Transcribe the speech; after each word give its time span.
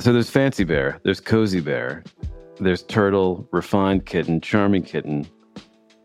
So 0.00 0.12
there's 0.12 0.30
Fancy 0.30 0.62
Bear, 0.62 1.00
there's 1.02 1.18
Cozy 1.18 1.58
Bear, 1.60 2.04
there's 2.60 2.84
Turla, 2.84 3.44
Refined 3.50 4.06
Kitten, 4.06 4.40
Charming 4.40 4.84
Kitten, 4.84 5.26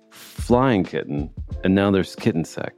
Flying 0.10 0.84
Kitten, 0.84 1.30
and 1.64 1.76
now 1.76 1.92
there's 1.92 2.16
Kitten 2.16 2.44
Sec. 2.44 2.74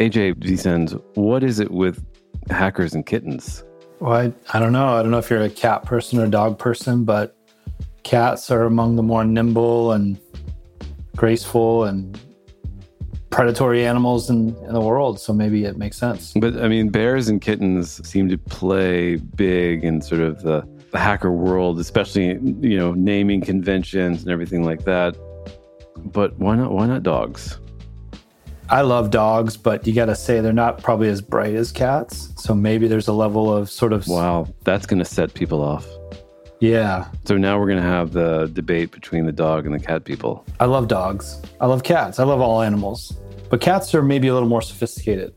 AJ 0.00 0.36
Vicens, 0.36 0.98
what 1.14 1.44
is 1.44 1.60
it 1.60 1.70
with 1.70 2.02
hackers 2.50 2.94
and 2.94 3.04
kittens? 3.04 3.64
Well, 4.00 4.14
I, 4.14 4.32
I 4.56 4.58
don't 4.58 4.72
know. 4.72 4.96
I 4.96 5.02
don't 5.02 5.10
know 5.10 5.18
if 5.18 5.28
you're 5.28 5.42
a 5.42 5.50
cat 5.50 5.84
person 5.84 6.18
or 6.18 6.26
dog 6.26 6.58
person, 6.58 7.04
but 7.04 7.36
cats 8.02 8.50
are 8.50 8.62
among 8.62 8.96
the 8.96 9.02
more 9.02 9.24
nimble 9.24 9.92
and 9.92 10.18
graceful 11.16 11.84
and 11.84 12.18
predatory 13.36 13.84
animals 13.84 14.30
in, 14.30 14.56
in 14.64 14.72
the 14.72 14.80
world. 14.80 15.20
So 15.20 15.34
maybe 15.34 15.66
it 15.66 15.76
makes 15.76 15.98
sense. 15.98 16.32
But 16.32 16.56
I 16.56 16.68
mean, 16.68 16.88
bears 16.88 17.28
and 17.28 17.38
kittens 17.38 18.00
seem 18.08 18.30
to 18.30 18.38
play 18.38 19.16
big 19.16 19.84
in 19.84 20.00
sort 20.00 20.22
of 20.22 20.40
the, 20.40 20.66
the 20.90 20.98
hacker 20.98 21.30
world, 21.30 21.78
especially, 21.78 22.28
you 22.66 22.78
know, 22.78 22.94
naming 22.94 23.42
conventions 23.42 24.22
and 24.22 24.32
everything 24.32 24.64
like 24.64 24.84
that. 24.84 25.18
But 25.98 26.34
why 26.38 26.56
not? 26.56 26.72
Why 26.72 26.86
not 26.86 27.02
dogs? 27.02 27.58
I 28.70 28.80
love 28.80 29.10
dogs, 29.10 29.58
but 29.58 29.86
you 29.86 29.92
got 29.92 30.06
to 30.06 30.16
say 30.16 30.40
they're 30.40 30.54
not 30.54 30.82
probably 30.82 31.08
as 31.08 31.20
bright 31.20 31.54
as 31.54 31.70
cats. 31.70 32.32
So 32.36 32.54
maybe 32.54 32.88
there's 32.88 33.06
a 33.06 33.12
level 33.12 33.54
of 33.54 33.68
sort 33.68 33.92
of. 33.92 34.08
Wow, 34.08 34.48
that's 34.64 34.86
going 34.86 34.98
to 34.98 35.04
set 35.04 35.34
people 35.34 35.62
off. 35.62 35.86
Yeah. 36.60 37.06
So 37.26 37.36
now 37.36 37.60
we're 37.60 37.66
going 37.66 37.82
to 37.82 37.88
have 37.88 38.12
the 38.12 38.50
debate 38.54 38.92
between 38.92 39.26
the 39.26 39.32
dog 39.32 39.66
and 39.66 39.74
the 39.74 39.78
cat 39.78 40.04
people. 40.04 40.42
I 40.58 40.64
love 40.64 40.88
dogs. 40.88 41.42
I 41.60 41.66
love 41.66 41.82
cats. 41.82 42.18
I 42.18 42.24
love 42.24 42.40
all 42.40 42.62
animals. 42.62 43.14
But 43.48 43.60
cats 43.60 43.94
are 43.94 44.02
maybe 44.02 44.28
a 44.28 44.34
little 44.34 44.48
more 44.48 44.62
sophisticated. 44.62 45.32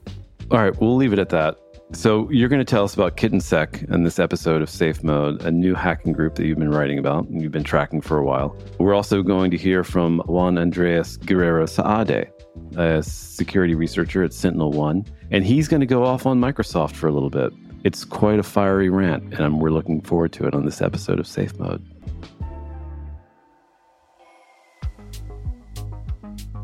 All 0.50 0.58
right, 0.58 0.76
we'll 0.82 0.96
leave 0.96 1.14
it 1.14 1.20
at 1.20 1.30
that. 1.30 1.58
So 1.92 2.30
you're 2.30 2.50
going 2.50 2.60
to 2.60 2.66
tell 2.66 2.84
us 2.84 2.94
about 2.94 3.18
KittenSec 3.18 3.92
in 3.92 4.04
this 4.04 4.20
episode 4.20 4.62
of 4.62 4.70
Safe 4.70 5.04
Mode, 5.04 5.42
a 5.44 5.52
new 5.52 5.76
hacking 5.76 6.14
group 6.14 6.36
that 6.36 6.46
you've 6.46 6.58
been 6.60 6.72
writing 6.72 7.00
about 7.00 7.28
and 7.28 7.42
you've 7.42 7.52
been 7.52 7.64
tracking 7.64 8.02
for 8.02 8.18
a 8.18 8.24
while. 8.24 8.56
We're 8.80 8.94
also 8.94 9.22
going 9.24 9.52
to 9.52 9.58
hear 9.58 9.84
from 9.84 10.20
Juan 10.26 10.58
Andres 10.58 11.18
Guerrero 11.18 11.66
Saade, 11.66 12.30
a 12.78 13.04
security 13.04 13.74
researcher 13.76 14.24
at 14.24 14.34
Sentinel 14.34 14.72
One, 14.72 15.06
and 15.32 15.44
he's 15.44 15.68
going 15.68 15.80
to 15.82 15.88
go 15.88 16.04
off 16.04 16.26
on 16.26 16.40
Microsoft 16.40 16.96
for 16.96 17.08
a 17.08 17.12
little 17.12 17.32
bit. 17.32 17.54
It's 17.84 18.06
quite 18.06 18.40
a 18.40 18.44
fiery 18.44 18.90
rant, 18.90 19.34
and 19.34 19.60
we're 19.60 19.72
looking 19.72 20.02
forward 20.02 20.32
to 20.34 20.46
it 20.46 20.54
on 20.54 20.66
this 20.66 20.82
episode 20.82 21.20
of 21.20 21.28
Safe 21.28 21.58
Mode. 21.58 21.84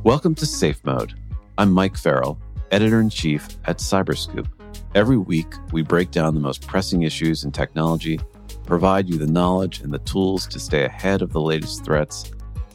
Welcome 0.03 0.35
to 0.35 0.45
Safe 0.45 0.83
Mode. 0.83 1.15
I'm 1.57 1.71
Mike 1.71 1.95
Farrell, 1.95 2.37
editor 2.71 2.99
in 2.99 3.09
chief 3.09 3.47
at 3.63 3.77
Cyberscoop. 3.77 4.45
Every 4.93 5.17
week, 5.17 5.53
we 5.71 5.83
break 5.83 6.11
down 6.11 6.33
the 6.33 6.41
most 6.41 6.67
pressing 6.67 7.03
issues 7.03 7.45
in 7.45 7.53
technology, 7.53 8.19
provide 8.65 9.07
you 9.07 9.17
the 9.17 9.25
knowledge 9.25 9.79
and 9.79 9.93
the 9.93 9.99
tools 9.99 10.47
to 10.47 10.59
stay 10.59 10.83
ahead 10.83 11.21
of 11.21 11.31
the 11.31 11.39
latest 11.39 11.85
threats, 11.85 12.29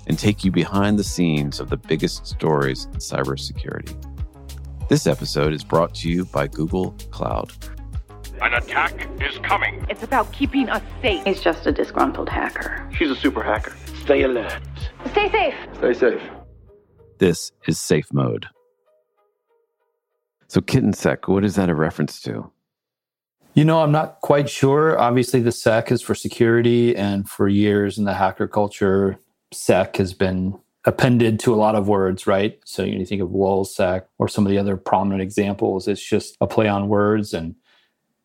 and 0.07 0.19
take 0.19 0.45
you 0.45 0.51
behind 0.51 0.99
the 0.99 1.05
scenes 1.05 1.61
of 1.61 1.69
the 1.69 1.77
biggest 1.77 2.27
stories 2.27 2.87
in 2.87 3.01
cybersecurity. 3.01 3.95
This 4.89 5.07
episode 5.07 5.53
is 5.53 5.63
brought 5.63 5.95
to 5.97 6.09
you 6.09 6.25
by 6.25 6.47
Google 6.47 6.93
Cloud. 7.11 7.53
An 8.41 8.55
attack 8.55 9.07
is 9.21 9.37
coming. 9.41 9.85
It's 9.91 10.03
about 10.03 10.33
keeping 10.33 10.71
us 10.71 10.83
safe. 11.03 11.23
He's 11.27 11.43
just 11.43 11.67
a 11.67 11.73
disgruntled 11.73 12.31
hacker. 12.31 12.89
She's 12.97 13.11
a 13.11 13.17
super 13.17 13.43
hacker. 13.43 13.77
Stay 14.05 14.23
alert. 14.23 14.59
Stay 15.11 15.31
safe. 15.31 15.55
Stay 15.75 15.93
safe. 15.93 16.23
This 17.19 17.53
is 17.69 17.79
Safe 17.79 18.11
Mode. 18.15 18.47
So, 20.51 20.61
kitten 20.61 20.93
sec, 20.93 21.29
what 21.29 21.45
is 21.45 21.55
that 21.55 21.71
a 21.71 21.77
reference 21.77 22.21
to? 22.23 22.51
You 23.55 23.65
know, 23.65 23.83
I'm 23.83 23.93
not 23.93 24.21
quite 24.21 24.51
sure. 24.51 24.99
Obviously, 24.99 25.39
the 25.39 25.53
sec 25.53 25.93
is 25.93 26.03
for 26.03 26.17
security, 26.17 26.97
and 26.97 27.29
for 27.29 27.47
years 27.47 27.99
in 27.99 28.05
the 28.05 28.15
hacker 28.15 28.49
culture, 28.49 29.21
sec 29.53 29.99
has 29.99 30.13
been 30.13 30.59
appended 30.85 31.39
to 31.41 31.55
a 31.55 31.57
lot 31.57 31.77
of 31.77 31.87
words, 31.87 32.27
right? 32.27 32.59
So 32.65 32.83
you 32.83 33.07
think 33.07 33.23
of 33.23 33.29
LulzSec 33.29 34.07
or 34.19 34.27
some 34.27 34.45
of 34.45 34.51
the 34.51 34.59
other 34.59 34.77
prominent 34.77 35.23
examples. 35.23 35.87
It's 35.87 36.05
just 36.05 36.37
a 36.41 36.49
play 36.49 36.67
on 36.67 36.89
words, 36.89 37.33
and 37.33 37.55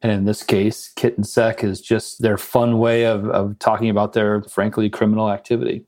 and 0.02 0.12
in 0.12 0.25
this 0.25 0.41
case, 0.41 0.91
kitten 0.96 1.24
sec 1.24 1.64
is 1.64 1.80
just 1.80 2.24
their 2.24 2.40
fun 2.40 2.80
way 2.80 3.06
of, 3.06 3.30
of 3.30 3.59
talking 3.59 3.91
about 3.91 4.14
their 4.14 4.41
frankly 4.41 4.90
criminal 4.90 5.30
activity. 5.30 5.85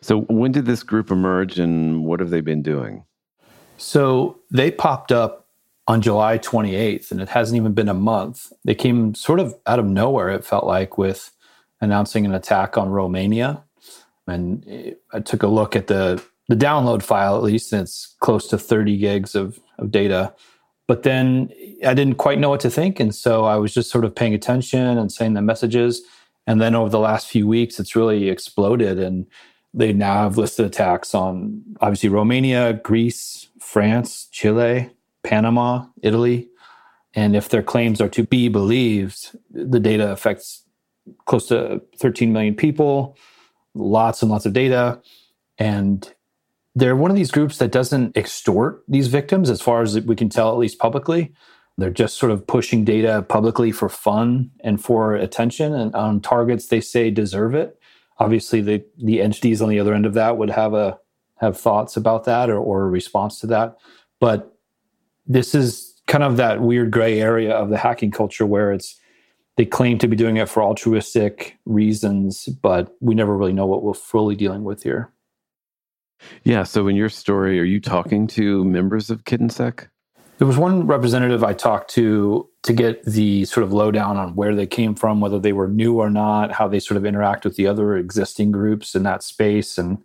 So 0.00 0.22
when 0.22 0.50
did 0.50 0.66
this 0.66 0.82
group 0.82 1.12
emerge, 1.12 1.60
and 1.60 2.04
what 2.04 2.18
have 2.18 2.30
they 2.30 2.40
been 2.40 2.62
doing? 2.62 3.04
So 3.76 4.38
they 4.50 4.70
popped 4.70 5.12
up 5.12 5.46
on 5.88 6.02
July 6.02 6.38
28th, 6.38 7.10
and 7.10 7.20
it 7.20 7.28
hasn't 7.28 7.56
even 7.56 7.72
been 7.72 7.88
a 7.88 7.94
month. 7.94 8.52
They 8.64 8.74
came 8.74 9.14
sort 9.14 9.38
of 9.38 9.54
out 9.66 9.78
of 9.78 9.86
nowhere, 9.86 10.30
it 10.30 10.44
felt 10.44 10.64
like, 10.64 10.98
with 10.98 11.30
announcing 11.80 12.24
an 12.24 12.34
attack 12.34 12.76
on 12.76 12.90
Romania. 12.90 13.62
And 14.26 14.96
I 15.12 15.20
took 15.20 15.42
a 15.42 15.48
look 15.48 15.76
at 15.76 15.86
the, 15.86 16.22
the 16.48 16.56
download 16.56 17.02
file, 17.02 17.36
at 17.36 17.42
least, 17.44 17.72
and 17.72 17.82
it's 17.82 18.16
close 18.20 18.48
to 18.48 18.58
30 18.58 18.96
gigs 18.98 19.34
of, 19.34 19.60
of 19.78 19.92
data. 19.92 20.34
But 20.88 21.04
then 21.04 21.52
I 21.84 21.94
didn't 21.94 22.16
quite 22.16 22.38
know 22.38 22.50
what 22.50 22.60
to 22.60 22.70
think. 22.70 22.98
And 22.98 23.14
so 23.14 23.44
I 23.44 23.56
was 23.56 23.72
just 23.72 23.90
sort 23.90 24.04
of 24.04 24.14
paying 24.14 24.34
attention 24.34 24.98
and 24.98 25.12
saying 25.12 25.34
the 25.34 25.42
messages. 25.42 26.02
And 26.46 26.60
then 26.60 26.74
over 26.74 26.88
the 26.88 26.98
last 26.98 27.28
few 27.28 27.46
weeks, 27.46 27.78
it's 27.78 27.96
really 27.96 28.28
exploded. 28.28 28.98
And 28.98 29.26
they 29.74 29.92
now 29.92 30.22
have 30.22 30.38
listed 30.38 30.66
attacks 30.66 31.14
on 31.14 31.62
obviously 31.80 32.08
Romania, 32.08 32.72
Greece, 32.72 33.45
France, 33.66 34.28
Chile, 34.30 34.90
Panama, 35.24 35.86
Italy. 36.00 36.48
And 37.14 37.34
if 37.34 37.48
their 37.48 37.64
claims 37.64 38.00
are 38.00 38.08
to 38.10 38.22
be 38.22 38.48
believed, 38.48 39.36
the 39.50 39.80
data 39.80 40.12
affects 40.12 40.64
close 41.24 41.48
to 41.48 41.82
13 41.98 42.32
million 42.32 42.54
people, 42.54 43.16
lots 43.74 44.22
and 44.22 44.30
lots 44.30 44.46
of 44.46 44.52
data. 44.52 45.00
And 45.58 46.14
they're 46.76 46.94
one 46.94 47.10
of 47.10 47.16
these 47.16 47.32
groups 47.32 47.58
that 47.58 47.72
doesn't 47.72 48.16
extort 48.16 48.84
these 48.86 49.08
victims, 49.08 49.50
as 49.50 49.60
far 49.60 49.82
as 49.82 50.00
we 50.00 50.14
can 50.14 50.28
tell, 50.28 50.50
at 50.52 50.58
least 50.58 50.78
publicly. 50.78 51.34
They're 51.76 51.90
just 51.90 52.18
sort 52.18 52.30
of 52.30 52.46
pushing 52.46 52.84
data 52.84 53.26
publicly 53.28 53.72
for 53.72 53.88
fun 53.88 54.52
and 54.60 54.82
for 54.82 55.16
attention 55.16 55.74
and 55.74 55.94
on 55.94 56.20
targets 56.20 56.68
they 56.68 56.80
say 56.80 57.10
deserve 57.10 57.54
it 57.54 57.78
obviously 58.18 58.60
the 58.60 58.84
the 58.96 59.20
entities 59.20 59.60
on 59.60 59.68
the 59.68 59.78
other 59.78 59.94
end 59.94 60.06
of 60.06 60.14
that 60.14 60.38
would 60.38 60.50
have 60.50 60.74
a 60.74 60.98
have 61.38 61.58
thoughts 61.58 61.96
about 61.96 62.24
that 62.24 62.50
or, 62.50 62.58
or 62.58 62.82
a 62.82 62.88
response 62.88 63.40
to 63.40 63.46
that. 63.48 63.76
But 64.20 64.56
this 65.26 65.54
is 65.54 66.00
kind 66.06 66.24
of 66.24 66.36
that 66.36 66.60
weird 66.60 66.90
gray 66.90 67.20
area 67.20 67.52
of 67.52 67.68
the 67.68 67.76
hacking 67.76 68.10
culture 68.10 68.46
where 68.46 68.72
it's 68.72 68.98
they 69.56 69.64
claim 69.64 69.96
to 69.98 70.06
be 70.06 70.16
doing 70.16 70.36
it 70.36 70.48
for 70.48 70.62
altruistic 70.62 71.56
reasons 71.64 72.44
but 72.62 72.94
we 73.00 73.14
never 73.14 73.36
really 73.36 73.52
know 73.52 73.66
what 73.66 73.82
we're 73.82 73.94
fully 73.94 74.36
dealing 74.36 74.64
with 74.64 74.82
here. 74.82 75.10
Yeah 76.44 76.62
so 76.62 76.86
in 76.88 76.96
your 76.96 77.08
story 77.08 77.58
are 77.58 77.64
you 77.64 77.80
talking 77.80 78.26
to 78.28 78.64
members 78.64 79.10
of 79.10 79.24
kittensec 79.24 79.88
there 80.38 80.46
was 80.46 80.58
one 80.58 80.86
representative 80.86 81.42
I 81.42 81.54
talked 81.54 81.90
to 81.92 82.48
to 82.62 82.72
get 82.72 83.04
the 83.04 83.46
sort 83.46 83.64
of 83.64 83.72
lowdown 83.72 84.16
on 84.16 84.34
where 84.34 84.54
they 84.54 84.66
came 84.66 84.94
from, 84.94 85.20
whether 85.20 85.38
they 85.38 85.52
were 85.52 85.68
new 85.68 85.98
or 85.98 86.10
not, 86.10 86.52
how 86.52 86.68
they 86.68 86.78
sort 86.78 86.98
of 86.98 87.06
interact 87.06 87.44
with 87.44 87.56
the 87.56 87.66
other 87.66 87.96
existing 87.96 88.52
groups 88.52 88.94
in 88.94 89.02
that 89.04 89.22
space, 89.22 89.78
and 89.78 89.98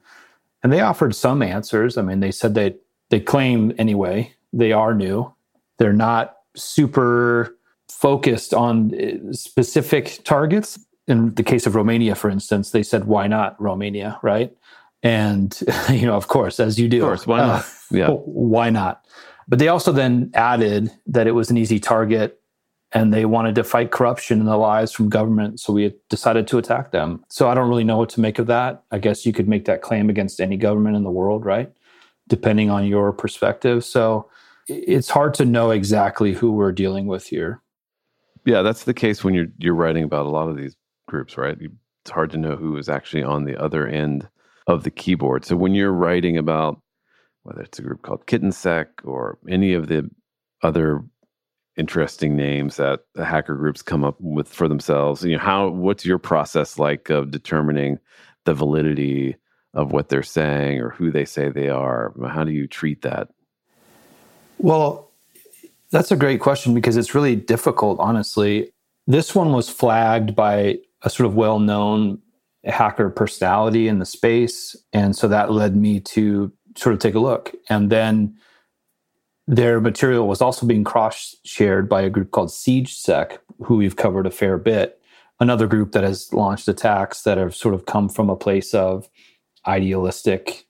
and 0.63 0.71
they 0.71 0.81
offered 0.81 1.15
some 1.15 1.41
answers. 1.41 1.97
I 1.97 2.01
mean, 2.01 2.19
they 2.19 2.31
said 2.31 2.53
that 2.55 2.79
they 3.09 3.19
claim 3.19 3.73
anyway 3.77 4.33
they 4.53 4.71
are 4.71 4.93
new. 4.93 5.33
They're 5.77 5.93
not 5.93 6.37
super 6.55 7.57
focused 7.89 8.53
on 8.53 8.93
uh, 8.93 9.33
specific 9.33 10.21
targets. 10.23 10.79
In 11.07 11.33
the 11.35 11.43
case 11.43 11.65
of 11.65 11.75
Romania, 11.75 12.15
for 12.15 12.29
instance, 12.29 12.71
they 12.71 12.83
said, 12.83 13.05
"Why 13.05 13.27
not 13.27 13.59
Romania?" 13.61 14.19
Right? 14.21 14.55
And 15.03 15.57
you 15.89 16.05
know, 16.05 16.15
of 16.15 16.27
course, 16.27 16.59
as 16.59 16.79
you 16.79 16.87
do, 16.87 16.97
of 16.97 17.07
course, 17.07 17.27
why 17.27 17.39
not? 17.39 17.61
Uh, 17.61 17.67
yeah, 17.91 18.09
why 18.25 18.69
not? 18.69 19.05
But 19.47 19.59
they 19.59 19.67
also 19.67 19.91
then 19.91 20.31
added 20.33 20.91
that 21.07 21.27
it 21.27 21.31
was 21.31 21.49
an 21.49 21.57
easy 21.57 21.79
target 21.79 22.40
and 22.93 23.13
they 23.13 23.25
wanted 23.25 23.55
to 23.55 23.63
fight 23.63 23.91
corruption 23.91 24.39
and 24.39 24.47
the 24.47 24.57
lies 24.57 24.91
from 24.91 25.09
government. 25.09 25.59
So 25.59 25.73
we 25.73 25.93
decided 26.09 26.47
to 26.47 26.57
attack 26.57 26.91
them. 26.91 27.23
So 27.29 27.49
I 27.49 27.53
don't 27.53 27.69
really 27.69 27.83
know 27.83 27.97
what 27.97 28.09
to 28.09 28.21
make 28.21 28.39
of 28.39 28.47
that. 28.47 28.83
I 28.91 28.99
guess 28.99 29.25
you 29.25 29.33
could 29.33 29.47
make 29.47 29.65
that 29.65 29.81
claim 29.81 30.09
against 30.09 30.41
any 30.41 30.57
government 30.57 30.97
in 30.97 31.03
the 31.03 31.11
world, 31.11 31.45
right? 31.45 31.71
Depending 32.27 32.69
on 32.69 32.85
your 32.85 33.13
perspective. 33.13 33.85
So 33.85 34.29
it's 34.67 35.09
hard 35.09 35.33
to 35.35 35.45
know 35.45 35.71
exactly 35.71 36.33
who 36.33 36.51
we're 36.51 36.71
dealing 36.71 37.07
with 37.07 37.27
here. 37.27 37.61
Yeah, 38.45 38.61
that's 38.61 38.83
the 38.83 38.93
case 38.93 39.23
when 39.23 39.33
you're 39.33 39.47
you're 39.59 39.75
writing 39.75 40.03
about 40.03 40.25
a 40.25 40.29
lot 40.29 40.49
of 40.49 40.57
these 40.57 40.75
groups, 41.07 41.37
right? 41.37 41.57
It's 41.59 42.11
hard 42.11 42.31
to 42.31 42.37
know 42.37 42.55
who 42.55 42.77
is 42.77 42.89
actually 42.89 43.23
on 43.23 43.45
the 43.45 43.61
other 43.61 43.87
end 43.87 44.27
of 44.67 44.83
the 44.83 44.91
keyboard. 44.91 45.45
So 45.45 45.55
when 45.55 45.75
you're 45.75 45.91
writing 45.91 46.37
about 46.37 46.81
whether 47.43 47.61
it's 47.61 47.79
a 47.79 47.83
group 47.83 48.01
called 48.01 48.25
KittenSec 48.27 48.87
or 49.03 49.37
any 49.49 49.73
of 49.73 49.87
the 49.87 50.09
other 50.63 51.03
interesting 51.77 52.35
names 52.35 52.77
that 52.77 53.01
the 53.15 53.25
hacker 53.25 53.55
groups 53.55 53.81
come 53.81 54.03
up 54.03 54.15
with 54.19 54.47
for 54.47 54.67
themselves. 54.67 55.23
You 55.23 55.33
know, 55.33 55.43
how 55.43 55.69
what's 55.69 56.05
your 56.05 56.17
process 56.17 56.77
like 56.77 57.09
of 57.09 57.31
determining 57.31 57.99
the 58.45 58.53
validity 58.53 59.35
of 59.73 59.91
what 59.91 60.09
they're 60.09 60.23
saying 60.23 60.79
or 60.79 60.89
who 60.89 61.11
they 61.11 61.25
say 61.25 61.49
they 61.49 61.69
are? 61.69 62.13
How 62.27 62.43
do 62.43 62.51
you 62.51 62.67
treat 62.67 63.01
that? 63.03 63.29
Well, 64.57 65.09
that's 65.91 66.11
a 66.11 66.15
great 66.15 66.39
question 66.39 66.73
because 66.73 66.97
it's 66.97 67.15
really 67.15 67.35
difficult, 67.35 67.99
honestly. 67.99 68.71
this 69.07 69.33
one 69.33 69.51
was 69.51 69.69
flagged 69.69 70.35
by 70.35 70.77
a 71.01 71.09
sort 71.09 71.27
of 71.27 71.35
well 71.35 71.59
known 71.59 72.19
hacker 72.63 73.09
personality 73.09 73.87
in 73.87 73.99
the 73.99 74.05
space. 74.05 74.75
And 74.93 75.15
so 75.15 75.27
that 75.27 75.51
led 75.51 75.75
me 75.75 75.99
to 75.99 76.51
sort 76.77 76.93
of 76.93 76.99
take 76.99 77.15
a 77.15 77.19
look. 77.19 77.53
And 77.69 77.89
then 77.89 78.37
their 79.51 79.81
material 79.81 80.29
was 80.29 80.41
also 80.41 80.65
being 80.65 80.85
cross 80.85 81.35
shared 81.43 81.89
by 81.89 82.01
a 82.01 82.09
group 82.09 82.31
called 82.31 82.47
SiegeSec, 82.47 83.37
who 83.61 83.75
we've 83.75 83.97
covered 83.97 84.25
a 84.25 84.31
fair 84.31 84.57
bit. 84.57 85.01
Another 85.41 85.67
group 85.67 85.91
that 85.91 86.05
has 86.05 86.31
launched 86.31 86.69
attacks 86.69 87.23
that 87.23 87.37
have 87.37 87.53
sort 87.53 87.73
of 87.75 87.85
come 87.85 88.07
from 88.07 88.29
a 88.29 88.35
place 88.37 88.73
of 88.73 89.09
idealistic 89.67 90.67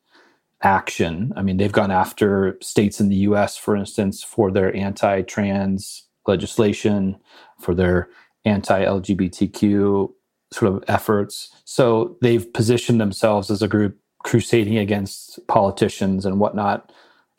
action. 0.63 1.31
I 1.35 1.43
mean, 1.43 1.57
they've 1.57 1.71
gone 1.71 1.91
after 1.91 2.57
states 2.59 2.99
in 2.99 3.09
the 3.09 3.17
US, 3.17 3.55
for 3.55 3.75
instance, 3.75 4.23
for 4.23 4.49
their 4.49 4.75
anti 4.75 5.21
trans 5.21 6.07
legislation, 6.25 7.17
for 7.59 7.75
their 7.75 8.09
anti 8.45 8.83
LGBTQ 8.83 10.11
sort 10.51 10.73
of 10.73 10.83
efforts. 10.87 11.53
So 11.65 12.17
they've 12.23 12.51
positioned 12.51 12.99
themselves 12.99 13.51
as 13.51 13.61
a 13.61 13.67
group 13.67 13.99
crusading 14.23 14.79
against 14.79 15.45
politicians 15.47 16.25
and 16.25 16.39
whatnot 16.39 16.91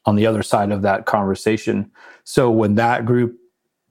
on 0.04 0.16
the 0.16 0.26
other 0.26 0.42
side 0.42 0.72
of 0.72 0.82
that 0.82 1.06
conversation. 1.06 1.90
So 2.24 2.50
when 2.50 2.74
that 2.76 3.06
group 3.06 3.38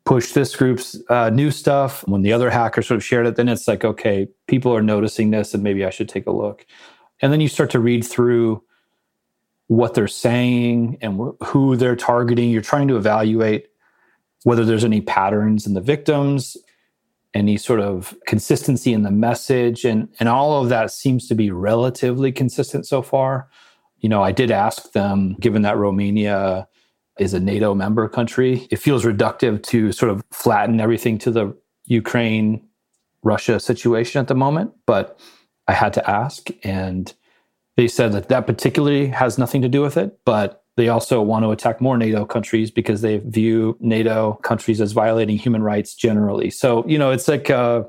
pushed 0.03 0.33
this 0.33 0.55
group's 0.55 0.97
uh, 1.09 1.29
new 1.29 1.51
stuff, 1.51 2.07
when 2.07 2.21
the 2.21 2.33
other 2.33 2.49
hacker 2.49 2.81
sort 2.81 2.97
of 2.97 3.03
shared 3.03 3.27
it, 3.27 3.35
then 3.35 3.47
it's 3.47 3.67
like, 3.67 3.85
okay, 3.85 4.27
people 4.47 4.75
are 4.75 4.81
noticing 4.81 5.31
this 5.31 5.53
and 5.53 5.63
maybe 5.63 5.85
I 5.85 5.89
should 5.89 6.09
take 6.09 6.27
a 6.27 6.31
look. 6.31 6.65
And 7.21 7.31
then 7.31 7.39
you 7.39 7.47
start 7.47 7.69
to 7.71 7.79
read 7.79 8.05
through 8.05 8.63
what 9.67 9.93
they're 9.93 10.07
saying 10.07 10.97
and 11.01 11.17
wh- 11.17 11.45
who 11.45 11.77
they're 11.77 11.95
targeting. 11.95 12.49
You're 12.49 12.61
trying 12.61 12.87
to 12.89 12.97
evaluate 12.97 13.67
whether 14.43 14.65
there's 14.65 14.83
any 14.83 15.01
patterns 15.01 15.67
in 15.67 15.75
the 15.75 15.81
victims, 15.81 16.57
any 17.33 17.55
sort 17.55 17.79
of 17.79 18.13
consistency 18.27 18.91
in 18.91 19.03
the 19.03 19.11
message, 19.11 19.85
and 19.85 20.09
and 20.19 20.27
all 20.27 20.61
of 20.61 20.69
that 20.69 20.91
seems 20.91 21.27
to 21.27 21.35
be 21.35 21.51
relatively 21.51 22.31
consistent 22.31 22.85
so 22.85 23.01
far. 23.01 23.47
You 24.01 24.09
know, 24.09 24.21
I 24.23 24.31
did 24.31 24.51
ask 24.51 24.91
them, 24.91 25.35
given 25.39 25.61
that 25.61 25.77
Romania 25.77 26.67
is 27.19 27.33
a 27.33 27.39
NATO 27.39 27.73
member 27.73 28.07
country, 28.09 28.67
it 28.71 28.77
feels 28.77 29.05
reductive 29.05 29.63
to 29.63 29.91
sort 29.91 30.11
of 30.11 30.23
flatten 30.31 30.79
everything 30.79 31.17
to 31.19 31.31
the 31.31 31.55
Ukraine 31.85 32.67
Russia 33.23 33.59
situation 33.59 34.19
at 34.19 34.27
the 34.27 34.35
moment, 34.35 34.71
but 34.85 35.19
I 35.67 35.73
had 35.73 35.93
to 35.93 36.09
ask 36.09 36.49
and 36.63 37.13
they 37.77 37.87
said 37.87 38.11
that 38.13 38.29
that 38.29 38.47
particularly 38.47 39.07
has 39.07 39.37
nothing 39.37 39.61
to 39.61 39.69
do 39.69 39.81
with 39.81 39.97
it, 39.97 40.19
but 40.25 40.63
they 40.77 40.89
also 40.89 41.21
want 41.21 41.43
to 41.43 41.51
attack 41.51 41.81
more 41.81 41.97
NATO 41.97 42.25
countries 42.25 42.71
because 42.71 43.01
they 43.01 43.17
view 43.19 43.77
NATO 43.79 44.33
countries 44.43 44.81
as 44.81 44.91
violating 44.91 45.37
human 45.37 45.63
rights 45.63 45.95
generally. 45.95 46.49
So, 46.49 46.85
you 46.87 46.97
know, 46.97 47.11
it's 47.11 47.27
like 47.27 47.49
a 47.49 47.85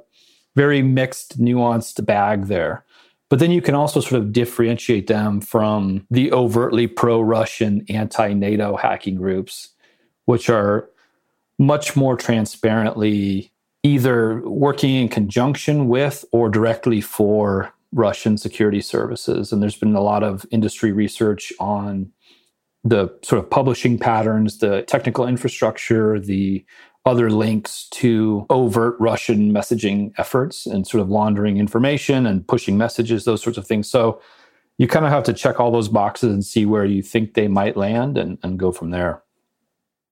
very 0.57 0.83
mixed, 0.83 1.41
nuanced 1.41 2.05
bag 2.05 2.47
there. 2.47 2.85
But 3.33 3.39
then 3.39 3.51
you 3.51 3.63
can 3.63 3.75
also 3.75 4.01
sort 4.01 4.21
of 4.21 4.31
differentiate 4.31 5.07
them 5.07 5.41
from 5.41 6.07
the 6.11 6.31
overtly 6.33 6.87
pro 6.87 7.19
Russian, 7.23 7.83
anti 7.89 8.35
NATO 8.35 8.77
hacking 8.77 9.15
groups, 9.15 9.71
which 10.27 10.51
are 10.51 10.91
much 11.59 11.97
more 11.97 12.15
transparently 12.15 13.51
either 13.85 14.47
working 14.47 14.97
in 14.97 15.09
conjunction 15.09 15.89
with 15.89 16.27
or 16.31 16.51
directly 16.51 17.01
for 17.01 17.73
Russian 17.95 18.37
security 18.37 18.83
services. 18.83 19.51
And 19.51 19.63
there's 19.63 19.79
been 19.79 19.97
a 19.97 20.03
lot 20.03 20.23
of 20.23 20.45
industry 20.51 20.93
research 20.93 21.55
on 21.59 22.13
the 22.85 23.09
sort 23.23 23.43
of 23.43 23.49
publishing 23.49 23.99
patterns, 23.99 24.59
the 24.59 24.83
technical 24.83 25.27
infrastructure, 25.27 26.19
the 26.19 26.65
other 27.05 27.31
links 27.31 27.89
to 27.91 28.47
overt 28.51 28.97
Russian 29.01 29.53
messaging 29.53 30.13
efforts 30.19 30.67
and 30.67 30.87
sort 30.87 31.01
of 31.01 31.09
laundering 31.09 31.57
information 31.57 32.27
and 32.27 32.47
pushing 32.47 32.77
messages, 32.79 33.25
those 33.25 33.43
sorts 33.43 33.59
of 33.59 33.67
things. 33.67 33.91
So 33.91 34.21
you 34.79 34.87
kind 34.87 35.05
of 35.05 35.11
have 35.11 35.25
to 35.25 35.33
check 35.33 35.61
all 35.61 35.71
those 35.71 35.89
boxes 35.89 36.33
and 36.33 36.45
see 36.45 36.65
where 36.65 36.85
you 36.85 37.03
think 37.03 37.35
they 37.35 37.49
might 37.49 37.77
land 37.77 38.17
and, 38.17 38.39
and 38.43 38.59
go 38.59 38.73
from 38.73 38.91
there. 38.91 39.23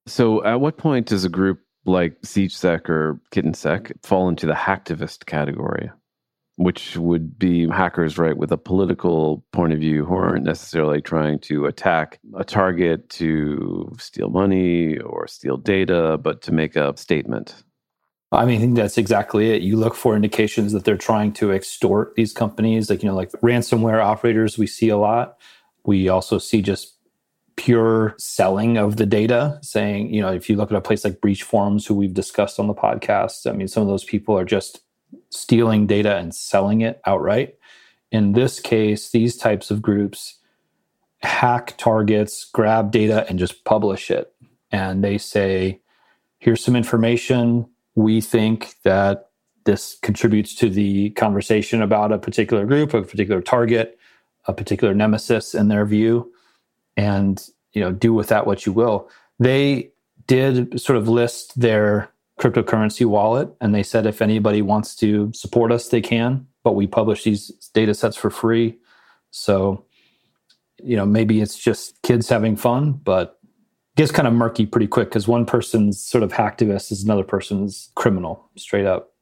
So, 0.06 0.44
at 0.44 0.60
what 0.60 0.76
point 0.76 1.06
does 1.06 1.24
a 1.24 1.28
group 1.28 1.60
like 1.84 2.20
SiegeSec 2.22 2.88
or 2.88 3.20
KittenSec 3.32 3.92
fall 4.02 4.28
into 4.28 4.46
the 4.46 4.54
hacktivist 4.54 5.26
category? 5.26 5.90
Which 6.60 6.94
would 6.98 7.38
be 7.38 7.66
hackers, 7.68 8.18
right, 8.18 8.36
with 8.36 8.52
a 8.52 8.58
political 8.58 9.42
point 9.50 9.72
of 9.72 9.78
view 9.78 10.04
who 10.04 10.14
aren't 10.14 10.44
necessarily 10.44 11.00
trying 11.00 11.38
to 11.38 11.64
attack 11.64 12.18
a 12.36 12.44
target 12.44 13.08
to 13.08 13.90
steal 13.98 14.28
money 14.28 14.98
or 14.98 15.26
steal 15.26 15.56
data, 15.56 16.18
but 16.18 16.42
to 16.42 16.52
make 16.52 16.76
a 16.76 16.94
statement. 16.98 17.54
I 18.30 18.44
mean, 18.44 18.74
that's 18.74 18.98
exactly 18.98 19.52
it. 19.52 19.62
You 19.62 19.78
look 19.78 19.94
for 19.94 20.14
indications 20.14 20.72
that 20.72 20.84
they're 20.84 20.98
trying 20.98 21.32
to 21.34 21.50
extort 21.50 22.14
these 22.14 22.34
companies, 22.34 22.90
like, 22.90 23.02
you 23.02 23.08
know, 23.08 23.16
like 23.16 23.32
ransomware 23.40 24.04
operators, 24.04 24.58
we 24.58 24.66
see 24.66 24.90
a 24.90 24.98
lot. 24.98 25.38
We 25.86 26.10
also 26.10 26.36
see 26.36 26.60
just 26.60 26.94
pure 27.56 28.14
selling 28.18 28.76
of 28.76 28.98
the 28.98 29.06
data, 29.06 29.58
saying, 29.62 30.12
you 30.12 30.20
know, 30.20 30.30
if 30.30 30.50
you 30.50 30.56
look 30.56 30.70
at 30.70 30.76
a 30.76 30.82
place 30.82 31.04
like 31.04 31.22
Breach 31.22 31.42
Forums, 31.42 31.86
who 31.86 31.94
we've 31.94 32.12
discussed 32.12 32.60
on 32.60 32.66
the 32.66 32.74
podcast, 32.74 33.50
I 33.50 33.54
mean, 33.54 33.66
some 33.66 33.82
of 33.82 33.88
those 33.88 34.04
people 34.04 34.36
are 34.36 34.44
just 34.44 34.82
stealing 35.30 35.86
data 35.86 36.16
and 36.16 36.34
selling 36.34 36.80
it 36.80 37.00
outright. 37.06 37.56
In 38.12 38.32
this 38.32 38.60
case, 38.60 39.10
these 39.10 39.36
types 39.36 39.70
of 39.70 39.82
groups 39.82 40.36
hack 41.22 41.74
targets, 41.76 42.44
grab 42.44 42.90
data, 42.90 43.26
and 43.28 43.38
just 43.38 43.64
publish 43.64 44.10
it. 44.10 44.32
And 44.72 45.04
they 45.04 45.18
say, 45.18 45.80
here's 46.38 46.64
some 46.64 46.76
information. 46.76 47.66
We 47.94 48.20
think 48.20 48.74
that 48.84 49.30
this 49.64 49.98
contributes 50.02 50.54
to 50.56 50.70
the 50.70 51.10
conversation 51.10 51.82
about 51.82 52.12
a 52.12 52.18
particular 52.18 52.64
group, 52.64 52.94
a 52.94 53.02
particular 53.02 53.42
target, 53.42 53.98
a 54.46 54.54
particular 54.54 54.94
nemesis 54.94 55.54
in 55.54 55.68
their 55.68 55.84
view. 55.84 56.32
And 56.96 57.42
you 57.72 57.82
know, 57.82 57.92
do 57.92 58.12
with 58.14 58.28
that 58.28 58.46
what 58.46 58.66
you 58.66 58.72
will. 58.72 59.08
They 59.38 59.90
did 60.26 60.80
sort 60.80 60.96
of 60.96 61.08
list 61.08 61.58
their 61.60 62.10
cryptocurrency 62.40 63.04
wallet 63.04 63.50
and 63.60 63.74
they 63.74 63.82
said 63.82 64.06
if 64.06 64.22
anybody 64.22 64.62
wants 64.62 64.96
to 64.96 65.30
support 65.34 65.70
us 65.70 65.88
they 65.88 66.00
can 66.00 66.46
but 66.64 66.72
we 66.72 66.86
publish 66.86 67.24
these 67.24 67.48
data 67.74 67.94
sets 67.94 68.16
for 68.16 68.30
free. 68.30 68.78
So 69.30 69.84
you 70.82 70.96
know 70.96 71.04
maybe 71.04 71.42
it's 71.42 71.58
just 71.58 72.00
kids 72.02 72.28
having 72.28 72.56
fun 72.56 72.92
but 72.92 73.38
it 73.94 73.96
gets 73.96 74.10
kind 74.10 74.26
of 74.26 74.32
murky 74.32 74.64
pretty 74.64 74.86
quick 74.86 75.08
because 75.08 75.28
one 75.28 75.44
person's 75.44 76.02
sort 76.02 76.24
of 76.24 76.32
hacktivist 76.32 76.90
is 76.90 77.04
another 77.04 77.24
person's 77.24 77.90
criminal 77.94 78.48
straight 78.56 78.86
up. 78.86 79.12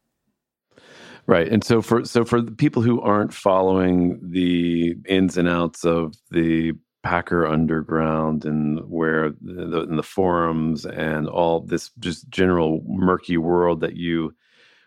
Right 1.26 1.48
and 1.48 1.64
so 1.64 1.82
for 1.82 2.04
so 2.04 2.24
for 2.24 2.40
the 2.40 2.52
people 2.52 2.82
who 2.82 3.00
aren't 3.00 3.34
following 3.34 4.20
the 4.22 4.96
ins 5.06 5.36
and 5.36 5.48
outs 5.48 5.84
of 5.84 6.14
the 6.30 6.72
hacker 7.04 7.46
underground 7.46 8.44
and 8.44 8.80
where 8.88 9.30
the, 9.40 9.82
in 9.82 9.96
the 9.96 10.02
forums 10.02 10.84
and 10.84 11.28
all 11.28 11.60
this 11.60 11.90
just 11.98 12.28
general 12.28 12.82
murky 12.86 13.36
world 13.36 13.80
that 13.80 13.96
you 13.96 14.34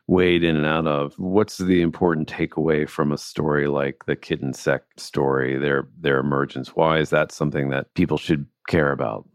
wade 0.08 0.44
in 0.44 0.58
and 0.58 0.66
out 0.66 0.88
of 0.88 1.14
what's 1.18 1.58
the 1.58 1.82
important 1.82 2.28
takeaway 2.28 2.88
from 2.88 3.12
a 3.12 3.18
story 3.18 3.68
like 3.68 4.04
the 4.08 4.16
KittenSec 4.16 4.82
story 4.98 5.58
their 5.58 5.88
their 6.00 6.20
emergence? 6.20 6.76
Why 6.76 7.00
is 7.00 7.12
that 7.12 7.32
something 7.32 7.70
that 7.70 7.94
people 7.94 8.18
should 8.18 8.46
care 8.68 8.92
about? 8.92 9.26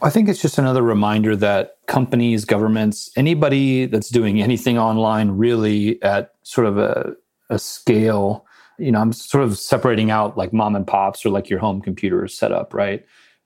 I 0.00 0.10
think 0.10 0.28
it's 0.28 0.42
just 0.42 0.58
another 0.58 0.82
reminder 0.82 1.34
that 1.36 1.78
companies, 1.86 2.44
governments, 2.44 3.10
anybody 3.16 3.86
that's 3.86 4.10
doing 4.10 4.42
anything 4.42 4.78
online 4.78 5.30
really 5.30 6.00
at 6.02 6.34
sort 6.42 6.66
of 6.66 6.78
a, 6.78 7.14
a 7.48 7.58
scale 7.58 8.46
you 8.78 8.90
know, 8.92 9.00
I'm 9.00 9.12
sort 9.12 9.44
of 9.44 9.58
separating 9.58 10.10
out 10.10 10.36
like 10.36 10.52
mom 10.52 10.76
and 10.76 10.86
pops 10.86 11.24
or 11.24 11.30
like 11.30 11.48
your 11.48 11.58
home 11.58 11.80
computer 11.80 12.26
setup, 12.28 12.74
right? 12.74 13.04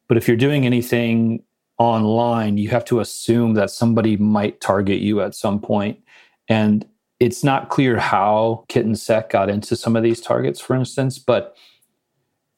But 0.08 0.16
if 0.16 0.26
you're 0.26 0.36
doing 0.36 0.64
anything 0.64 1.42
online, 1.78 2.58
you 2.58 2.68
have 2.70 2.84
to 2.86 3.00
assume 3.00 3.54
that 3.54 3.70
somebody 3.70 4.16
might 4.16 4.60
target 4.60 5.00
you 5.00 5.20
at 5.20 5.34
some 5.34 5.60
point. 5.60 5.98
And 6.48 6.86
it's 7.20 7.44
not 7.44 7.68
clear 7.68 7.98
how 7.98 8.64
KittenSec 8.68 9.30
got 9.30 9.50
into 9.50 9.76
some 9.76 9.96
of 9.96 10.02
these 10.02 10.20
targets, 10.20 10.60
for 10.60 10.74
instance, 10.74 11.18
but 11.18 11.56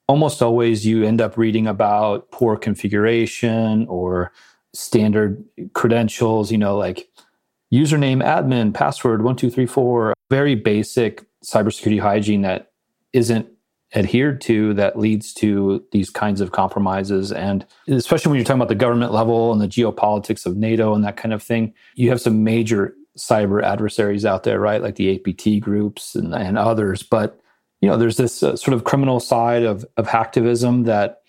almost 0.07 0.43
always 0.43 0.87
you 0.87 1.05
end 1.05 1.21
up 1.21 1.37
reading 1.37 1.67
about 1.67 2.31
poor 2.31 2.57
configuration 2.57 3.87
or 3.89 4.33
standard 4.75 5.43
credentials, 5.73 6.51
you 6.51 6.59
know, 6.59 6.77
like 6.77 7.09
username, 7.73 8.23
admin, 8.23 8.75
password, 8.75 9.23
one, 9.23 9.37
two, 9.37 9.51
three, 9.51 9.67
four, 9.67 10.15
very 10.29 10.55
basic 10.55 11.25
cybersecurity 11.45 12.01
hygiene 12.01 12.43
that 12.43 12.71
isn't 13.13 13.49
adhered 13.95 14.41
to 14.41 14.73
that 14.75 14.99
leads 14.99 15.33
to 15.35 15.85
these 15.93 16.11
kinds 16.11 16.41
of 16.41 16.53
compromises. 16.53 17.33
And 17.33 17.67
especially 17.89 18.31
when 18.31 18.39
you're 18.39 18.45
talking 18.45 18.61
about 18.61 18.69
the 18.69 18.75
government 18.75 19.13
level 19.13 19.53
and 19.53 19.61
the 19.61 19.67
geopolitics 19.67 20.47
of 20.47 20.57
NATO 20.57 20.95
and 20.95 21.05
that 21.05 21.17
kind 21.17 21.33
of 21.33 21.43
thing, 21.43 21.75
you 21.97 22.09
have 22.11 22.21
some 22.21 22.45
major 22.45 22.95
cyber 23.19 23.63
adversaries 23.63 24.25
out 24.25 24.45
there, 24.45 24.61
right? 24.61 24.83
Like 24.83 24.95
the 24.95 25.17
APT 25.17 25.61
groups 25.61 26.15
and, 26.15 26.33
and 26.35 26.57
others. 26.57 27.03
But, 27.03 27.41
you 27.81 27.89
know, 27.89 27.97
there's 27.97 28.17
this 28.17 28.43
uh, 28.43 28.57
sort 28.57 28.75
of 28.75 28.85
criminal 28.85 29.19
side 29.19 29.65
of, 29.65 29.85
of 29.97 30.07
hacktivism 30.07 30.85
that 30.85 31.23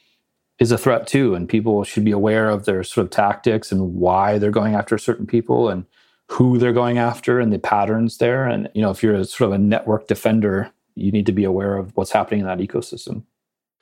is 0.60 0.72
a 0.72 0.78
threat 0.78 1.08
too. 1.08 1.34
And 1.34 1.50
people 1.50 1.84
should 1.84 2.06
be 2.06 2.12
aware 2.12 2.48
of 2.50 2.66
their 2.66 2.84
sort 2.84 3.06
of 3.06 3.12
tactics 3.12 3.72
and 3.72 3.96
why 3.96 4.38
they're 4.38 4.52
going 4.52 4.76
after 4.76 5.00
certain 5.00 5.26
people 5.26 5.70
and 5.70 5.86
who 6.32 6.58
they're 6.58 6.72
going 6.72 6.98
after 6.98 7.42
and 7.42 7.52
the 7.52 7.60
patterns 7.60 8.18
there. 8.18 8.48
And 8.48 8.70
you 8.74 8.82
know, 8.82 8.90
if 8.90 9.04
you're 9.04 9.16
a, 9.16 9.26
sort 9.26 9.50
of 9.50 9.54
a 9.54 9.58
network 9.58 10.08
defender, 10.08 10.72
you 10.96 11.12
need 11.12 11.26
to 11.26 11.34
be 11.34 11.44
aware 11.44 11.76
of 11.76 11.92
what's 11.98 12.12
happening 12.12 12.40
in 12.40 12.46
that 12.46 12.60
ecosystem. 12.60 13.24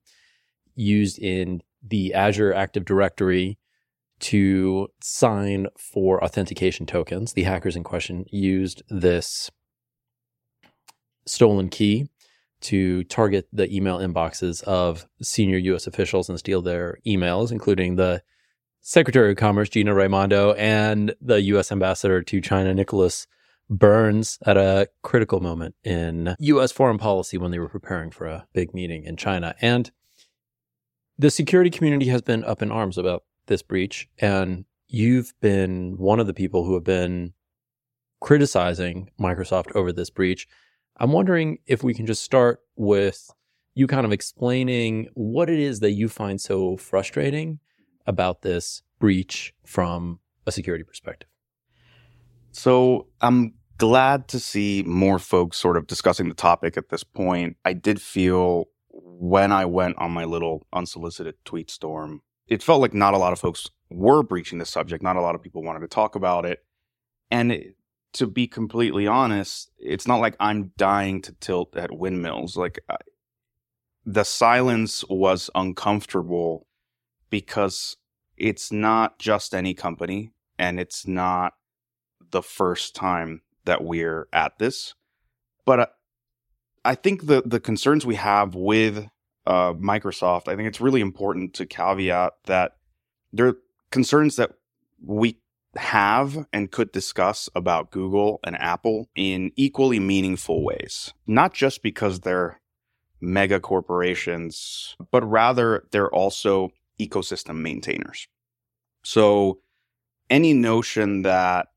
used 0.75 1.17
in 1.19 1.61
the 1.81 2.13
Azure 2.13 2.53
Active 2.53 2.85
Directory 2.85 3.57
to 4.19 4.87
sign 5.01 5.67
for 5.77 6.23
authentication 6.23 6.85
tokens. 6.85 7.33
The 7.33 7.43
hackers 7.43 7.75
in 7.75 7.83
question 7.83 8.25
used 8.31 8.83
this 8.89 9.49
stolen 11.25 11.69
key 11.69 12.09
to 12.61 13.03
target 13.05 13.47
the 13.51 13.73
email 13.75 13.99
inboxes 13.99 14.63
of 14.63 15.07
senior 15.21 15.57
US 15.57 15.87
officials 15.87 16.29
and 16.29 16.39
steal 16.39 16.61
their 16.61 16.97
emails, 17.05 17.51
including 17.51 17.95
the 17.95 18.23
Secretary 18.81 19.31
of 19.31 19.37
Commerce, 19.37 19.69
Gina 19.69 19.93
Raimondo, 19.93 20.53
and 20.53 21.15
the 21.19 21.41
US 21.41 21.71
ambassador 21.71 22.21
to 22.21 22.41
China, 22.41 22.73
Nicholas 22.73 23.27
Burns 23.67 24.37
at 24.45 24.57
a 24.57 24.87
critical 25.01 25.39
moment 25.39 25.73
in 25.83 26.35
US 26.39 26.71
foreign 26.71 26.99
policy 26.99 27.37
when 27.37 27.49
they 27.49 27.57
were 27.57 27.69
preparing 27.69 28.11
for 28.11 28.27
a 28.27 28.45
big 28.53 28.73
meeting 28.75 29.03
in 29.03 29.17
China. 29.17 29.55
And 29.59 29.91
the 31.17 31.31
security 31.31 31.71
community 31.71 32.07
has 32.07 32.21
been 32.21 32.43
up 32.43 32.61
in 32.61 32.71
arms 32.71 32.97
about 32.97 33.23
this 33.47 33.63
breach. 33.63 34.07
And 34.19 34.65
you've 34.87 35.33
been 35.41 35.97
one 35.97 36.19
of 36.19 36.27
the 36.27 36.33
people 36.33 36.63
who 36.63 36.75
have 36.75 36.83
been 36.83 37.33
criticizing 38.21 39.09
Microsoft 39.19 39.75
over 39.75 39.91
this 39.91 40.09
breach. 40.09 40.47
I'm 40.97 41.11
wondering 41.11 41.59
if 41.65 41.83
we 41.83 41.93
can 41.93 42.05
just 42.05 42.23
start 42.23 42.59
with 42.75 43.29
you 43.73 43.87
kind 43.87 44.05
of 44.05 44.11
explaining 44.11 45.09
what 45.13 45.49
it 45.49 45.59
is 45.59 45.81
that 45.81 45.91
you 45.91 46.07
find 46.07 46.39
so 46.39 46.77
frustrating 46.77 47.59
about 48.07 48.41
this 48.41 48.81
breach 48.99 49.53
from 49.65 50.19
a 50.47 50.51
security 50.51 50.83
perspective. 50.83 51.27
So 52.51 53.07
I'm 53.19 53.55
glad 53.77 54.29
to 54.29 54.39
see 54.39 54.83
more 54.87 55.19
folks 55.19 55.57
sort 55.57 55.75
of 55.75 55.87
discussing 55.87 56.29
the 56.29 56.35
topic 56.35 56.77
at 56.77 56.89
this 56.89 57.03
point. 57.03 57.57
I 57.65 57.73
did 57.73 58.01
feel 58.01 58.65
when 58.89 59.51
I 59.51 59.65
went 59.65 59.97
on 59.97 60.11
my 60.11 60.23
little 60.23 60.65
unsolicited 60.71 61.35
tweet 61.43 61.69
storm, 61.69 62.21
it 62.47 62.63
felt 62.63 62.81
like 62.81 62.93
not 62.93 63.13
a 63.13 63.17
lot 63.17 63.33
of 63.33 63.39
folks 63.39 63.69
were 63.89 64.23
breaching 64.23 64.59
the 64.59 64.65
subject. 64.65 65.03
Not 65.03 65.17
a 65.17 65.21
lot 65.21 65.35
of 65.35 65.43
people 65.43 65.63
wanted 65.63 65.81
to 65.81 65.87
talk 65.87 66.15
about 66.15 66.45
it. 66.45 66.63
And 67.29 67.51
it, 67.51 67.75
to 68.15 68.27
be 68.27 68.47
completely 68.47 69.07
honest, 69.07 69.71
it's 69.77 70.07
not 70.07 70.21
like 70.21 70.37
I'm 70.39 70.71
dying 70.77 71.21
to 71.23 71.33
tilt 71.33 71.75
at 71.75 71.91
windmills. 71.91 72.55
Like 72.55 72.79
I, 72.89 72.95
the 74.05 74.23
silence 74.23 75.03
was 75.09 75.49
uncomfortable 75.53 76.65
because 77.29 77.97
it's 78.37 78.71
not 78.71 79.19
just 79.19 79.53
any 79.53 79.73
company 79.73 80.31
and 80.57 80.79
it's 80.79 81.05
not 81.05 81.53
the 82.31 82.41
first 82.41 82.95
time 82.95 83.41
that 83.65 83.83
we're 83.83 84.27
at 84.31 84.57
this. 84.59 84.93
But 85.65 85.79
uh, 85.79 85.87
I 86.85 86.95
think 86.95 87.25
the 87.25 87.41
the 87.45 87.59
concerns 87.59 88.05
we 88.05 88.15
have 88.15 88.55
with 88.55 89.09
uh, 89.45 89.73
Microsoft, 89.73 90.47
I 90.47 90.55
think 90.55 90.69
it's 90.69 90.81
really 90.81 91.01
important 91.01 91.53
to 91.55 91.65
caveat 91.65 92.33
that 92.45 92.77
there 93.33 93.47
are 93.47 93.57
concerns 93.91 94.37
that 94.37 94.51
we 95.03 95.39
have 95.77 96.45
and 96.53 96.71
could 96.71 96.91
discuss 96.91 97.49
about 97.55 97.91
Google 97.91 98.39
and 98.43 98.55
Apple 98.59 99.09
in 99.15 99.51
equally 99.55 99.99
meaningful 99.99 100.63
ways. 100.63 101.13
Not 101.27 101.53
just 101.53 101.83
because 101.83 102.21
they're 102.21 102.59
mega 103.21 103.59
corporations, 103.59 104.95
but 105.11 105.23
rather 105.23 105.85
they're 105.91 106.13
also 106.13 106.69
ecosystem 106.99 107.61
maintainers. 107.61 108.27
So 109.03 109.59
any 110.29 110.53
notion 110.53 111.23
that 111.23 111.67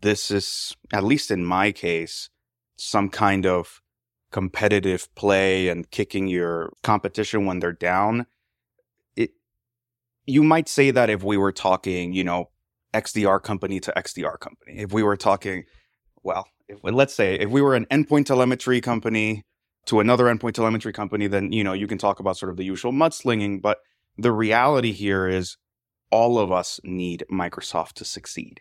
this 0.00 0.30
is, 0.30 0.76
at 0.92 1.04
least 1.04 1.30
in 1.30 1.44
my 1.44 1.72
case, 1.72 2.30
some 2.76 3.08
kind 3.08 3.46
of 3.46 3.80
competitive 4.30 5.12
play 5.14 5.68
and 5.68 5.90
kicking 5.90 6.26
your 6.26 6.72
competition 6.82 7.46
when 7.46 7.60
they're 7.60 7.72
down. 7.72 8.26
It, 9.14 9.30
you 10.26 10.42
might 10.42 10.68
say 10.68 10.90
that 10.90 11.10
if 11.10 11.22
we 11.22 11.36
were 11.36 11.52
talking, 11.52 12.12
you 12.12 12.24
know, 12.24 12.50
XDR 12.96 13.42
company 13.42 13.78
to 13.80 13.92
XDR 13.96 14.38
company. 14.40 14.78
If 14.78 14.92
we 14.92 15.02
were 15.02 15.16
talking, 15.16 15.64
well, 16.22 16.48
if, 16.66 16.78
let's 16.82 17.14
say 17.14 17.34
if 17.34 17.50
we 17.50 17.60
were 17.60 17.74
an 17.74 17.86
endpoint 17.90 18.26
telemetry 18.26 18.80
company 18.80 19.42
to 19.86 20.00
another 20.00 20.24
endpoint 20.24 20.54
telemetry 20.54 20.92
company, 20.92 21.26
then, 21.26 21.52
you 21.52 21.62
know, 21.62 21.74
you 21.74 21.86
can 21.86 21.98
talk 21.98 22.18
about 22.18 22.36
sort 22.36 22.50
of 22.50 22.56
the 22.56 22.64
usual 22.64 22.92
mudslinging. 22.92 23.60
But 23.60 23.78
the 24.16 24.32
reality 24.32 24.92
here 24.92 25.28
is 25.28 25.56
all 26.10 26.38
of 26.38 26.50
us 26.50 26.80
need 26.82 27.24
Microsoft 27.30 27.92
to 27.94 28.04
succeed. 28.04 28.60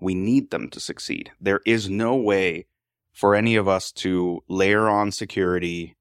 We 0.00 0.14
need 0.14 0.50
them 0.50 0.68
to 0.70 0.80
succeed. 0.80 1.30
There 1.40 1.60
is 1.66 1.88
no 1.88 2.16
way 2.16 2.66
for 3.12 3.34
any 3.34 3.56
of 3.56 3.68
us 3.68 3.92
to 3.92 4.40
layer 4.48 4.88
on 4.88 5.10
security, 5.10 5.96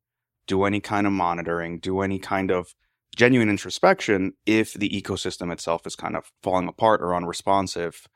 do 0.48 0.64
any 0.64 0.80
kind 0.80 1.08
of 1.08 1.14
monitoring, 1.14 1.80
do 1.80 2.02
any 2.02 2.20
kind 2.20 2.52
of 2.52 2.74
genuine 3.16 3.50
introspection 3.50 4.34
if 4.46 4.74
the 4.74 4.90
ecosystem 4.90 5.52
itself 5.52 5.88
is 5.88 5.96
kind 5.96 6.16
of 6.16 6.32
falling 6.44 6.68
apart 6.68 7.02
or 7.02 7.16
unresponsive. 7.16 8.08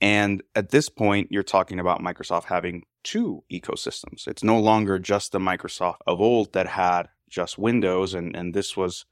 And 0.00 0.42
at 0.54 0.70
this 0.70 0.88
point, 0.88 1.28
you're 1.30 1.42
talking 1.42 1.80
about 1.80 2.02
Microsoft 2.02 2.44
having 2.44 2.82
two 3.02 3.42
ecosystems. 3.50 4.26
It's 4.26 4.44
no 4.44 4.58
longer 4.58 4.98
just 4.98 5.32
the 5.32 5.38
Microsoft 5.38 5.96
of 6.06 6.20
old 6.20 6.52
that 6.52 6.66
had 6.66 7.08
just 7.30 7.58
Windows. 7.58 8.12
And, 8.12 8.36
and 8.36 8.54
this 8.54 8.76
was, 8.76 9.06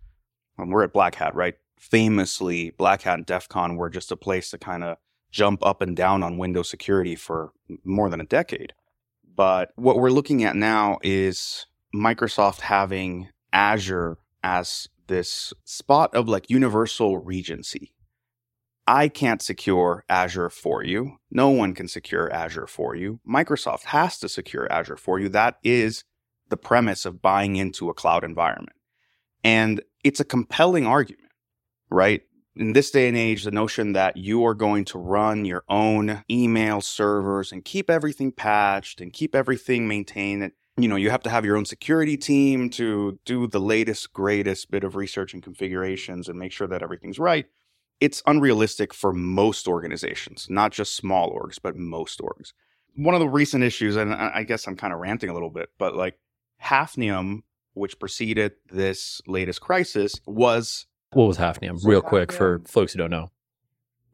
when 0.56 0.68
we're 0.68 0.84
at 0.84 0.92
Black 0.92 1.14
Hat, 1.14 1.34
right? 1.34 1.54
Famously, 1.78 2.70
Black 2.70 3.02
Hat 3.02 3.14
and 3.18 3.26
DEF 3.26 3.48
CON 3.48 3.76
were 3.76 3.90
just 3.90 4.12
a 4.12 4.16
place 4.16 4.50
to 4.50 4.58
kind 4.58 4.84
of 4.84 4.98
jump 5.30 5.64
up 5.64 5.80
and 5.80 5.96
down 5.96 6.22
on 6.22 6.36
Windows 6.36 6.68
security 6.68 7.16
for 7.16 7.52
more 7.84 8.10
than 8.10 8.20
a 8.20 8.26
decade. 8.26 8.74
But 9.34 9.70
what 9.76 9.96
we're 9.96 10.10
looking 10.10 10.44
at 10.44 10.56
now 10.56 10.98
is 11.02 11.66
Microsoft 11.94 12.60
having 12.60 13.28
Azure 13.52 14.18
as 14.42 14.88
this 15.12 15.52
spot 15.64 16.14
of 16.14 16.28
like 16.28 16.48
universal 16.48 17.18
regency. 17.18 17.92
I 18.86 19.08
can't 19.08 19.42
secure 19.42 20.04
Azure 20.08 20.50
for 20.50 20.82
you. 20.82 21.18
No 21.30 21.50
one 21.50 21.74
can 21.74 21.86
secure 21.86 22.32
Azure 22.32 22.66
for 22.66 22.96
you. 22.96 23.20
Microsoft 23.28 23.84
has 23.84 24.18
to 24.18 24.28
secure 24.28 24.70
Azure 24.72 24.96
for 24.96 25.20
you. 25.20 25.28
That 25.28 25.58
is 25.62 26.02
the 26.48 26.56
premise 26.56 27.04
of 27.04 27.22
buying 27.22 27.56
into 27.56 27.90
a 27.90 27.94
cloud 27.94 28.24
environment. 28.24 28.76
And 29.44 29.82
it's 30.02 30.20
a 30.20 30.24
compelling 30.24 30.86
argument, 30.86 31.30
right? 31.90 32.22
In 32.56 32.72
this 32.72 32.90
day 32.90 33.06
and 33.08 33.16
age, 33.16 33.44
the 33.44 33.50
notion 33.50 33.92
that 33.92 34.16
you 34.16 34.44
are 34.44 34.54
going 34.54 34.84
to 34.86 34.98
run 34.98 35.44
your 35.44 35.64
own 35.68 36.24
email 36.30 36.80
servers 36.80 37.52
and 37.52 37.64
keep 37.64 37.88
everything 37.88 38.32
patched 38.32 39.00
and 39.00 39.12
keep 39.12 39.34
everything 39.34 39.86
maintained. 39.86 40.52
You 40.82 40.88
know, 40.88 40.96
you 40.96 41.10
have 41.10 41.22
to 41.22 41.30
have 41.30 41.44
your 41.44 41.56
own 41.56 41.64
security 41.64 42.16
team 42.16 42.70
to 42.70 43.18
do 43.24 43.46
the 43.46 43.60
latest, 43.60 44.12
greatest 44.12 44.70
bit 44.70 44.84
of 44.84 44.96
research 44.96 45.32
and 45.34 45.42
configurations 45.42 46.28
and 46.28 46.38
make 46.38 46.52
sure 46.52 46.66
that 46.66 46.82
everything's 46.82 47.18
right. 47.18 47.46
It's 48.00 48.22
unrealistic 48.26 48.92
for 48.92 49.12
most 49.12 49.68
organizations, 49.68 50.48
not 50.50 50.72
just 50.72 50.96
small 50.96 51.32
orgs, 51.32 51.58
but 51.62 51.76
most 51.76 52.20
orgs. 52.20 52.52
One 52.96 53.14
of 53.14 53.20
the 53.20 53.28
recent 53.28 53.62
issues, 53.62 53.96
and 53.96 54.12
I 54.12 54.42
guess 54.42 54.66
I'm 54.66 54.76
kind 54.76 54.92
of 54.92 54.98
ranting 54.98 55.30
a 55.30 55.34
little 55.34 55.50
bit, 55.50 55.70
but 55.78 55.94
like 55.94 56.18
Hafnium 56.62 57.42
which 57.74 57.98
preceded 57.98 58.52
this 58.70 59.20
latest 59.26 59.60
crisis, 59.60 60.14
was 60.26 60.86
what 61.12 61.26
was 61.26 61.38
Hafnium? 61.38 61.78
Real 61.84 62.02
quick 62.02 62.32
for 62.32 62.60
folks 62.66 62.92
who 62.92 62.98
don't 62.98 63.10
know. 63.10 63.30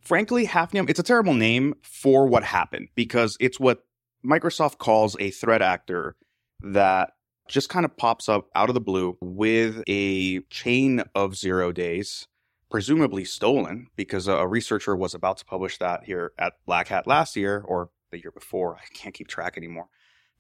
Frankly, 0.01 0.47
Hafnium, 0.47 0.89
it's 0.89 0.99
a 0.99 1.05
terrible 1.05 1.35
name 1.35 1.75
for 1.83 2.27
what 2.27 2.45
happened 2.45 2.89
because 2.95 3.37
it's 3.41 3.61
what 3.61 3.85
Microsoft 4.25 4.79
calls 4.79 5.17
a 5.21 5.31
threat 5.31 5.63
actor 5.63 6.17
that 6.63 7.11
just 7.49 7.69
kind 7.69 7.85
of 7.85 7.97
pops 7.97 8.29
up 8.29 8.49
out 8.55 8.69
of 8.69 8.75
the 8.75 8.81
blue 8.81 9.17
with 9.21 9.83
a 9.89 10.41
chain 10.51 11.03
of 11.15 11.37
zero 11.37 11.73
days, 11.73 12.27
presumably 12.71 13.25
stolen 13.25 13.87
because 13.97 14.29
a 14.29 14.47
researcher 14.47 14.95
was 14.95 15.15
about 15.15 15.39
to 15.39 15.45
publish 15.45 15.79
that 15.79 16.05
here 16.05 16.33
at 16.39 16.55
Black 16.67 16.89
Hat 16.89 17.07
last 17.07 17.37
year 17.37 17.65
or 17.67 17.91
the 18.11 18.19
year 18.19 18.31
before. 18.31 18.77
I 18.77 18.87
can't 18.95 19.15
keep 19.15 19.29
track 19.29 19.57
anymore. 19.57 19.87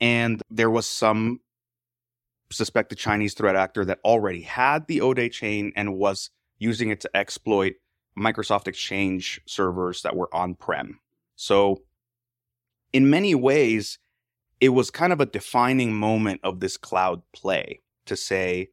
And 0.00 0.42
there 0.50 0.70
was 0.70 0.87
some 0.87 1.40
suspected 2.50 2.98
Chinese 2.98 3.34
threat 3.34 3.56
actor 3.56 3.84
that 3.84 3.98
already 4.04 4.42
had 4.42 4.87
the 4.87 5.00
O-Day 5.00 5.28
chain 5.28 5.72
and 5.76 5.96
was 5.96 6.30
using 6.58 6.90
it 6.90 7.00
to 7.00 7.16
exploit 7.16 7.75
Microsoft 8.18 8.66
Exchange 8.66 9.40
servers 9.46 10.02
that 10.02 10.16
were 10.16 10.34
on 10.34 10.54
prem. 10.54 10.98
So, 11.37 11.82
in 12.92 13.10
many 13.10 13.34
ways, 13.34 13.98
it 14.61 14.71
was 14.71 14.91
kind 14.91 15.12
of 15.12 15.21
a 15.21 15.27
defining 15.27 15.95
moment 15.95 16.41
of 16.43 16.61
this 16.61 16.77
cloud 16.77 17.23
play 17.33 17.81
to 18.07 18.17
say, 18.17 18.69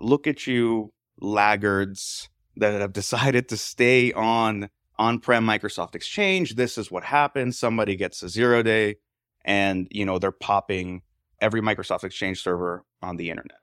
look 0.00 0.26
at 0.26 0.46
you 0.46 0.92
laggards 1.18 2.28
that 2.56 2.80
have 2.80 2.92
decided 3.02 3.48
to 3.48 3.56
stay 3.56 4.12
on 4.12 4.68
on-prem 4.98 5.44
Microsoft 5.44 5.94
Exchange. 5.94 6.54
This 6.54 6.76
is 6.76 6.90
what 6.90 7.04
happens. 7.04 7.58
Somebody 7.58 7.96
gets 7.96 8.22
a 8.22 8.28
zero 8.28 8.62
day 8.62 8.96
and, 9.44 9.88
you 9.90 10.04
know, 10.04 10.18
they're 10.18 10.30
popping 10.30 11.02
every 11.40 11.60
Microsoft 11.60 12.04
Exchange 12.04 12.42
server 12.42 12.84
on 13.00 13.16
the 13.16 13.30
internet. 13.30 13.58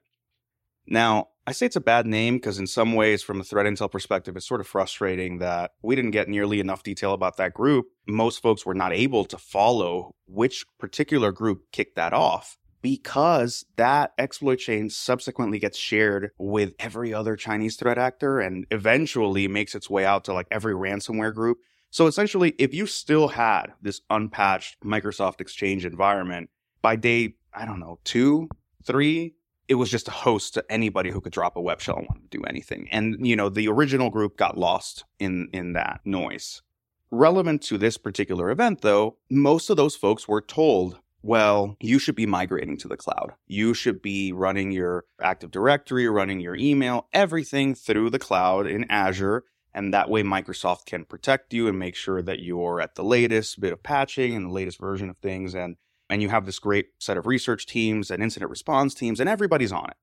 Now, 0.88 1.30
I 1.50 1.52
say 1.52 1.66
it's 1.66 1.76
a 1.76 1.82
bad 1.82 2.06
name 2.06 2.36
because, 2.36 2.60
in 2.60 2.68
some 2.68 2.94
ways, 2.94 3.24
from 3.24 3.42
a 3.42 3.44
threat 3.44 3.66
intel 3.66 3.92
perspective, 3.92 4.38
it's 4.38 4.48
sort 4.48 4.62
of 4.62 4.68
frustrating 4.68 5.40
that 5.40 5.72
we 5.82 5.96
didn't 5.96 6.12
get 6.12 6.30
nearly 6.30 6.60
enough 6.60 6.84
detail 6.84 7.12
about 7.12 7.38
that 7.38 7.56
group. 7.56 7.88
Most 8.08 8.44
folks 8.44 8.68
were 8.68 8.76
not 8.76 8.94
able 8.94 9.26
to 9.26 9.36
follow 9.40 10.12
which 10.28 10.64
particular 10.78 11.32
group 11.32 11.64
kicked 11.72 11.96
that 11.96 12.14
off 12.14 12.60
because 12.84 13.66
that 13.78 14.12
exploit 14.20 14.58
chain 14.58 14.92
subsequently 14.92 15.58
gets 15.58 15.76
shared 15.76 16.30
with 16.38 16.76
every 16.78 17.16
other 17.16 17.36
Chinese 17.36 17.78
threat 17.78 17.98
actor 17.98 18.40
and 18.40 18.68
eventually 18.70 19.48
makes 19.48 19.74
its 19.74 19.90
way 19.90 20.06
out 20.06 20.26
to 20.26 20.34
like 20.34 20.48
every 20.52 20.76
ransomware 20.76 21.34
group. 21.34 21.58
So 21.90 22.06
essentially, 22.06 22.54
if 22.60 22.76
you 22.76 22.86
still 22.86 23.28
had 23.28 23.74
this 23.82 24.02
unpatched 24.12 24.78
Microsoft 24.86 25.42
Exchange 25.42 25.84
environment 25.84 26.52
by 26.84 26.96
day 26.96 27.34
I 27.52 27.66
don't 27.66 27.80
know, 27.80 27.98
two, 28.04 28.50
three, 28.86 29.34
it 29.70 29.76
was 29.76 29.92
just 29.92 30.08
a 30.08 30.12
host 30.12 30.56
to 30.56 30.66
anybody 30.70 31.12
who 31.12 31.22
could 31.22 31.32
drop 31.32 31.56
a 31.56 31.62
web 31.62 31.80
shell 31.80 31.98
and 31.98 32.08
want 32.10 32.30
to 32.30 32.38
do 32.38 32.44
anything. 32.46 32.90
And, 32.92 33.26
you 33.26 33.36
know, 33.36 33.50
the 33.50 33.68
original 33.68 34.10
group 34.10 34.36
got 34.36 34.58
lost 34.58 35.06
in, 35.20 35.48
in 35.54 35.74
that 35.74 36.02
noise. 36.04 36.64
Relevant 37.12 37.62
to 37.64 37.78
this 37.78 37.98
particular 37.98 38.50
event, 38.50 38.82
though, 38.82 39.18
most 39.30 39.70
of 39.70 39.78
those 39.78 39.96
folks 39.96 40.28
were 40.28 40.42
told, 40.42 41.00
well, 41.22 41.78
you 41.80 42.00
should 42.00 42.16
be 42.16 42.26
migrating 42.26 42.78
to 42.78 42.88
the 42.88 42.98
cloud. 42.98 43.34
You 43.46 43.76
should 43.76 44.02
be 44.02 44.32
running 44.32 44.72
your 44.72 45.06
Active 45.22 45.52
Directory, 45.52 46.08
running 46.08 46.40
your 46.40 46.56
email, 46.56 47.08
everything 47.14 47.76
through 47.76 48.10
the 48.10 48.20
cloud 48.20 48.66
in 48.66 48.86
Azure. 48.90 49.44
And 49.74 49.94
that 49.94 50.10
way, 50.10 50.24
Microsoft 50.24 50.86
can 50.88 51.06
protect 51.06 51.54
you 51.54 51.68
and 51.68 51.78
make 51.78 51.96
sure 51.96 52.24
that 52.24 52.40
you're 52.40 52.82
at 52.82 52.96
the 52.96 53.04
latest 53.04 53.60
bit 53.60 53.74
of 53.74 53.84
patching 53.84 54.36
and 54.36 54.48
the 54.48 54.54
latest 54.54 54.80
version 54.80 55.12
of 55.12 55.18
things. 55.18 55.54
And 55.54 55.76
and 56.10 56.22
you 56.22 56.30
have 56.30 56.46
this 56.46 56.60
great 56.60 56.88
set 56.98 57.18
of 57.18 57.28
research 57.28 57.66
teams 57.66 58.10
and 58.10 58.24
incident 58.24 58.50
response 58.50 58.94
teams 58.94 59.20
and 59.20 59.30
everybody's 59.30 59.72
on 59.72 59.90
it. 59.90 59.98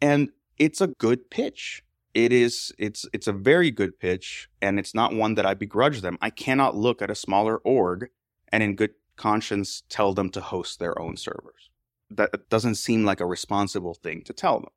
And 0.00 0.30
it's 0.58 0.80
a 0.80 0.88
good 0.88 1.30
pitch. 1.30 1.82
It 2.14 2.32
is 2.32 2.72
it's 2.78 3.06
it's 3.12 3.26
a 3.26 3.32
very 3.32 3.70
good 3.70 3.98
pitch 3.98 4.48
and 4.60 4.78
it's 4.78 4.94
not 4.94 5.14
one 5.14 5.34
that 5.34 5.46
i 5.46 5.54
begrudge 5.54 6.00
them. 6.00 6.18
I 6.20 6.30
cannot 6.30 6.76
look 6.76 7.00
at 7.00 7.10
a 7.10 7.14
smaller 7.14 7.58
org 7.58 8.10
and 8.48 8.62
in 8.62 8.76
good 8.76 8.94
conscience 9.16 9.82
tell 9.88 10.14
them 10.14 10.30
to 10.30 10.40
host 10.40 10.78
their 10.78 10.98
own 11.00 11.16
servers. 11.16 11.70
That 12.10 12.48
doesn't 12.48 12.76
seem 12.76 13.04
like 13.04 13.20
a 13.20 13.26
responsible 13.26 13.94
thing 13.94 14.22
to 14.24 14.32
tell 14.32 14.60
them. 14.60 14.70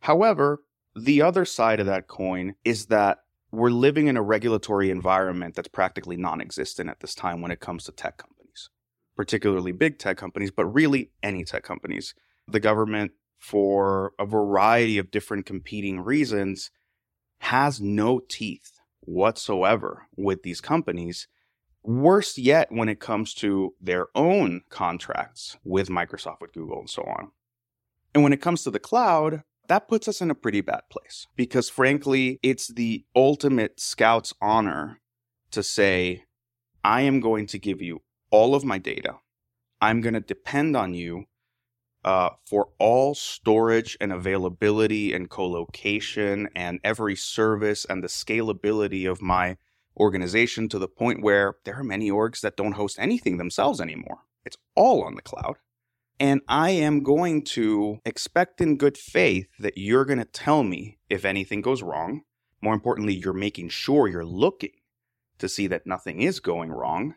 However 0.00 0.62
the 0.96 1.22
other 1.22 1.44
side 1.44 1.80
of 1.80 1.86
that 1.86 2.06
coin 2.06 2.54
is 2.64 2.86
that 2.86 3.18
we're 3.50 3.70
living 3.70 4.06
in 4.06 4.16
a 4.16 4.22
regulatory 4.22 4.90
environment 4.90 5.54
that's 5.54 5.68
practically 5.68 6.16
non-existent 6.16 6.88
at 6.88 7.00
this 7.00 7.14
time 7.14 7.40
when 7.40 7.50
it 7.50 7.60
comes 7.60 7.84
to 7.84 7.92
tech 7.92 8.16
companies 8.16 8.33
particularly 9.16 9.72
big 9.72 9.98
tech 9.98 10.16
companies, 10.16 10.50
but 10.50 10.66
really 10.66 11.10
any 11.22 11.44
tech 11.44 11.62
companies. 11.62 12.14
The 12.48 12.60
government, 12.60 13.12
for 13.38 14.12
a 14.18 14.26
variety 14.26 14.98
of 14.98 15.10
different 15.10 15.46
competing 15.46 16.00
reasons, 16.00 16.70
has 17.38 17.80
no 17.80 18.20
teeth 18.28 18.80
whatsoever 19.00 20.06
with 20.16 20.42
these 20.42 20.60
companies. 20.60 21.28
Worse 21.82 22.38
yet, 22.38 22.68
when 22.70 22.88
it 22.88 23.00
comes 23.00 23.34
to 23.34 23.74
their 23.80 24.06
own 24.14 24.62
contracts 24.70 25.58
with 25.64 25.88
Microsoft, 25.88 26.40
with 26.40 26.54
Google, 26.54 26.80
and 26.80 26.90
so 26.90 27.02
on. 27.02 27.30
And 28.14 28.22
when 28.22 28.32
it 28.32 28.40
comes 28.40 28.62
to 28.62 28.70
the 28.70 28.78
cloud, 28.78 29.42
that 29.68 29.88
puts 29.88 30.08
us 30.08 30.20
in 30.20 30.30
a 30.30 30.34
pretty 30.34 30.60
bad 30.60 30.82
place 30.90 31.26
because, 31.36 31.68
frankly, 31.68 32.38
it's 32.42 32.68
the 32.68 33.04
ultimate 33.14 33.80
scout's 33.80 34.32
honor 34.40 35.00
to 35.50 35.62
say, 35.62 36.24
I 36.82 37.02
am 37.02 37.20
going 37.20 37.46
to 37.48 37.58
give 37.58 37.80
you 37.80 38.02
all 38.34 38.56
of 38.56 38.64
my 38.64 38.78
data. 38.78 39.14
I'm 39.80 40.00
going 40.00 40.14
to 40.14 40.20
depend 40.20 40.76
on 40.76 40.92
you 40.92 41.26
uh, 42.04 42.30
for 42.44 42.70
all 42.80 43.14
storage 43.14 43.96
and 44.00 44.12
availability 44.12 45.14
and 45.14 45.30
colocation 45.30 46.48
and 46.56 46.80
every 46.82 47.14
service 47.14 47.86
and 47.88 48.02
the 48.02 48.08
scalability 48.08 49.08
of 49.08 49.22
my 49.22 49.56
organization 49.96 50.68
to 50.68 50.80
the 50.80 50.88
point 50.88 51.22
where 51.22 51.54
there 51.64 51.78
are 51.78 51.84
many 51.84 52.10
orgs 52.10 52.40
that 52.40 52.56
don't 52.56 52.72
host 52.72 52.98
anything 52.98 53.36
themselves 53.36 53.80
anymore. 53.80 54.22
It's 54.44 54.56
all 54.74 55.04
on 55.04 55.14
the 55.14 55.22
cloud. 55.22 55.58
And 56.18 56.40
I 56.48 56.70
am 56.70 57.04
going 57.04 57.44
to 57.58 58.00
expect 58.04 58.60
in 58.60 58.78
good 58.78 58.98
faith 58.98 59.46
that 59.60 59.78
you're 59.78 60.04
going 60.04 60.18
to 60.18 60.24
tell 60.24 60.64
me 60.64 60.98
if 61.08 61.24
anything 61.24 61.60
goes 61.60 61.84
wrong. 61.84 62.22
More 62.60 62.74
importantly, 62.74 63.14
you're 63.14 63.32
making 63.32 63.68
sure 63.68 64.08
you're 64.08 64.24
looking 64.24 64.74
to 65.38 65.48
see 65.48 65.68
that 65.68 65.86
nothing 65.86 66.20
is 66.20 66.40
going 66.40 66.72
wrong 66.72 67.14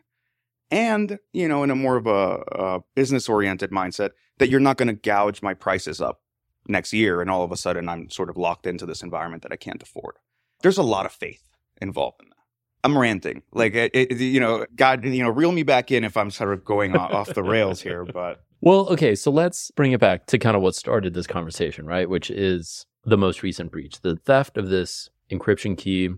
and 0.70 1.18
you 1.32 1.48
know 1.48 1.62
in 1.62 1.70
a 1.70 1.74
more 1.74 1.96
of 1.96 2.06
a, 2.06 2.42
a 2.52 2.80
business 2.94 3.28
oriented 3.28 3.70
mindset 3.70 4.10
that 4.38 4.48
you're 4.48 4.60
not 4.60 4.76
going 4.76 4.88
to 4.88 4.94
gouge 4.94 5.42
my 5.42 5.54
prices 5.54 6.00
up 6.00 6.20
next 6.68 6.92
year 6.92 7.20
and 7.20 7.30
all 7.30 7.42
of 7.42 7.52
a 7.52 7.56
sudden 7.56 7.88
i'm 7.88 8.10
sort 8.10 8.30
of 8.30 8.36
locked 8.36 8.66
into 8.66 8.86
this 8.86 9.02
environment 9.02 9.42
that 9.42 9.52
i 9.52 9.56
can't 9.56 9.82
afford. 9.82 10.16
There's 10.62 10.78
a 10.78 10.82
lot 10.82 11.06
of 11.06 11.12
faith 11.12 11.42
involved 11.80 12.20
in 12.20 12.28
that. 12.30 12.34
I'm 12.82 12.98
ranting. 12.98 13.42
Like 13.52 13.74
it, 13.74 13.92
it, 13.94 14.18
you 14.18 14.40
know 14.40 14.66
god 14.74 15.04
you 15.04 15.22
know 15.22 15.30
reel 15.30 15.52
me 15.52 15.62
back 15.62 15.90
in 15.90 16.04
if 16.04 16.16
i'm 16.16 16.30
sort 16.30 16.52
of 16.52 16.64
going 16.64 16.96
off 16.96 17.32
the 17.34 17.42
rails 17.42 17.80
here 17.80 18.04
but 18.04 18.42
well 18.60 18.88
okay 18.88 19.14
so 19.14 19.30
let's 19.30 19.70
bring 19.72 19.92
it 19.92 20.00
back 20.00 20.26
to 20.26 20.38
kind 20.38 20.56
of 20.56 20.62
what 20.62 20.74
started 20.74 21.14
this 21.14 21.26
conversation 21.26 21.86
right? 21.86 22.08
Which 22.08 22.30
is 22.30 22.86
the 23.04 23.16
most 23.16 23.42
recent 23.42 23.72
breach 23.72 24.00
the 24.02 24.16
theft 24.16 24.56
of 24.56 24.68
this 24.68 25.08
encryption 25.30 25.76
key 25.76 26.10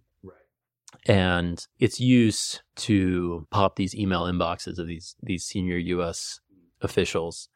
and 1.06 1.66
its 1.78 2.00
use 2.00 2.62
to 2.76 3.46
pop 3.50 3.76
these 3.76 3.94
email 3.94 4.22
inboxes 4.24 4.78
of 4.78 4.86
these 4.86 5.16
these 5.22 5.44
senior 5.44 5.76
U.S. 5.76 6.40
officials. 6.80 7.48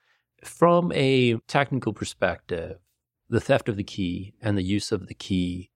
From 0.42 0.92
a 0.92 1.38
technical 1.48 1.92
perspective, 1.92 2.78
the 3.28 3.40
theft 3.40 3.68
of 3.68 3.76
the 3.76 3.84
key 3.84 4.34
and 4.40 4.58
the 4.58 4.62
use 4.62 4.92
of 4.92 5.06
the 5.06 5.14
key 5.14 5.70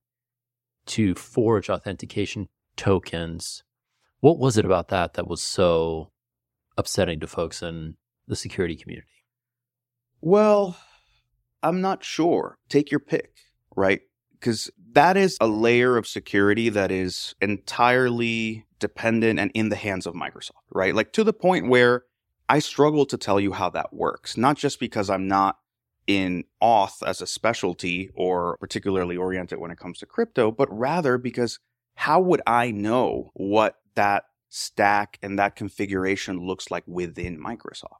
to 0.87 1.15
forge 1.15 1.69
authentication 1.69 2.49
tokens. 2.75 3.63
What 4.19 4.37
was 4.37 4.57
it 4.57 4.65
about 4.65 4.89
that 4.89 5.13
that 5.13 5.27
was 5.27 5.41
so 5.41 6.11
upsetting 6.77 7.19
to 7.21 7.27
folks 7.27 7.61
in 7.61 7.95
the 8.27 8.35
security 8.35 8.75
community? 8.75 9.07
Well, 10.21 10.77
I'm 11.63 11.81
not 11.81 12.03
sure. 12.03 12.57
Take 12.69 12.91
your 12.91 12.99
pick, 12.99 13.33
right? 13.75 14.01
because 14.39 14.69
that 14.93 15.17
is 15.17 15.37
a 15.39 15.47
layer 15.47 15.97
of 15.97 16.07
security 16.07 16.69
that 16.69 16.91
is 16.91 17.35
entirely 17.41 18.65
dependent 18.79 19.39
and 19.39 19.51
in 19.53 19.69
the 19.69 19.75
hands 19.75 20.07
of 20.07 20.13
Microsoft, 20.13 20.63
right? 20.71 20.95
Like 20.95 21.13
to 21.13 21.23
the 21.23 21.33
point 21.33 21.67
where 21.67 22.03
I 22.47 22.59
struggle 22.59 23.05
to 23.05 23.17
tell 23.17 23.39
you 23.39 23.53
how 23.53 23.69
that 23.71 23.93
works, 23.93 24.37
not 24.37 24.57
just 24.57 24.79
because 24.79 25.09
I'm 25.09 25.27
not 25.27 25.59
in 26.07 26.45
auth 26.63 27.03
as 27.05 27.21
a 27.21 27.27
specialty 27.27 28.09
or 28.15 28.57
particularly 28.59 29.15
oriented 29.15 29.59
when 29.59 29.69
it 29.69 29.77
comes 29.77 29.99
to 29.99 30.07
crypto, 30.07 30.51
but 30.51 30.67
rather 30.75 31.17
because 31.17 31.59
how 31.95 32.19
would 32.19 32.41
I 32.47 32.71
know 32.71 33.31
what 33.35 33.75
that 33.95 34.23
stack 34.47 35.19
and 35.21 35.37
that 35.37 35.55
configuration 35.55 36.39
looks 36.39 36.71
like 36.71 36.83
within 36.87 37.37
Microsoft? 37.37 37.99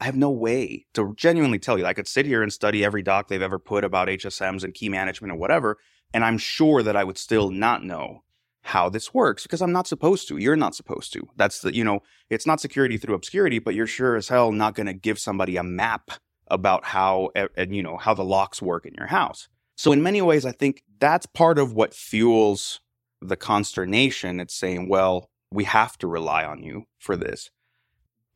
I 0.00 0.04
have 0.04 0.16
no 0.16 0.30
way 0.30 0.86
to 0.94 1.14
genuinely 1.16 1.60
tell 1.60 1.78
you. 1.78 1.86
I 1.86 1.94
could 1.94 2.08
sit 2.08 2.26
here 2.26 2.42
and 2.42 2.52
study 2.52 2.84
every 2.84 3.02
doc 3.02 3.28
they've 3.28 3.40
ever 3.40 3.60
put 3.60 3.84
about 3.84 4.08
HSMs 4.08 4.64
and 4.64 4.74
key 4.74 4.88
management 4.88 5.30
and 5.30 5.40
whatever, 5.40 5.78
and 6.14 6.24
I'm 6.24 6.38
sure 6.38 6.82
that 6.82 6.96
I 6.96 7.04
would 7.04 7.18
still 7.18 7.50
mm. 7.50 7.56
not 7.56 7.84
know 7.84 8.22
how 8.62 8.88
this 8.88 9.12
works 9.12 9.42
because 9.42 9.60
I'm 9.60 9.72
not 9.72 9.88
supposed 9.88 10.28
to. 10.28 10.36
You're 10.36 10.56
not 10.56 10.74
supposed 10.74 11.12
to. 11.14 11.28
That's 11.36 11.60
the, 11.60 11.74
you 11.74 11.82
know, 11.82 12.00
it's 12.30 12.46
not 12.46 12.60
security 12.60 12.96
through 12.96 13.16
obscurity, 13.16 13.58
but 13.58 13.74
you're 13.74 13.86
sure 13.86 14.14
as 14.14 14.28
hell 14.28 14.52
not 14.52 14.74
going 14.74 14.86
to 14.86 14.94
give 14.94 15.18
somebody 15.18 15.56
a 15.56 15.64
map 15.64 16.12
about 16.48 16.84
how, 16.84 17.30
and 17.56 17.74
you 17.74 17.82
know, 17.82 17.96
how 17.96 18.14
the 18.14 18.24
locks 18.24 18.62
work 18.62 18.86
in 18.86 18.94
your 18.94 19.08
house. 19.08 19.48
So 19.74 19.90
in 19.90 20.02
many 20.02 20.22
ways, 20.22 20.46
I 20.46 20.52
think 20.52 20.84
that's 21.00 21.26
part 21.26 21.58
of 21.58 21.72
what 21.72 21.94
fuels 21.94 22.80
the 23.20 23.36
consternation. 23.36 24.38
It's 24.38 24.54
saying, 24.54 24.88
well, 24.88 25.28
we 25.50 25.64
have 25.64 25.98
to 25.98 26.06
rely 26.06 26.44
on 26.44 26.62
you 26.62 26.84
for 26.98 27.16
this. 27.16 27.50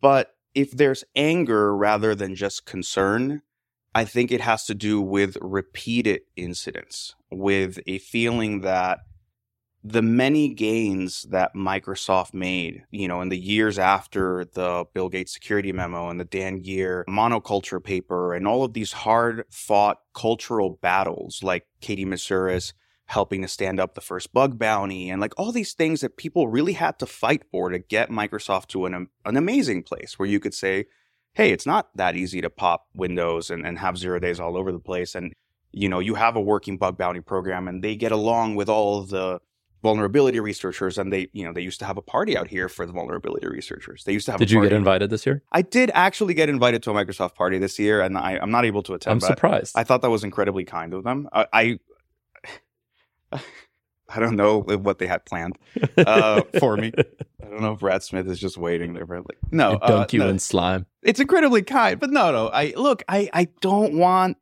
But 0.01 0.35
if 0.55 0.73
there's 0.73 1.05
anger 1.15 1.77
rather 1.77 2.15
than 2.15 2.35
just 2.35 2.65
concern, 2.65 3.43
I 3.97 4.05
think 4.05 4.31
it 4.31 4.43
has 4.43 4.67
to 4.67 4.75
do 4.75 5.01
with 5.01 5.39
repeated 5.41 6.21
incidents, 6.37 7.15
with 7.31 7.79
a 7.87 7.97
feeling 7.97 8.61
that 8.61 8.99
the 9.83 10.03
many 10.03 10.53
gains 10.53 11.23
that 11.31 11.55
Microsoft 11.55 12.35
made, 12.35 12.85
you 12.91 13.09
know, 13.09 13.23
in 13.23 13.31
the 13.31 13.39
years 13.39 13.79
after 13.79 14.45
the 14.53 14.85
Bill 14.93 15.09
Gates 15.09 15.33
security 15.33 15.73
memo 15.73 16.11
and 16.11 16.21
the 16.21 16.27
Dan 16.27 16.61
Geer 16.61 17.07
monoculture 17.09 17.83
paper 17.83 18.35
and 18.35 18.47
all 18.47 18.65
of 18.65 18.75
these 18.75 18.93
hard 18.93 19.45
fought 19.49 19.97
cultural 20.13 20.79
battles 20.83 21.43
like 21.43 21.67
Katie 21.81 22.05
Moussouris 22.05 22.75
helping 23.07 23.41
to 23.41 23.49
stand 23.49 23.81
up 23.81 23.95
the 23.95 24.03
first 24.03 24.35
bug 24.35 24.59
bounty 24.59 25.09
and 25.09 25.23
like 25.23 25.33
all 25.39 25.53
these 25.53 25.73
things 25.73 26.03
that 26.03 26.19
people 26.19 26.49
really 26.49 26.75
had 26.75 26.99
to 26.99 27.07
fight 27.07 27.45
for 27.51 27.71
to 27.71 27.79
get 27.79 28.11
Microsoft 28.11 28.67
to 28.67 28.85
an, 28.85 29.09
an 29.25 29.37
amazing 29.39 29.83
place 29.83 30.19
where 30.19 30.29
you 30.29 30.39
could 30.39 30.53
say, 30.53 30.85
hey, 31.37 31.51
it's 31.51 31.67
not 31.67 31.91
that 31.95 32.17
easy 32.17 32.41
to 32.41 32.49
pop 32.49 32.87
Windows 32.95 33.51
and, 33.51 33.67
and 33.67 33.79
have 33.79 33.99
zero 33.99 34.19
days 34.19 34.41
all 34.41 34.57
over 34.57 34.73
the 34.73 34.81
place. 34.81 35.15
And, 35.15 35.35
you 35.71 35.87
know, 35.87 35.99
you 35.99 36.15
have 36.15 36.35
a 36.35 36.41
working 36.41 36.79
bug 36.79 36.97
bounty 36.97 37.21
program 37.21 37.69
and 37.69 37.85
they 37.85 37.95
get 37.95 38.11
along 38.11 38.57
with 38.57 38.71
all 38.71 39.03
the 39.03 39.41
vulnerability 39.83 40.41
researchers 40.41 40.97
and 40.97 41.13
they 41.13 41.29
you 41.33 41.45
know 41.45 41.53
they 41.53 41.61
used 41.61 41.79
to 41.79 41.85
have 41.85 41.99
a 41.99 42.03
party 42.03 42.37
out 42.37 42.49
here 42.49 42.69
for 42.69 42.87
the 42.87 42.93
vulnerability 42.93 43.47
researchers. 43.47 44.03
They 44.05 44.15
used 44.15 44.25
to 44.27 44.33
have 44.33 44.41
a 44.41 44.45
did 44.45 44.51
you 44.51 44.63
get 44.63 44.73
invited 44.73 45.11
this 45.11 45.27
year? 45.27 45.43
I 45.53 45.61
did 45.61 45.91
actually 45.95 46.33
get 46.33 46.49
invited 46.49 46.83
to 46.85 46.91
a 46.91 46.95
microsoft 46.95 47.35
party 47.35 47.59
this 47.59 47.79
year 47.79 48.01
and 48.01 48.17
I, 48.17 48.39
am 48.43 48.51
not 48.51 48.65
able 48.65 48.83
to 48.85 48.95
attend 48.95 49.13
i'm 49.13 49.21
surprised. 49.21 49.77
I 49.77 49.85
thought 49.85 50.01
that 50.01 50.11
was 50.11 50.25
incredibly 50.25 50.65
kind 50.65 50.95
of 50.95 51.05
them. 51.05 51.29
I 51.33 51.79
i, 53.33 53.39
I 54.15 54.21
don't 54.21 54.37
know 54.37 54.61
what 54.61 54.99
they 54.99 55.07
had 55.07 55.25
planned 55.25 55.59
uh, 55.99 56.43
for 56.59 56.77
me 56.77 56.93
i 57.43 57.49
don't 57.49 57.61
know 57.61 57.73
if 57.73 57.81
brad 57.81 58.03
smith 58.03 58.29
is 58.29 58.39
just 58.39 58.57
waiting 58.57 58.95
there 58.95 59.07
for 59.07 59.19
like 59.19 59.39
no 59.51 59.79
dunk 59.79 59.91
uh, 59.91 60.07
you 60.13 60.19
no. 60.21 60.29
in 60.29 60.39
slime 60.39 60.87
it's 61.03 61.21
incredibly 61.21 61.63
kind 61.63 61.99
but 62.01 62.11
no 62.11 62.33
no 62.33 62.49
i 62.49 62.73
look 62.77 63.03
i 63.09 63.29
i 63.33 63.49
don't 63.61 63.95
want 63.95 64.37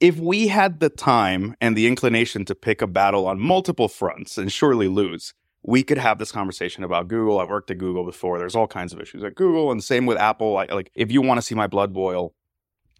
if 0.00 0.18
we 0.18 0.48
had 0.48 0.80
the 0.80 0.88
time 0.88 1.56
and 1.60 1.76
the 1.76 1.86
inclination 1.86 2.44
to 2.44 2.54
pick 2.54 2.82
a 2.82 2.86
battle 2.86 3.26
on 3.26 3.40
multiple 3.40 3.88
fronts 3.88 4.38
and 4.38 4.52
surely 4.52 4.88
lose, 4.88 5.34
we 5.62 5.82
could 5.82 5.98
have 5.98 6.18
this 6.18 6.30
conversation 6.30 6.84
about 6.84 7.08
Google. 7.08 7.40
I've 7.40 7.48
worked 7.48 7.70
at 7.70 7.78
Google 7.78 8.04
before. 8.04 8.38
There's 8.38 8.54
all 8.54 8.68
kinds 8.68 8.92
of 8.92 9.00
issues 9.00 9.24
at 9.24 9.34
Google, 9.34 9.72
and 9.72 9.82
same 9.82 10.06
with 10.06 10.16
Apple. 10.16 10.56
I, 10.56 10.66
like, 10.66 10.90
if 10.94 11.10
you 11.10 11.20
want 11.20 11.38
to 11.38 11.42
see 11.42 11.54
my 11.54 11.66
blood 11.66 11.92
boil, 11.92 12.34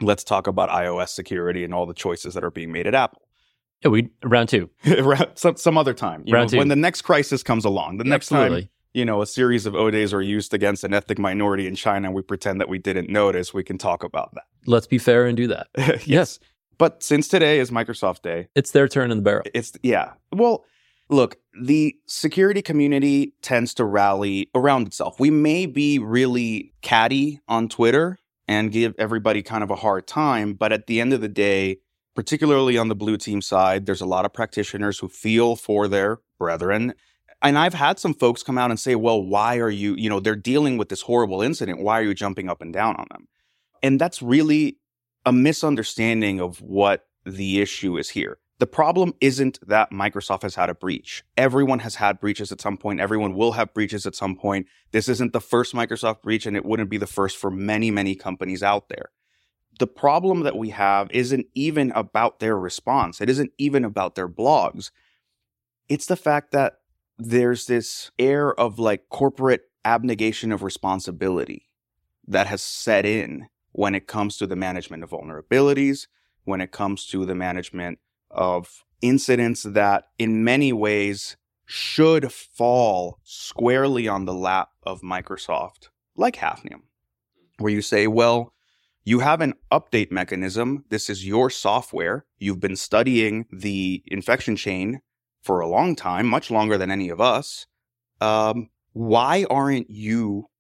let's 0.01 0.25
talk 0.25 0.47
about 0.47 0.71
iOS 0.71 1.11
security 1.11 1.65
and 1.65 1.73
all 1.73 1.87
the 1.87 1.95
choices 1.95 2.35
that 2.35 2.45
are 2.45 2.51
being 2.51 2.73
made 2.73 2.87
at 2.87 2.95
Apple. 2.95 3.28
Yeah, 3.83 3.91
we 3.91 4.11
round 4.25 4.49
two. 4.49 4.71
some 5.35 5.57
some 5.57 5.79
other 5.79 5.95
time. 5.95 6.25
Round 6.29 6.47
know, 6.51 6.57
two. 6.57 6.59
When 6.59 6.69
the 6.69 6.77
next 6.77 7.03
crisis 7.03 7.43
comes 7.43 7.65
along, 7.65 7.99
the 7.99 8.05
next 8.05 8.33
Absolutely. 8.33 8.63
time 8.63 8.71
you 8.95 9.05
know 9.05 9.23
a 9.23 9.27
series 9.27 9.67
of 9.67 9.75
O 9.75 9.91
days 9.91 10.13
are 10.13 10.23
used 10.23 10.55
against 10.55 10.85
an 10.85 10.95
ethnic 10.95 11.19
minority 11.19 11.67
in 11.67 11.75
China, 11.75 12.09
and 12.09 12.15
we 12.15 12.23
pretend 12.23 12.61
that 12.61 12.69
we 12.69 12.79
didn't 12.79 13.09
notice. 13.09 13.55
We 13.55 13.65
can 13.65 13.79
talk 13.79 14.03
about 14.03 14.35
that. 14.35 14.45
Let's 14.67 14.87
be 14.87 14.99
fair 14.99 15.27
and 15.27 15.37
do 15.37 15.47
that. 15.49 15.69
yes. 16.07 16.39
But 16.77 17.03
since 17.03 17.27
today 17.27 17.59
is 17.59 17.71
Microsoft 17.71 18.23
Day, 18.23 18.49
it's 18.55 18.71
their 18.71 18.87
turn 18.87 19.11
in 19.11 19.19
the 19.19 19.23
barrel. 19.23 19.45
It's 19.53 19.73
yeah. 19.83 20.13
Well, 20.33 20.65
look, 21.09 21.37
the 21.61 21.97
security 22.07 22.63
community 22.63 23.35
tends 23.43 23.75
to 23.75 23.85
rally 23.85 24.49
around 24.55 24.87
itself. 24.87 25.19
We 25.19 25.31
may 25.31 25.67
be 25.67 25.99
really 25.99 26.73
catty 26.83 27.41
on 27.49 27.69
Twitter 27.69 28.19
and 28.47 28.73
give 28.73 28.95
everybody 28.99 29.43
kind 29.43 29.63
of 29.63 29.71
a 29.71 29.77
hard 29.77 30.07
time, 30.07 30.55
but 30.55 30.73
at 30.73 30.87
the 30.87 31.01
end 31.01 31.13
of 31.13 31.21
the 31.21 31.29
day, 31.29 31.79
particularly 32.19 32.77
on 32.77 32.89
the 32.89 32.97
blue 32.97 33.17
team 33.17 33.41
side, 33.41 33.87
there's 33.87 34.01
a 34.01 34.05
lot 34.05 34.25
of 34.25 34.33
practitioners 34.33 34.99
who 34.99 35.07
feel 35.07 35.55
for 35.55 35.87
their 35.87 36.19
brethren. 36.37 36.93
And 37.43 37.57
I've 37.57 37.75
had 37.75 38.01
some 38.01 38.13
folks 38.13 38.43
come 38.43 38.59
out 38.59 38.73
and 38.73 38.81
say, 38.81 38.97
well, 38.97 39.23
why 39.23 39.59
are 39.59 39.71
you, 39.71 39.95
you 39.95 40.11
know, 40.11 40.19
they're 40.19 40.35
dealing 40.35 40.79
with 40.79 40.89
this 40.89 41.03
horrible 41.03 41.43
incident. 41.43 41.81
Why 41.81 42.01
are 42.01 42.03
you 42.03 42.15
jumping 42.15 42.49
up 42.49 42.61
and 42.61 42.73
down 42.73 42.97
on 42.97 43.07
them? 43.13 43.29
And 43.85 44.01
that's 44.01 44.21
really 44.21 44.79
a 45.25 45.33
misunderstanding 45.33 46.41
of 46.41 46.61
what 46.61 47.07
the 47.25 47.61
issue 47.61 47.97
is 47.97 48.09
here. 48.09 48.39
The 48.59 48.67
problem 48.67 49.15
isn't 49.21 49.61
that 49.69 49.93
Microsoft 49.93 50.43
has 50.43 50.57
had 50.57 50.71
a 50.71 50.75
breach. 50.75 51.23
Everyone 51.37 51.79
has 51.79 51.95
had 51.95 52.19
breaches 52.19 52.51
at 52.51 52.61
some 52.61 52.77
point. 52.77 52.99
Everyone 52.99 53.37
will 53.37 53.53
have 53.53 53.73
breaches 53.73 54.07
at 54.07 54.17
some 54.17 54.35
point. 54.35 54.67
This 54.91 55.09
isn't 55.09 55.33
the 55.33 55.41
first 55.41 55.73
Microsoft 55.73 56.23
breach, 56.23 56.47
and 56.47 56.57
it 56.57 56.65
wouldn't 56.65 56.91
be 56.91 56.99
the 56.99 57.07
first 57.07 57.37
for 57.37 57.49
many, 57.49 57.93
many 57.93 58.17
companies 58.17 58.65
out 58.65 58.89
there. 58.89 59.11
The 59.79 59.87
problem 59.87 60.41
that 60.41 60.57
we 60.57 60.71
have 60.71 61.11
isn't 61.11 61.47
even 61.55 61.93
about 61.93 62.41
their 62.41 62.59
response. 62.59 63.21
It 63.21 63.31
isn't 63.31 63.53
even 63.59 63.85
about 63.85 64.15
their 64.17 64.29
blogs. 64.29 64.91
It's 65.89 66.07
the 66.07 66.17
fact 66.17 66.53
that 66.53 66.75
there's 67.17 67.67
this 67.67 68.11
air 68.19 68.53
of 68.55 68.79
like 68.79 69.09
corporate 69.09 69.63
abnegation 69.85 70.53
of 70.53 70.63
responsibility 70.63 71.69
that 72.27 72.47
has 72.47 72.63
set 72.63 73.07
in 73.07 73.49
when 73.73 73.95
it 73.95 74.07
comes 74.07 74.37
to 74.37 74.47
the 74.47 74.57
management 74.57 75.03
of 75.03 75.11
vulnerabilities, 75.11 76.07
when 76.45 76.61
it 76.61 76.73
comes 76.73 77.07
to 77.07 77.25
the 77.25 77.35
management 77.35 77.99
of 78.31 78.85
incidents 79.01 79.63
that 79.63 80.09
in 80.19 80.45
many 80.45 80.73
ways 80.73 81.37
should 81.65 82.33
fall 82.33 83.19
squarely 83.23 84.09
on 84.09 84.25
the 84.25 84.35
lap 84.35 84.71
of 84.83 85.03
Microsoft, 85.03 85.89
like 86.17 86.37
Hafnium, 86.37 86.83
where 87.59 87.73
you 87.73 87.83
say, 87.83 88.07
well, 88.07 88.55
you 89.09 89.21
have 89.21 89.41
an 89.41 89.55
update 89.73 90.11
mechanism. 90.11 90.85
This 90.91 91.09
is 91.09 91.27
your 91.27 91.49
software. 91.49 92.27
You've 92.37 92.61
been 92.61 92.77
studying 92.77 93.47
the 93.51 94.03
infection 94.07 94.55
chain 94.55 95.01
for 95.41 95.61
a 95.61 95.67
long 95.67 95.97
time, 95.97 96.27
much 96.27 96.51
longer 96.51 96.77
than 96.77 96.91
any 96.91 97.09
of 97.09 97.19
us. 97.19 97.67
Um, 98.21 98.69
why 98.93 99.47
aren't 99.49 99.89
you 99.89 100.51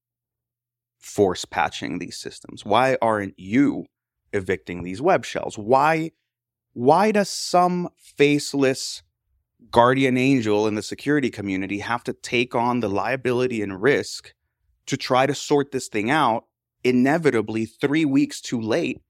force 0.99 1.45
patching 1.45 1.99
these 1.99 2.17
systems? 2.17 2.65
Why 2.65 2.97
aren't 3.03 3.35
you 3.39 3.85
evicting 4.33 4.83
these 4.83 5.03
web 5.03 5.27
shells? 5.27 5.59
Why 5.59 6.13
why 6.73 7.13
does 7.13 7.29
some 7.29 7.91
faceless 7.99 9.03
guardian 9.71 10.17
angel 10.17 10.67
in 10.67 10.75
the 10.75 10.83
security 10.83 11.29
community 11.29 11.81
have 11.81 12.03
to 12.05 12.15
take 12.15 12.55
on 12.55 12.81
the 12.81 12.89
liability 12.89 13.61
and 13.61 13.83
risk 13.83 14.33
to 14.87 14.97
try 14.97 15.27
to 15.27 15.35
sort 15.35 15.71
this 15.71 15.89
thing 15.89 16.11
out 16.11 16.45
inevitably 16.85 17.67
3 17.67 18.05
weeks 18.05 18.41
too 18.41 18.61
late 18.61 19.01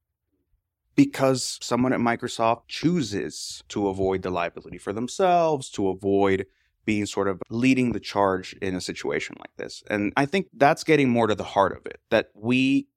because 0.95 1.57
someone 1.61 1.93
at 1.93 1.99
Microsoft 1.99 2.63
chooses 2.67 3.63
to 3.69 3.87
avoid 3.87 4.21
the 4.21 4.29
liability 4.29 4.77
for 4.77 4.91
themselves, 4.91 5.69
to 5.69 5.87
avoid 5.87 6.45
being 6.83 7.05
sort 7.05 7.27
of 7.27 7.41
leading 7.49 7.91
the 7.91 7.99
charge 7.99 8.53
in 8.61 8.75
a 8.75 8.81
situation 8.81 9.35
like 9.39 9.55
this. 9.57 9.83
And 9.89 10.11
I 10.17 10.25
think 10.25 10.47
that's 10.57 10.83
getting 10.83 11.09
more 11.09 11.27
to 11.27 11.35
the 11.35 11.43
heart 11.43 11.77
of 11.77 11.85
it 11.85 12.01
that 12.09 12.29
we 12.33 12.87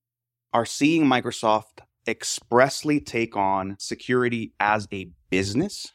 are 0.53 0.67
seeing 0.67 1.05
Microsoft 1.05 1.81
expressly 2.09 3.01
take 3.01 3.37
on 3.37 3.77
security 3.79 4.53
as 4.59 4.89
a 4.93 5.11
business. 5.31 5.93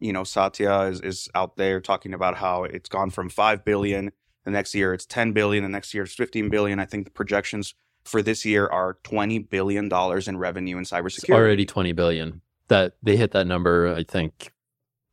You 0.00 0.12
know, 0.12 0.24
Satya 0.24 0.82
is, 0.82 1.00
is 1.00 1.28
out 1.34 1.56
there 1.56 1.80
talking 1.80 2.14
about 2.14 2.36
how 2.36 2.64
it's 2.64 2.88
gone 2.88 3.10
from 3.10 3.28
5 3.28 3.64
billion. 3.64 4.12
The 4.44 4.50
next 4.50 4.74
year 4.74 4.94
it's 4.94 5.04
10 5.04 5.32
billion. 5.32 5.62
The 5.64 5.68
next 5.68 5.92
year 5.92 6.04
it's 6.04 6.14
15 6.14 6.48
billion. 6.48 6.78
I 6.78 6.86
think 6.86 7.04
the 7.04 7.10
projections 7.10 7.74
for 8.08 8.22
this 8.22 8.44
year 8.44 8.66
are 8.66 8.98
20 9.04 9.38
billion 9.40 9.88
dollars 9.88 10.28
in 10.28 10.38
revenue 10.38 10.78
in 10.78 10.84
cybersecurity. 10.84 11.24
It's 11.24 11.30
already 11.30 11.66
20 11.66 11.92
billion. 11.92 12.40
That 12.68 12.96
they 13.02 13.16
hit 13.16 13.30
that 13.30 13.46
number, 13.46 13.94
I 13.94 14.04
think, 14.04 14.52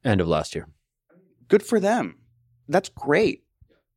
end 0.03 0.19
of 0.19 0.27
last 0.27 0.55
year 0.55 0.67
good 1.47 1.63
for 1.63 1.79
them. 1.79 2.17
That's 2.67 2.89
great. 2.89 3.43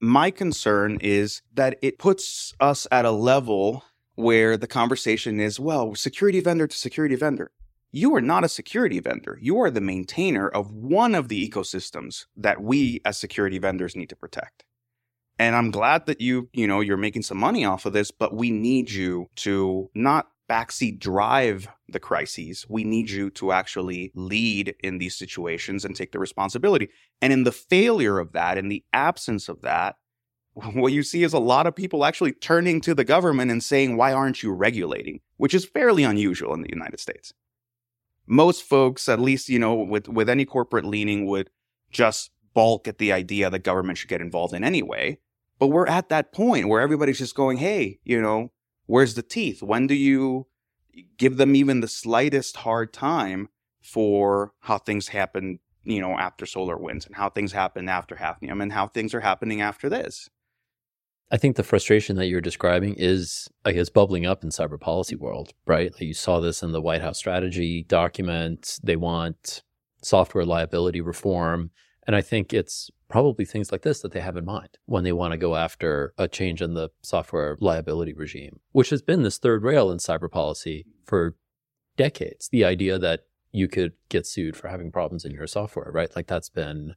My 0.01 0.31
concern 0.31 0.99
is 1.01 1.43
that 1.55 1.79
it 1.83 1.99
puts 1.99 2.55
us 2.61 2.87
at 2.93 3.05
a 3.05 3.11
level 3.11 3.85
where 4.15 4.57
the 4.57 4.67
conversation 4.67 5.41
is, 5.41 5.59
well, 5.59 5.95
security 5.95 6.41
vendor 6.41 6.67
to 6.67 6.77
security 6.77 7.17
vendor. 7.17 7.51
You 7.91 8.15
are 8.15 8.21
not 8.21 8.45
a 8.45 8.49
security 8.49 9.01
vendor. 9.01 9.39
You 9.41 9.59
are 9.61 9.71
the 9.71 9.81
maintainer 9.81 10.49
of 10.49 10.73
one 10.73 11.15
of 11.15 11.29
the 11.29 11.49
ecosystems 11.49 12.27
that 12.37 12.61
we 12.61 13.01
as 13.05 13.19
security 13.19 13.59
vendors 13.59 13.97
need 13.97 14.11
to 14.11 14.17
protect. 14.17 14.65
And 15.39 15.55
I'm 15.55 15.71
glad 15.71 16.07
that 16.07 16.21
you, 16.21 16.49
you 16.53 16.67
know, 16.67 16.81
you're 16.81 16.97
making 16.97 17.23
some 17.23 17.39
money 17.39 17.65
off 17.65 17.87
of 17.87 17.93
this, 17.93 18.11
but 18.11 18.35
we 18.35 18.51
need 18.51 18.91
you 18.91 19.29
to 19.37 19.89
not 19.95 20.29
backseat 20.51 20.99
drive 20.99 21.69
the 21.89 22.01
crises. 22.01 22.67
We 22.69 22.83
need 22.83 23.11
you 23.11 23.31
to 23.31 23.53
actually 23.53 24.11
lead 24.15 24.75
in 24.81 24.99
these 24.99 25.17
situations 25.17 25.85
and 25.85 25.95
take 25.95 26.13
the 26.13 26.19
responsibility. 26.19 26.89
And 27.21 27.33
in 27.33 27.45
the 27.45 27.53
failure 27.53 28.19
of 28.19 28.33
that, 28.33 28.59
in 28.59 28.69
the 28.69 28.85
absence 28.93 29.49
of 29.49 29.61
that, 29.63 29.97
what 30.55 30.93
you 30.93 31.03
see 31.03 31.23
is 31.23 31.33
a 31.33 31.39
lot 31.39 31.67
of 31.67 31.77
people 31.77 32.05
actually 32.05 32.33
turning 32.33 32.81
to 32.81 32.95
the 32.95 33.05
government 33.05 33.51
and 33.51 33.63
saying, 33.63 33.97
why 33.97 34.13
aren't 34.13 34.43
you 34.43 34.53
regulating? 34.53 35.21
Which 35.37 35.55
is 35.55 35.65
fairly 35.65 36.03
unusual 36.03 36.55
in 36.55 36.63
the 36.63 36.71
United 36.71 36.99
States. 36.99 37.33
Most 38.27 38.63
folks, 38.63 39.09
at 39.09 39.21
least, 39.21 39.49
you 39.49 39.59
know, 39.59 39.75
with, 39.75 40.09
with 40.09 40.29
any 40.29 40.45
corporate 40.45 40.85
leaning, 40.85 41.27
would 41.27 41.49
just 41.91 42.31
balk 42.55 42.89
at 42.89 42.99
the 42.99 43.13
idea 43.13 43.49
that 43.49 43.61
government 43.61 43.99
should 43.99 44.11
get 44.11 44.21
involved 44.21 44.53
in 44.53 44.65
anyway. 44.65 45.19
But 45.59 45.69
we're 45.69 45.87
at 45.89 46.09
that 46.09 46.33
point 46.33 46.69
where 46.69 46.81
everybody's 46.81 47.19
just 47.19 47.35
going, 47.35 47.59
hey, 47.59 47.99
you 48.05 48.21
know, 48.21 48.53
where's 48.87 49.15
the 49.15 49.23
teeth? 49.23 49.63
When 49.63 49.87
do 49.87 49.95
you 49.95 50.47
give 51.17 51.37
them 51.37 51.55
even 51.55 51.81
the 51.81 51.89
slightest 51.89 52.59
hard 52.59 52.93
time 52.93 53.49
for 53.83 54.53
how 54.61 54.79
things 54.79 55.09
happen, 55.09 55.59
you 55.85 56.01
know, 56.01 56.13
after 56.13 56.47
solar 56.47 56.77
winds 56.77 57.07
and 57.07 57.17
how 57.17 57.29
things 57.31 57.53
happen 57.53 57.89
after 57.89 58.17
Hafnium 58.17 58.63
and 58.63 58.73
how 58.73 58.87
things 58.87 59.15
are 59.15 59.21
happening 59.21 59.61
after 59.61 59.89
this? 59.89 60.29
I 61.31 61.37
think 61.37 61.57
the 61.57 61.63
frustration 61.63 62.17
that 62.17 62.27
you're 62.27 62.41
describing 62.41 62.95
is, 62.97 63.49
I 63.65 63.73
guess, 63.73 63.91
bubbling 63.91 64.25
up 64.25 64.43
in 64.43 64.51
cyber 64.51 64.81
policy 64.81 65.15
world, 65.15 65.53
right? 65.67 65.93
Like 65.93 66.01
you 66.01 66.15
saw 66.15 66.41
this 66.41 66.63
in 66.63 66.73
the 66.73 66.81
White 66.81 67.03
House 67.03 67.19
strategy 67.19 67.85
document. 67.87 68.79
They 68.83 68.97
want 68.97 69.63
software 70.03 70.47
liability 70.47 71.03
reform. 71.03 71.71
And 72.09 72.17
I 72.17 72.23
think 72.23 72.55
it's 72.55 72.91
probably 73.09 73.45
things 73.45 73.71
like 73.71 73.83
this 73.83 74.01
that 74.01 74.13
they 74.13 74.21
have 74.21 74.39
in 74.39 74.47
mind 74.47 74.79
when 74.87 75.05
they 75.05 75.13
want 75.13 75.33
to 75.33 75.37
go 75.37 75.57
after 75.57 76.15
a 76.17 76.27
change 76.27 76.63
in 76.63 76.73
the 76.73 76.89
software 77.03 77.59
liability 77.61 78.15
regime, 78.15 78.61
which 78.73 78.89
has 78.89 79.03
been 79.03 79.25
this 79.25 79.37
third 79.37 79.63
rail 79.63 79.91
in 79.91 79.99
cyber 79.99 80.31
policy 80.31 80.87
for 81.05 81.37
decades. 81.99 82.49
The 82.49 82.65
idea 82.65 82.99
that 82.99 83.25
you 83.53 83.69
could 83.69 83.93
get 84.09 84.27
sued 84.27 84.57
for 84.57 84.69
having 84.69 84.91
problems 84.91 85.27
in 85.27 85.33
your 85.33 85.47
software, 85.47 85.91
right? 85.93 86.11
Like 86.17 86.29
that's 86.29 86.49
been, 86.49 86.95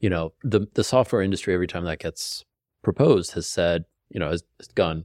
you 0.00 0.08
know, 0.08 0.32
the 0.42 0.68
the 0.72 0.84
software 0.84 1.20
industry 1.20 1.52
every 1.52 1.66
time 1.66 1.84
that 1.84 1.98
gets 1.98 2.42
proposed 2.82 3.32
has 3.32 3.46
said, 3.46 3.84
you 4.08 4.18
know, 4.18 4.30
has, 4.30 4.42
has 4.58 4.68
gone 4.68 5.04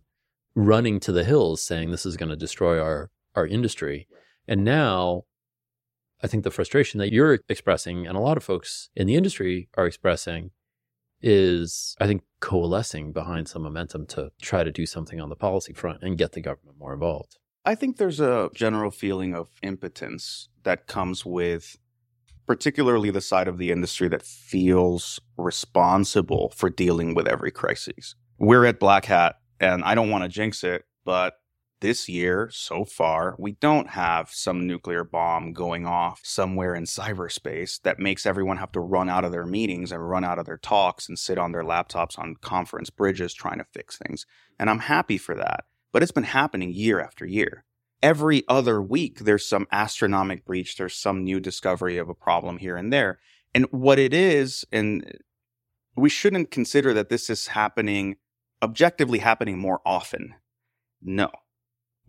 running 0.56 0.98
to 1.02 1.12
the 1.12 1.26
hills 1.26 1.62
saying 1.62 1.92
this 1.92 2.06
is 2.06 2.16
going 2.16 2.30
to 2.30 2.38
destroy 2.38 2.82
our 2.82 3.12
our 3.36 3.46
industry. 3.46 4.08
And 4.48 4.64
now 4.64 5.26
I 6.23 6.27
think 6.27 6.43
the 6.43 6.51
frustration 6.51 6.99
that 6.99 7.12
you're 7.12 7.39
expressing 7.49 8.05
and 8.05 8.15
a 8.15 8.21
lot 8.21 8.38
of 8.38 8.43
folks 8.43 8.89
in 8.95 9.07
the 9.07 9.15
industry 9.15 9.69
are 9.75 9.88
expressing 9.88 10.51
is, 11.21 11.95
I 11.99 12.07
think, 12.07 12.23
coalescing 12.39 13.12
behind 13.12 13.47
some 13.47 13.63
momentum 13.63 14.05
to 14.07 14.31
try 14.41 14.63
to 14.63 14.71
do 14.71 14.86
something 14.86 15.19
on 15.19 15.29
the 15.29 15.36
policy 15.36 15.73
front 15.73 16.01
and 16.01 16.17
get 16.17 16.31
the 16.31 16.41
government 16.41 16.77
more 16.79 16.93
involved. 16.93 17.38
I 17.63 17.75
think 17.75 17.97
there's 17.97 18.19
a 18.19 18.49
general 18.55 18.89
feeling 18.89 19.36
of 19.36 19.49
impotence 19.62 20.49
that 20.63 20.88
comes 20.88 21.25
with 21.25 21.77
particularly 22.47 23.12
the 23.12 23.21
side 23.21 23.47
of 23.47 23.57
the 23.57 23.71
industry 23.71 24.07
that 24.10 24.23
feels 24.23 25.19
responsible 25.38 26.51
for 26.55 26.69
dealing 26.69 27.13
with 27.13 27.27
every 27.27 27.51
crisis. 27.51 28.15
We're 28.39 28.65
at 28.65 28.79
Black 28.79 29.05
Hat, 29.05 29.36
and 29.60 29.84
I 29.84 29.93
don't 29.93 30.10
want 30.10 30.23
to 30.23 30.27
jinx 30.27 30.63
it, 30.63 30.86
but 31.05 31.36
this 31.82 32.08
year 32.08 32.50
so 32.52 32.86
far, 32.86 33.36
we 33.38 33.54
don't 33.54 33.89
have 33.89 34.30
some 34.32 34.65
nuclear 34.65 35.04
bomb 35.04 35.52
going 35.52 35.86
off 35.86 36.22
somewhere 36.24 36.74
in 36.74 36.86
cyberspace 36.86 37.82
that 37.82 38.00
makes 38.00 38.26
everyone 38.26 38.58
have 38.58 38.72
to 38.72 38.80
run 38.80 39.10
out 39.10 39.26
of 39.26 39.32
their 39.32 39.46
meetings 39.46 39.91
and 39.91 40.10
run 40.10 40.24
out 40.24 40.39
of 40.39 40.46
their 40.46 40.58
talks 40.58 41.10
and 41.10 41.20
sit 41.20 41.38
on 41.38 41.52
their 41.52 41.63
laptops 41.63 42.17
on 42.17 42.36
conference 42.41 42.89
bridges 42.89 43.34
trying 43.34 43.58
to 43.58 43.65
fix 43.74 43.98
things. 43.98 44.26
And 44.58 44.70
I'm 44.70 44.80
happy 44.80 45.17
for 45.17 45.36
that. 45.36 45.65
But 45.91 46.02
it's 46.02 46.12
been 46.12 46.24
happening 46.24 46.72
year 46.72 47.02
after 47.02 47.26
year. 47.26 47.65
Every 48.02 48.44
other 48.48 48.82
week, 48.82 49.20
there's 49.20 49.48
some 49.48 49.67
astronomic 49.72 50.46
breach, 50.46 50.78
there's 50.78 50.96
some 50.96 51.24
new 51.24 51.39
discovery 51.39 51.98
of 51.98 52.10
a 52.10 52.15
problem 52.15 52.60
here 52.60 52.78
and 52.78 52.94
there. 52.94 53.20
And 53.54 53.65
what 53.72 54.00
it 54.00 54.13
is, 54.13 54.65
and 54.72 55.20
we 55.96 56.10
shouldn't 56.10 56.52
consider 56.52 56.94
that 56.94 57.10
this 57.10 57.30
is 57.30 57.48
happening, 57.48 58.15
objectively 58.63 59.20
happening 59.20 59.60
more 59.60 59.82
often. 59.86 60.36
No, 61.02 61.32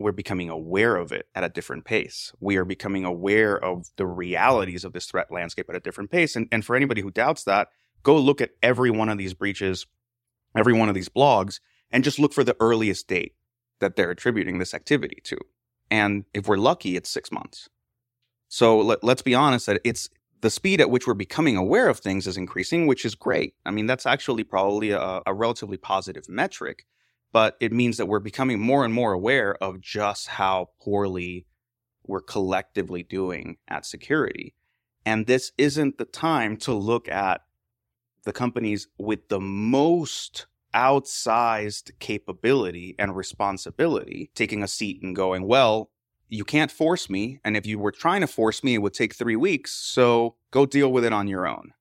we're 0.03 0.11
becoming 0.11 0.49
aware 0.49 0.95
of 0.97 1.11
it 1.11 1.27
at 1.33 1.43
a 1.43 1.49
different 1.49 1.85
pace. 1.85 2.33
We 2.39 2.57
are 2.57 2.65
becoming 2.65 3.05
aware 3.05 3.57
of 3.57 3.87
the 3.95 4.05
realities 4.05 4.83
of 4.83 4.93
this 4.93 5.05
threat 5.05 5.31
landscape 5.31 5.69
at 5.69 5.75
a 5.75 5.79
different 5.79 6.11
pace. 6.11 6.35
And, 6.35 6.47
and 6.51 6.63
for 6.63 6.75
anybody 6.75 7.01
who 7.01 7.09
doubts 7.09 7.45
that, 7.45 7.69
go 8.03 8.17
look 8.17 8.41
at 8.41 8.51
every 8.61 8.91
one 8.91 9.09
of 9.09 9.17
these 9.17 9.33
breaches, 9.33 9.87
every 10.55 10.73
one 10.73 10.89
of 10.89 10.95
these 10.95 11.09
blogs, 11.09 11.59
and 11.89 12.03
just 12.03 12.19
look 12.19 12.33
for 12.33 12.43
the 12.43 12.57
earliest 12.59 13.07
date 13.07 13.33
that 13.79 13.95
they're 13.95 14.11
attributing 14.11 14.59
this 14.59 14.73
activity 14.73 15.19
to. 15.23 15.37
And 15.89 16.25
if 16.33 16.47
we're 16.47 16.57
lucky, 16.57 16.95
it's 16.95 17.09
six 17.09 17.31
months. 17.31 17.69
So 18.49 18.79
let, 18.79 19.03
let's 19.03 19.21
be 19.21 19.33
honest 19.33 19.65
that 19.67 19.81
it's 19.83 20.09
the 20.41 20.49
speed 20.49 20.81
at 20.81 20.89
which 20.89 21.07
we're 21.07 21.13
becoming 21.13 21.55
aware 21.55 21.87
of 21.87 21.99
things 21.99 22.27
is 22.27 22.35
increasing, 22.35 22.87
which 22.87 23.05
is 23.05 23.15
great. 23.15 23.55
I 23.65 23.71
mean, 23.71 23.85
that's 23.85 24.05
actually 24.05 24.43
probably 24.43 24.91
a, 24.91 25.21
a 25.25 25.33
relatively 25.33 25.77
positive 25.77 26.27
metric 26.27 26.85
but 27.33 27.57
it 27.59 27.73
means 27.73 27.97
that 27.97 28.05
we're 28.05 28.19
becoming 28.19 28.59
more 28.59 28.85
and 28.85 28.93
more 28.93 29.11
aware 29.11 29.55
of 29.55 29.81
just 29.81 30.27
how 30.27 30.69
poorly 30.79 31.45
we're 32.05 32.21
collectively 32.21 33.03
doing 33.03 33.57
at 33.67 33.85
security. 33.85 34.53
And 35.05 35.25
this 35.25 35.51
isn't 35.57 35.97
the 35.97 36.05
time 36.05 36.55
to 36.57 36.73
look 36.73 37.09
at 37.09 37.41
the 38.23 38.31
companies 38.31 38.87
with 38.97 39.27
the 39.27 39.39
most 39.39 40.45
outsized 40.73 41.91
capability 41.99 42.95
and 42.97 43.15
responsibility 43.15 44.31
taking 44.35 44.63
a 44.63 44.67
seat 44.67 45.01
and 45.01 45.15
going, 45.15 45.47
well, 45.47 45.89
you 46.29 46.43
can't 46.43 46.71
force 46.71 47.09
me. 47.09 47.39
And 47.43 47.57
if 47.57 47.65
you 47.65 47.77
were 47.77 47.91
trying 47.91 48.21
to 48.21 48.27
force 48.27 48.63
me, 48.63 48.75
it 48.75 48.81
would 48.81 48.93
take 48.93 49.13
three 49.13 49.35
weeks. 49.35 49.71
So 49.73 50.35
go 50.51 50.65
deal 50.65 50.91
with 50.91 51.03
it 51.03 51.13
on 51.13 51.27
your 51.27 51.47
own. 51.47 51.73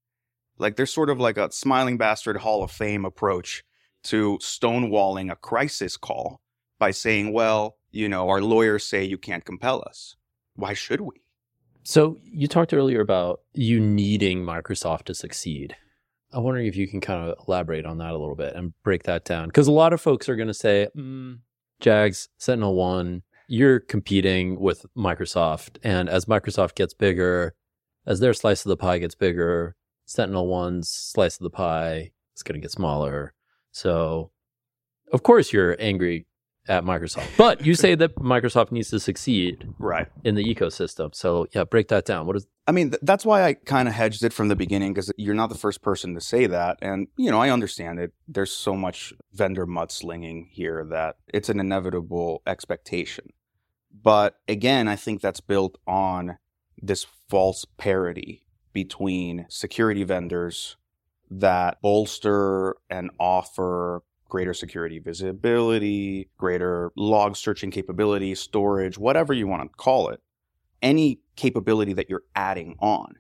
Like 0.59 0.77
there's 0.77 0.93
sort 0.93 1.11
of 1.11 1.21
like 1.21 1.37
a 1.37 1.53
smiling 1.53 1.97
bastard 1.97 2.39
Hall 2.39 2.63
of 2.63 2.71
Fame 2.71 3.05
approach 3.05 3.65
to 4.05 4.39
stonewalling 4.39 5.31
a 5.31 5.37
crisis 5.37 5.97
call 5.97 6.41
by 6.79 6.91
saying, 6.91 7.33
well, 7.33 7.77
you 7.91 8.09
know, 8.09 8.29
our 8.29 8.41
lawyers 8.41 8.85
say 8.85 9.05
you 9.05 9.19
can't 9.19 9.45
compel 9.45 9.83
us. 9.87 10.17
Why 10.55 10.75
should 10.75 11.01
we? 11.01 11.23
So 11.85 12.19
you 12.25 12.47
talked 12.47 12.73
earlier 12.73 13.01
about 13.01 13.41
you 13.55 13.81
needing 13.81 14.45
Microsoft 14.45 15.05
to 15.05 15.15
succeed. 15.15 15.77
I'm 16.33 16.45
wondering 16.45 16.67
if 16.67 16.77
you 16.77 16.89
can 16.89 17.01
kind 17.01 17.29
of 17.29 17.37
elaborate 17.47 17.85
on 17.85 17.99
that 17.99 18.11
a 18.11 18.19
little 18.19 18.37
bit 18.37 18.55
and 18.55 18.73
break 18.83 19.03
that 19.05 19.25
down. 19.25 19.49
Because 19.49 19.67
a 19.67 19.73
lot 19.73 19.93
of 19.93 20.01
folks 20.01 20.29
are 20.29 20.37
going 20.37 20.49
to 20.49 20.55
say, 20.55 20.89
mm, 20.97 21.39
Jags, 21.81 22.29
Sentinel 22.39 22.75
One, 22.75 23.23
you're 23.49 23.81
competing 23.81 24.59
with 24.59 24.87
Microsoft. 24.97 25.77
And 25.83 26.09
as 26.09 26.25
Microsoft 26.25 26.75
gets 26.75 26.95
bigger, 26.95 27.55
as 28.07 28.21
their 28.21 28.33
slice 28.33 28.65
of 28.65 28.71
the 28.71 28.77
pie 28.77 28.99
gets 28.99 29.15
bigger, 29.15 29.77
Sentinel 30.07 30.47
One's 30.47 30.89
slice 30.89 31.37
of 31.37 31.45
the 31.45 31.51
pie 31.51 32.13
is 32.35 32.43
going 32.43 32.55
to 32.55 32.61
get 32.61 32.71
smaller. 32.71 33.35
So, 33.73 34.31
of 35.13 35.23
course, 35.23 35.53
you're 35.53 35.77
angry 35.79 36.27
at 36.69 36.85
Microsoft, 36.85 37.27
but 37.37 37.67
you 37.67 37.75
say 37.75 37.95
that 37.97 38.15
Microsoft 38.17 38.71
needs 38.71 38.91
to 38.91 39.01
succeed 39.01 39.67
right 39.79 40.07
in 40.23 40.37
the 40.37 40.45
ecosystem. 40.45 41.13
So, 41.15 41.47
yeah, 41.53 41.65
break 41.65 41.89
that 41.89 42.05
down. 42.05 42.27
What 42.27 42.37
is? 42.37 42.47
I 42.69 42.73
mean, 42.73 42.91
th- 42.91 43.01
that's 43.03 43.27
why 43.27 43.43
I 43.43 43.55
kind 43.55 43.89
of 43.89 43.95
hedged 43.95 44.23
it 44.23 44.33
from 44.33 44.47
the 44.47 44.55
beginning 44.55 44.93
because 44.95 45.11
you're 45.17 45.35
not 45.35 45.49
the 45.49 45.59
first 45.59 45.83
person 45.83 46.15
to 46.15 46.21
say 46.21 46.47
that, 46.47 46.79
and 46.81 47.09
you 47.17 47.31
know, 47.31 47.41
I 47.41 47.51
understand 47.51 47.99
it. 47.99 48.13
There's 48.29 48.53
so 48.53 48.77
much 48.77 49.13
vendor 49.33 49.67
mudslinging 49.67 50.49
here 50.51 50.87
that 50.91 51.17
it's 51.27 51.49
an 51.49 51.59
inevitable 51.59 52.43
expectation. 52.47 53.33
But 53.91 54.37
again, 54.47 54.87
I 54.87 54.97
think 54.97 55.21
that's 55.21 55.41
built 55.41 55.79
on 55.87 56.39
this 56.81 57.07
false 57.29 57.65
parity 57.77 58.47
between 58.73 59.47
security 59.49 60.05
vendors 60.05 60.77
that 61.39 61.81
bolster 61.83 62.77
and 62.91 63.11
offer 63.19 64.03
greater 64.29 64.55
security 64.55 64.99
visibility, 64.99 66.29
greater 66.39 66.91
log 66.97 67.37
searching 67.37 67.71
capability, 67.71 68.35
storage, 68.35 68.99
whatever 68.99 69.33
you 69.33 69.47
want 69.47 69.63
to 69.63 69.77
call 69.77 70.09
it, 70.09 70.21
any 70.81 71.21
capability 71.37 71.93
that 71.93 72.09
you're 72.09 72.25
adding 72.35 72.77
on, 72.81 73.15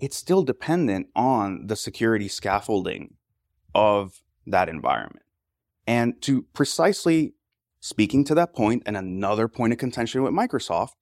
it's 0.00 0.16
still 0.16 0.42
dependent 0.42 1.08
on 1.14 1.66
the 1.66 1.76
security 1.76 2.28
scaffolding 2.28 3.14
of 3.74 4.22
that 4.46 4.68
environment. 4.68 5.24
And 5.86 6.20
to 6.22 6.42
precisely 6.54 7.34
speaking 7.80 8.24
to 8.24 8.34
that 8.34 8.54
point, 8.54 8.82
and 8.86 8.96
another 8.96 9.46
point 9.46 9.72
of 9.74 9.78
contention 9.78 10.22
with 10.22 10.32
Microsoft, 10.32 10.92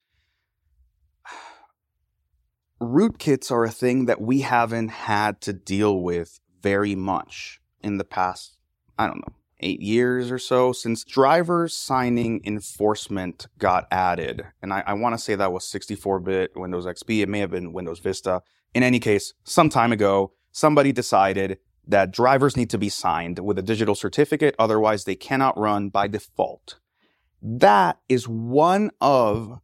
rootkits 2.83 3.51
are 3.51 3.63
a 3.63 3.71
thing 3.71 4.05
that 4.05 4.21
we 4.21 4.41
haven't 4.41 4.89
had 4.89 5.41
to 5.41 5.53
deal 5.53 6.01
with 6.01 6.39
very 6.61 6.95
much 6.95 7.59
in 7.81 7.97
the 7.97 8.03
past, 8.03 8.57
I 8.97 9.07
don't 9.07 9.17
know, 9.17 9.33
eight 9.59 9.81
years 9.81 10.29
or 10.29 10.39
so 10.39 10.71
since 10.73 11.03
driver 11.03 11.67
signing 11.67 12.41
enforcement 12.45 13.47
got 13.57 13.87
added. 13.91 14.43
And 14.61 14.73
I, 14.73 14.83
I 14.85 14.93
want 14.93 15.13
to 15.13 15.23
say 15.23 15.35
that 15.35 15.53
was 15.53 15.65
64 15.65 16.19
bit 16.19 16.51
Windows 16.55 16.85
XP. 16.85 17.21
It 17.21 17.29
may 17.29 17.39
have 17.39 17.51
been 17.51 17.73
Windows 17.73 17.99
Vista. 17.99 18.41
In 18.73 18.83
any 18.83 18.99
case, 18.99 19.33
some 19.43 19.69
time 19.69 19.91
ago, 19.91 20.33
somebody 20.51 20.91
decided 20.91 21.59
that 21.87 22.11
drivers 22.11 22.55
need 22.55 22.69
to 22.69 22.77
be 22.77 22.89
signed 22.89 23.39
with 23.39 23.57
a 23.57 23.61
digital 23.61 23.95
certificate, 23.95 24.55
otherwise, 24.57 25.03
they 25.03 25.15
cannot 25.15 25.57
run 25.57 25.89
by 25.89 26.07
default. 26.07 26.79
That 27.41 27.99
is 28.07 28.27
one 28.27 28.91
of 29.01 29.59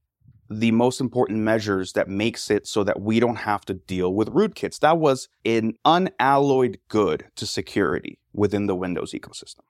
the 0.50 0.72
most 0.72 1.00
important 1.00 1.40
measures 1.40 1.94
that 1.94 2.08
makes 2.08 2.50
it 2.50 2.66
so 2.66 2.84
that 2.84 3.02
we 3.02 3.20
don't 3.20 3.38
have 3.38 3.66
to 3.66 3.74
deal 3.74 4.14
with 4.14 4.30
rootkits. 4.30 4.80
That 4.80 4.98
was 4.98 5.30
an 5.46 5.76
unalloyed 5.86 6.80
good 6.88 7.26
to 7.36 7.46
security 7.46 8.20
within 8.34 8.66
the 8.66 8.76
Windows 8.76 9.14
ecosystem. 9.14 9.62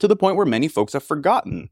To 0.00 0.08
the 0.08 0.16
point 0.16 0.36
where 0.36 0.46
many 0.46 0.68
folks 0.68 0.92
have 0.94 1.04
forgotten 1.04 1.70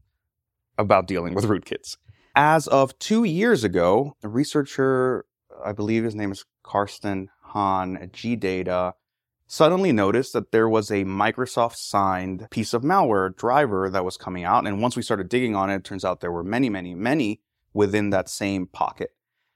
about 0.77 1.07
dealing 1.07 1.33
with 1.33 1.45
rootkits. 1.45 1.97
As 2.35 2.67
of 2.67 2.97
two 2.99 3.23
years 3.23 3.63
ago, 3.63 4.15
a 4.23 4.27
researcher, 4.27 5.25
I 5.65 5.71
believe 5.71 6.03
his 6.03 6.15
name 6.15 6.31
is 6.31 6.45
Karsten 6.63 7.29
Hahn 7.41 7.97
at 7.97 8.11
GData, 8.13 8.93
suddenly 9.47 9.91
noticed 9.91 10.33
that 10.33 10.51
there 10.51 10.69
was 10.69 10.91
a 10.91 11.05
Microsoft 11.05 11.77
signed 11.77 12.47
piece 12.51 12.73
of 12.73 12.83
malware 12.83 13.35
driver 13.35 13.89
that 13.89 14.05
was 14.05 14.17
coming 14.17 14.43
out. 14.43 14.67
And 14.67 14.81
once 14.81 14.95
we 14.95 15.01
started 15.01 15.29
digging 15.29 15.55
on 15.55 15.69
it, 15.69 15.77
it 15.77 15.83
turns 15.83 16.05
out 16.05 16.19
there 16.19 16.31
were 16.31 16.43
many, 16.43 16.69
many, 16.69 16.93
many 16.93 17.41
within 17.77 18.09
that 18.09 18.27
same 18.27 18.65
pocket. 18.65 19.11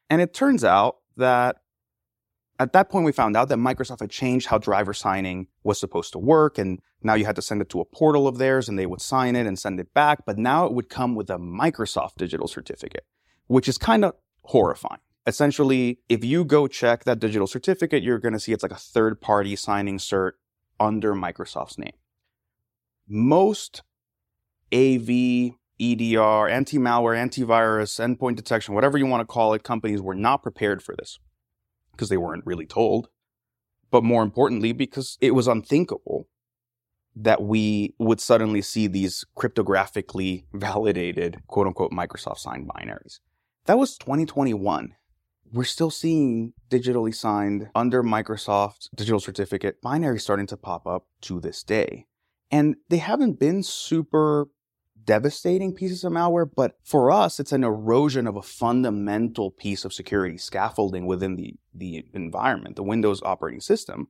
And 0.07 0.21
it 0.21 0.31
turns 0.31 0.63
out 0.63 0.97
that 1.17 1.57
at 2.59 2.73
that 2.73 2.89
point, 2.91 3.05
we 3.05 3.11
found 3.11 3.35
out 3.35 3.49
that 3.49 3.57
Microsoft 3.57 4.01
had 4.01 4.11
changed 4.11 4.45
how 4.47 4.59
driver 4.59 4.93
signing 4.93 5.47
was 5.63 5.79
supposed 5.79 6.13
to 6.13 6.19
work. 6.19 6.59
And 6.59 6.79
now 7.01 7.15
you 7.15 7.25
had 7.25 7.35
to 7.37 7.41
send 7.41 7.63
it 7.63 7.69
to 7.69 7.81
a 7.81 7.85
portal 7.85 8.27
of 8.27 8.37
theirs 8.37 8.69
and 8.69 8.77
they 8.77 8.85
would 8.85 9.01
sign 9.01 9.35
it 9.35 9.47
and 9.47 9.57
send 9.57 9.79
it 9.79 9.91
back. 9.95 10.23
But 10.27 10.37
now 10.37 10.67
it 10.67 10.73
would 10.73 10.87
come 10.87 11.15
with 11.15 11.31
a 11.31 11.39
Microsoft 11.39 12.17
digital 12.17 12.47
certificate, 12.47 13.05
which 13.47 13.67
is 13.67 13.79
kind 13.79 14.05
of 14.05 14.13
horrifying. 14.43 15.01
Essentially, 15.25 15.99
if 16.07 16.23
you 16.23 16.45
go 16.45 16.67
check 16.67 17.03
that 17.05 17.19
digital 17.19 17.47
certificate, 17.47 18.03
you're 18.03 18.19
going 18.19 18.33
to 18.33 18.39
see 18.39 18.51
it's 18.53 18.63
like 18.63 18.71
a 18.71 18.75
third 18.75 19.19
party 19.19 19.55
signing 19.55 19.97
cert 19.97 20.33
under 20.79 21.15
Microsoft's 21.15 21.79
name. 21.79 21.93
Most 23.07 23.81
AV, 24.71 25.53
EDR, 25.81 26.47
anti 26.47 26.77
malware, 26.77 27.17
antivirus, 27.17 27.99
endpoint 27.99 28.35
detection, 28.35 28.75
whatever 28.75 28.97
you 28.97 29.05
want 29.07 29.21
to 29.21 29.25
call 29.25 29.53
it, 29.53 29.63
companies 29.63 30.01
were 30.01 30.15
not 30.15 30.43
prepared 30.43 30.83
for 30.83 30.95
this 30.95 31.19
because 31.91 32.09
they 32.09 32.17
weren't 32.17 32.45
really 32.45 32.65
told. 32.67 33.09
But 33.89 34.03
more 34.03 34.23
importantly, 34.23 34.71
because 34.71 35.17
it 35.19 35.31
was 35.31 35.47
unthinkable 35.47 36.27
that 37.15 37.41
we 37.41 37.93
would 37.99 38.21
suddenly 38.21 38.61
see 38.61 38.87
these 38.87 39.25
cryptographically 39.35 40.45
validated, 40.53 41.41
quote 41.47 41.67
unquote, 41.67 41.91
Microsoft 41.91 42.37
signed 42.37 42.69
binaries. 42.69 43.19
That 43.65 43.77
was 43.77 43.97
2021. 43.97 44.95
We're 45.51 45.63
still 45.65 45.91
seeing 45.91 46.53
digitally 46.69 47.13
signed 47.13 47.69
under 47.75 48.01
Microsoft 48.03 48.87
digital 48.95 49.19
certificate 49.19 49.81
binaries 49.81 50.21
starting 50.21 50.47
to 50.47 50.57
pop 50.57 50.87
up 50.87 51.07
to 51.21 51.41
this 51.41 51.63
day. 51.63 52.05
And 52.49 52.75
they 52.89 52.97
haven't 52.97 53.39
been 53.39 53.63
super 53.63 54.47
devastating 55.05 55.73
pieces 55.73 56.03
of 56.03 56.13
malware, 56.13 56.49
but 56.53 56.77
for 56.83 57.11
us, 57.11 57.39
it's 57.39 57.51
an 57.51 57.63
erosion 57.63 58.27
of 58.27 58.35
a 58.35 58.41
fundamental 58.41 59.51
piece 59.51 59.85
of 59.85 59.93
security 59.93 60.37
scaffolding 60.37 61.05
within 61.05 61.35
the, 61.35 61.55
the 61.73 62.05
environment, 62.13 62.75
the 62.75 62.83
Windows 62.83 63.21
operating 63.23 63.61
system, 63.61 64.07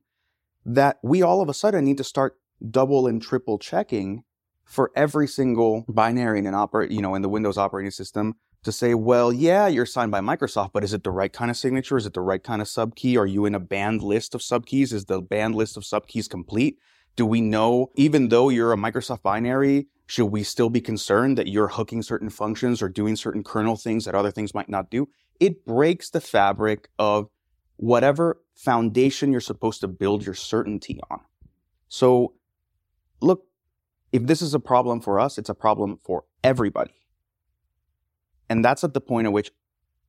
that 0.64 0.98
we 1.02 1.22
all 1.22 1.40
of 1.40 1.48
a 1.48 1.54
sudden 1.54 1.84
need 1.84 1.98
to 1.98 2.04
start 2.04 2.38
double 2.70 3.06
and 3.06 3.20
triple 3.22 3.58
checking 3.58 4.24
for 4.64 4.90
every 4.94 5.26
single 5.26 5.84
binary 5.88 6.38
in 6.38 6.46
an 6.46 6.54
operate, 6.54 6.90
you 6.90 7.02
know, 7.02 7.14
in 7.14 7.22
the 7.22 7.28
Windows 7.28 7.58
operating 7.58 7.90
system 7.90 8.34
to 8.62 8.70
say, 8.70 8.94
well, 8.94 9.32
yeah, 9.32 9.66
you're 9.66 9.86
signed 9.86 10.12
by 10.12 10.20
Microsoft, 10.20 10.70
but 10.72 10.84
is 10.84 10.92
it 10.92 11.02
the 11.02 11.10
right 11.10 11.32
kind 11.32 11.50
of 11.50 11.56
signature? 11.56 11.96
Is 11.96 12.06
it 12.06 12.14
the 12.14 12.20
right 12.20 12.42
kind 12.42 12.62
of 12.62 12.68
subkey? 12.68 13.18
Are 13.18 13.26
you 13.26 13.44
in 13.44 13.54
a 13.54 13.60
banned 13.60 14.02
list 14.02 14.34
of 14.34 14.40
subkeys? 14.40 14.92
Is 14.92 15.06
the 15.06 15.20
banned 15.20 15.56
list 15.56 15.76
of 15.76 15.82
subkeys 15.82 16.30
complete? 16.30 16.78
Do 17.16 17.26
we 17.26 17.40
know, 17.40 17.90
even 17.96 18.28
though 18.28 18.48
you're 18.48 18.72
a 18.72 18.76
Microsoft 18.76 19.22
binary, 19.22 19.88
should 20.12 20.26
we 20.26 20.42
still 20.42 20.68
be 20.68 20.82
concerned 20.82 21.38
that 21.38 21.46
you're 21.46 21.68
hooking 21.68 22.02
certain 22.02 22.28
functions 22.28 22.82
or 22.82 22.88
doing 22.90 23.16
certain 23.16 23.42
kernel 23.42 23.76
things 23.76 24.04
that 24.04 24.14
other 24.14 24.30
things 24.30 24.52
might 24.52 24.68
not 24.68 24.90
do? 24.90 25.08
It 25.40 25.64
breaks 25.64 26.10
the 26.10 26.20
fabric 26.20 26.90
of 26.98 27.30
whatever 27.76 28.42
foundation 28.54 29.32
you're 29.32 29.40
supposed 29.40 29.80
to 29.80 29.88
build 29.88 30.26
your 30.26 30.34
certainty 30.34 31.00
on. 31.10 31.20
So, 31.88 32.34
look, 33.22 33.46
if 34.12 34.26
this 34.26 34.42
is 34.42 34.52
a 34.52 34.60
problem 34.60 35.00
for 35.00 35.18
us, 35.18 35.38
it's 35.38 35.48
a 35.48 35.54
problem 35.54 35.98
for 36.04 36.24
everybody. 36.44 36.92
And 38.50 38.62
that's 38.62 38.84
at 38.84 38.92
the 38.92 39.00
point 39.00 39.26
at 39.26 39.32
which 39.32 39.50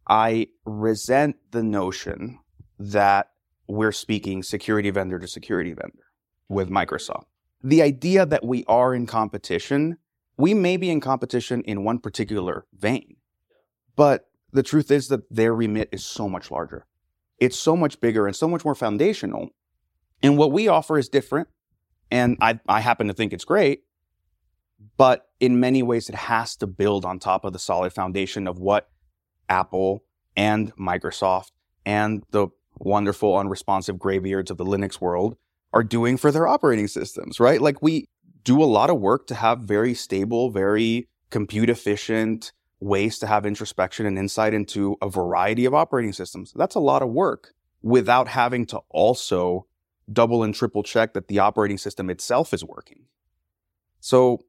I 0.05 0.47
resent 0.65 1.37
the 1.51 1.63
notion 1.63 2.39
that 2.77 3.27
we're 3.69 3.93
speaking 3.93 4.43
security 4.43 4.89
vendor 4.89 5.17
to 5.17 5.27
security 5.29 5.71
vendor 5.71 6.03
with 6.49 6.69
Microsoft 6.69 7.23
the 7.63 7.81
idea 7.81 8.25
that 8.25 8.45
we 8.45 8.65
are 8.67 8.93
in 8.93 9.07
competition, 9.07 9.97
we 10.37 10.53
may 10.53 10.77
be 10.77 10.89
in 10.89 10.99
competition 10.99 11.61
in 11.61 11.83
one 11.83 11.97
particular 11.97 12.65
vein, 12.77 13.15
but 13.95 14.29
the 14.51 14.63
truth 14.63 14.91
is 14.91 15.07
that 15.07 15.21
their 15.33 15.53
remit 15.53 15.89
is 15.91 16.05
so 16.05 16.27
much 16.27 16.51
larger. 16.51 16.85
It's 17.39 17.57
so 17.57 17.75
much 17.75 17.99
bigger 17.99 18.27
and 18.27 18.35
so 18.35 18.47
much 18.47 18.63
more 18.63 18.75
foundational. 18.75 19.49
And 20.21 20.37
what 20.37 20.51
we 20.51 20.67
offer 20.67 20.97
is 20.97 21.09
different. 21.09 21.47
And 22.11 22.37
I, 22.39 22.59
I 22.67 22.81
happen 22.81 23.07
to 23.07 23.13
think 23.13 23.33
it's 23.33 23.45
great. 23.45 23.81
But 24.97 25.27
in 25.39 25.59
many 25.59 25.81
ways, 25.81 26.09
it 26.09 26.15
has 26.15 26.55
to 26.57 26.67
build 26.67 27.05
on 27.05 27.17
top 27.17 27.45
of 27.45 27.53
the 27.53 27.59
solid 27.59 27.93
foundation 27.93 28.47
of 28.47 28.59
what 28.59 28.89
Apple 29.49 30.03
and 30.35 30.75
Microsoft 30.75 31.51
and 31.85 32.23
the 32.31 32.49
wonderful 32.77 33.37
unresponsive 33.37 33.97
graveyards 33.97 34.51
of 34.51 34.57
the 34.57 34.65
Linux 34.65 34.99
world 35.01 35.37
are 35.73 35.83
doing 35.83 36.17
for 36.17 36.31
their 36.31 36.47
operating 36.47 36.87
systems, 36.87 37.39
right? 37.39 37.61
Like 37.61 37.81
we 37.81 38.07
do 38.43 38.61
a 38.61 38.65
lot 38.65 38.89
of 38.89 38.99
work 38.99 39.27
to 39.27 39.35
have 39.35 39.59
very 39.59 39.93
stable, 39.93 40.51
very 40.51 41.07
compute 41.29 41.69
efficient 41.69 42.51
ways 42.79 43.17
to 43.19 43.27
have 43.27 43.45
introspection 43.45 44.05
and 44.05 44.17
insight 44.19 44.53
into 44.53 44.97
a 45.01 45.09
variety 45.09 45.65
of 45.65 45.73
operating 45.73 46.13
systems. 46.13 46.53
That's 46.55 46.75
a 46.75 46.79
lot 46.79 47.01
of 47.01 47.09
work 47.09 47.53
without 47.81 48.27
having 48.27 48.65
to 48.67 48.81
also 48.89 49.65
double 50.11 50.43
and 50.43 50.53
triple 50.53 50.83
check 50.83 51.13
that 51.13 51.27
the 51.27 51.39
operating 51.39 51.77
system 51.77 52.09
itself 52.09 52.53
is 52.53 52.63
working. 52.63 53.05
So 53.99 54.39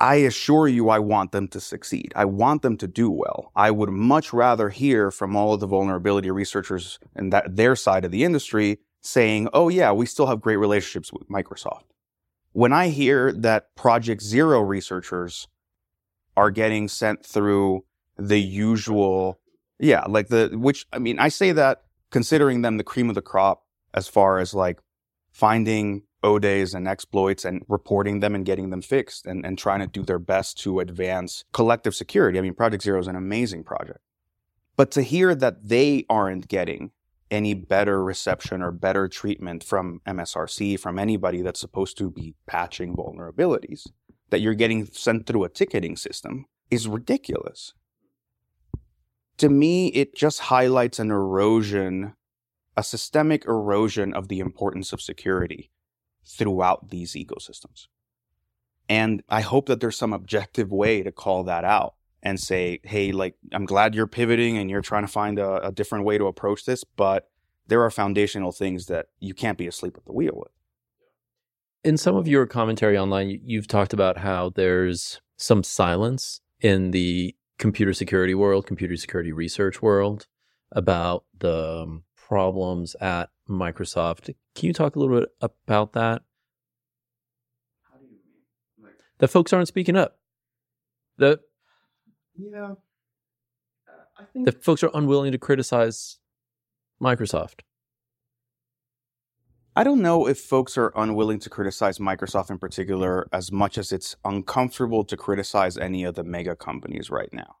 I 0.00 0.16
assure 0.16 0.68
you, 0.68 0.88
I 0.88 1.00
want 1.00 1.32
them 1.32 1.48
to 1.48 1.60
succeed. 1.60 2.12
I 2.14 2.24
want 2.24 2.62
them 2.62 2.76
to 2.76 2.86
do 2.86 3.10
well. 3.10 3.50
I 3.56 3.72
would 3.72 3.90
much 3.90 4.32
rather 4.32 4.68
hear 4.68 5.10
from 5.10 5.34
all 5.34 5.52
of 5.52 5.60
the 5.60 5.66
vulnerability 5.66 6.30
researchers 6.30 7.00
and 7.16 7.32
that 7.32 7.56
their 7.56 7.74
side 7.74 8.04
of 8.04 8.12
the 8.12 8.22
industry 8.22 8.78
saying, 9.00 9.48
oh, 9.52 9.68
yeah, 9.68 9.92
we 9.92 10.06
still 10.06 10.26
have 10.26 10.40
great 10.40 10.56
relationships 10.56 11.12
with 11.12 11.28
Microsoft. 11.28 11.84
When 12.52 12.72
I 12.72 12.88
hear 12.88 13.32
that 13.32 13.74
Project 13.76 14.22
Zero 14.22 14.60
researchers 14.60 15.46
are 16.36 16.50
getting 16.50 16.88
sent 16.88 17.24
through 17.24 17.84
the 18.16 18.40
usual, 18.40 19.40
yeah, 19.78 20.04
like 20.08 20.28
the, 20.28 20.50
which, 20.54 20.86
I 20.92 20.98
mean, 20.98 21.18
I 21.18 21.28
say 21.28 21.52
that 21.52 21.82
considering 22.10 22.62
them 22.62 22.76
the 22.76 22.84
cream 22.84 23.08
of 23.08 23.14
the 23.14 23.22
crop 23.22 23.64
as 23.94 24.08
far 24.08 24.38
as 24.38 24.54
like 24.54 24.80
finding 25.30 26.02
0-days 26.24 26.74
and 26.74 26.88
exploits 26.88 27.44
and 27.44 27.64
reporting 27.68 28.20
them 28.20 28.34
and 28.34 28.44
getting 28.44 28.70
them 28.70 28.82
fixed 28.82 29.26
and, 29.26 29.46
and 29.46 29.56
trying 29.56 29.80
to 29.80 29.86
do 29.86 30.02
their 30.02 30.18
best 30.18 30.58
to 30.58 30.80
advance 30.80 31.44
collective 31.52 31.94
security. 31.94 32.38
I 32.38 32.42
mean, 32.42 32.54
Project 32.54 32.82
Zero 32.82 32.98
is 32.98 33.06
an 33.06 33.16
amazing 33.16 33.62
project. 33.62 34.00
But 34.76 34.90
to 34.92 35.02
hear 35.02 35.34
that 35.34 35.68
they 35.68 36.06
aren't 36.08 36.48
getting 36.48 36.92
any 37.30 37.54
better 37.54 38.02
reception 38.02 38.62
or 38.62 38.70
better 38.70 39.08
treatment 39.08 39.62
from 39.62 40.00
MSRC, 40.06 40.78
from 40.78 40.98
anybody 40.98 41.42
that's 41.42 41.60
supposed 41.60 41.98
to 41.98 42.10
be 42.10 42.34
patching 42.46 42.96
vulnerabilities, 42.96 43.86
that 44.30 44.40
you're 44.40 44.54
getting 44.54 44.86
sent 44.86 45.26
through 45.26 45.44
a 45.44 45.48
ticketing 45.48 45.96
system 45.96 46.46
is 46.70 46.88
ridiculous. 46.88 47.74
To 49.38 49.48
me, 49.48 49.88
it 49.88 50.14
just 50.14 50.40
highlights 50.40 50.98
an 50.98 51.10
erosion, 51.10 52.14
a 52.76 52.82
systemic 52.82 53.44
erosion 53.46 54.12
of 54.14 54.28
the 54.28 54.40
importance 54.40 54.92
of 54.92 55.00
security 55.00 55.70
throughout 56.24 56.90
these 56.90 57.12
ecosystems. 57.12 57.86
And 58.88 59.22
I 59.28 59.42
hope 59.42 59.66
that 59.66 59.80
there's 59.80 59.98
some 59.98 60.12
objective 60.12 60.72
way 60.72 61.02
to 61.02 61.12
call 61.12 61.44
that 61.44 61.64
out 61.64 61.94
and 62.22 62.40
say, 62.40 62.80
hey, 62.84 63.12
like, 63.12 63.36
I'm 63.52 63.64
glad 63.64 63.94
you're 63.94 64.06
pivoting 64.06 64.58
and 64.58 64.68
you're 64.70 64.82
trying 64.82 65.04
to 65.04 65.12
find 65.12 65.38
a, 65.38 65.66
a 65.66 65.72
different 65.72 66.04
way 66.04 66.18
to 66.18 66.26
approach 66.26 66.64
this, 66.64 66.84
but 66.84 67.30
there 67.66 67.82
are 67.82 67.90
foundational 67.90 68.50
things 68.50 68.86
that 68.86 69.06
you 69.20 69.34
can't 69.34 69.58
be 69.58 69.66
asleep 69.66 69.96
at 69.96 70.04
the 70.04 70.12
wheel 70.12 70.34
with. 70.34 70.52
In 71.84 71.96
some 71.96 72.16
of 72.16 72.26
your 72.26 72.46
commentary 72.46 72.98
online, 72.98 73.40
you've 73.44 73.68
talked 73.68 73.92
about 73.92 74.18
how 74.18 74.50
there's 74.50 75.20
some 75.36 75.62
silence 75.62 76.40
in 76.60 76.90
the 76.90 77.36
computer 77.58 77.92
security 77.92 78.34
world, 78.34 78.66
computer 78.66 78.96
security 78.96 79.32
research 79.32 79.80
world 79.80 80.26
about 80.72 81.24
the 81.38 81.82
um, 81.82 82.02
problems 82.16 82.96
at 83.00 83.30
Microsoft. 83.48 84.34
Can 84.54 84.66
you 84.66 84.72
talk 84.72 84.96
a 84.96 84.98
little 84.98 85.20
bit 85.20 85.28
about 85.40 85.92
that? 85.92 86.22
How 87.90 87.98
do 87.98 88.04
you 88.04 88.10
mean? 88.10 88.82
Like, 88.82 88.94
the 89.18 89.28
folks 89.28 89.52
aren't 89.52 89.68
speaking 89.68 89.96
up. 89.96 90.18
The 91.16 91.40
yeah. 92.38 92.72
Uh, 93.88 93.92
I 94.18 94.24
think 94.32 94.46
the 94.46 94.52
folks 94.52 94.82
are 94.82 94.90
unwilling 94.94 95.32
to 95.32 95.38
criticize 95.38 96.18
Microsoft. 97.02 97.60
I 99.76 99.84
don't 99.84 100.02
know 100.02 100.26
if 100.26 100.40
folks 100.40 100.76
are 100.76 100.92
unwilling 100.96 101.38
to 101.40 101.50
criticize 101.50 101.98
Microsoft 101.98 102.50
in 102.50 102.58
particular 102.58 103.28
as 103.32 103.52
much 103.52 103.78
as 103.78 103.92
it's 103.92 104.16
uncomfortable 104.24 105.04
to 105.04 105.16
criticize 105.16 105.78
any 105.78 106.02
of 106.02 106.16
the 106.16 106.24
mega 106.24 106.56
companies 106.56 107.10
right 107.10 107.32
now. 107.32 107.56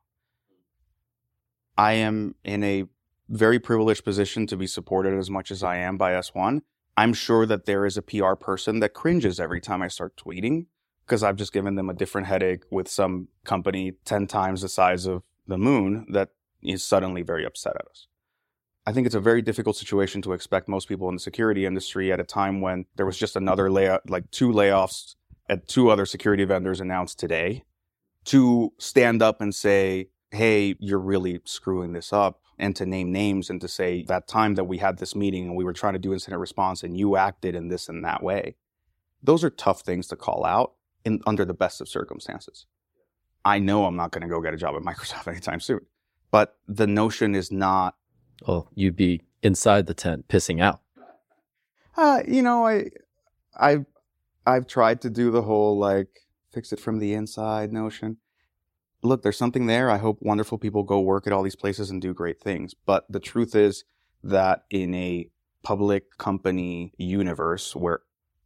I 1.76 1.92
am 1.92 2.34
in 2.42 2.64
a 2.64 2.86
very 3.28 3.60
privileged 3.60 4.02
position 4.02 4.48
to 4.48 4.56
be 4.56 4.66
supported 4.66 5.16
as 5.16 5.30
much 5.30 5.52
as 5.52 5.62
I 5.62 5.76
am 5.76 5.96
by 5.96 6.12
S1. 6.12 6.62
I'm 6.96 7.12
sure 7.12 7.46
that 7.46 7.66
there 7.66 7.86
is 7.86 7.96
a 7.96 8.02
PR 8.02 8.34
person 8.34 8.80
that 8.80 8.94
cringes 8.94 9.38
every 9.38 9.60
time 9.60 9.80
I 9.80 9.88
start 9.88 10.16
tweeting 10.16 10.66
because 11.08 11.22
I've 11.22 11.36
just 11.36 11.54
given 11.54 11.74
them 11.74 11.88
a 11.88 11.94
different 11.94 12.26
headache 12.26 12.64
with 12.70 12.86
some 12.86 13.28
company 13.44 13.92
10 14.04 14.26
times 14.26 14.60
the 14.60 14.68
size 14.68 15.06
of 15.06 15.22
the 15.46 15.56
moon 15.56 16.06
that 16.12 16.28
is 16.62 16.84
suddenly 16.84 17.22
very 17.22 17.46
upset 17.46 17.76
at 17.76 17.86
us. 17.88 18.08
I 18.86 18.92
think 18.92 19.06
it's 19.06 19.14
a 19.14 19.20
very 19.20 19.40
difficult 19.40 19.76
situation 19.76 20.20
to 20.22 20.32
expect 20.32 20.68
most 20.68 20.86
people 20.86 21.08
in 21.08 21.14
the 21.14 21.20
security 21.20 21.64
industry 21.64 22.12
at 22.12 22.20
a 22.20 22.24
time 22.24 22.60
when 22.60 22.84
there 22.96 23.06
was 23.06 23.16
just 23.16 23.36
another 23.36 23.70
layoff, 23.70 24.02
like 24.08 24.30
two 24.30 24.50
layoffs 24.50 25.14
at 25.48 25.66
two 25.66 25.88
other 25.88 26.04
security 26.04 26.44
vendors 26.44 26.80
announced 26.80 27.18
today, 27.18 27.64
to 28.24 28.72
stand 28.78 29.22
up 29.22 29.40
and 29.40 29.54
say, 29.54 30.08
hey, 30.30 30.74
you're 30.78 30.98
really 30.98 31.40
screwing 31.44 31.94
this 31.94 32.12
up, 32.12 32.42
and 32.58 32.76
to 32.76 32.84
name 32.84 33.12
names 33.12 33.48
and 33.48 33.62
to 33.62 33.68
say 33.68 34.04
that 34.08 34.28
time 34.28 34.56
that 34.56 34.64
we 34.64 34.76
had 34.76 34.98
this 34.98 35.14
meeting 35.14 35.46
and 35.46 35.56
we 35.56 35.64
were 35.64 35.72
trying 35.72 35.94
to 35.94 35.98
do 35.98 36.12
incident 36.12 36.40
response 36.40 36.82
and 36.82 36.98
you 36.98 37.16
acted 37.16 37.54
in 37.54 37.68
this 37.68 37.88
and 37.88 38.04
that 38.04 38.22
way. 38.22 38.56
Those 39.22 39.42
are 39.42 39.50
tough 39.50 39.82
things 39.82 40.06
to 40.08 40.16
call 40.16 40.44
out 40.44 40.72
in 41.08 41.20
under 41.26 41.44
the 41.44 41.54
best 41.54 41.80
of 41.80 41.88
circumstances. 41.88 42.66
I 43.44 43.58
know 43.58 43.86
I'm 43.86 43.96
not 43.96 44.12
going 44.12 44.22
to 44.22 44.28
go 44.28 44.40
get 44.40 44.54
a 44.54 44.56
job 44.56 44.76
at 44.76 44.82
Microsoft 44.90 45.26
anytime 45.26 45.60
soon, 45.60 45.80
but 46.30 46.56
the 46.68 46.86
notion 46.86 47.34
is 47.34 47.50
not 47.50 47.96
Well, 48.46 48.68
you'd 48.74 48.96
be 48.96 49.22
inside 49.42 49.86
the 49.86 49.94
tent 49.94 50.28
pissing 50.28 50.62
out. 50.62 50.80
Uh, 51.96 52.22
you 52.28 52.42
know, 52.42 52.66
I, 52.66 52.90
I've, 53.56 53.86
I've 54.46 54.66
tried 54.68 55.00
to 55.02 55.10
do 55.10 55.32
the 55.32 55.42
whole 55.42 55.76
like 55.78 56.08
fix 56.52 56.72
it 56.72 56.80
from 56.80 56.98
the 56.98 57.14
inside 57.14 57.72
notion. 57.72 58.18
Look, 59.02 59.22
there's 59.22 59.38
something 59.38 59.66
there. 59.66 59.90
I 59.90 59.98
hope 59.98 60.18
wonderful 60.20 60.58
people 60.58 60.82
go 60.82 61.00
work 61.00 61.26
at 61.26 61.32
all 61.32 61.42
these 61.42 61.56
places 61.56 61.90
and 61.90 62.00
do 62.00 62.14
great 62.14 62.40
things. 62.40 62.74
But 62.86 63.04
the 63.08 63.20
truth 63.20 63.54
is 63.54 63.84
that 64.22 64.64
in 64.70 64.94
a 64.94 65.30
public 65.62 66.16
company 66.18 66.92
universe 66.98 67.74
where 67.76 68.00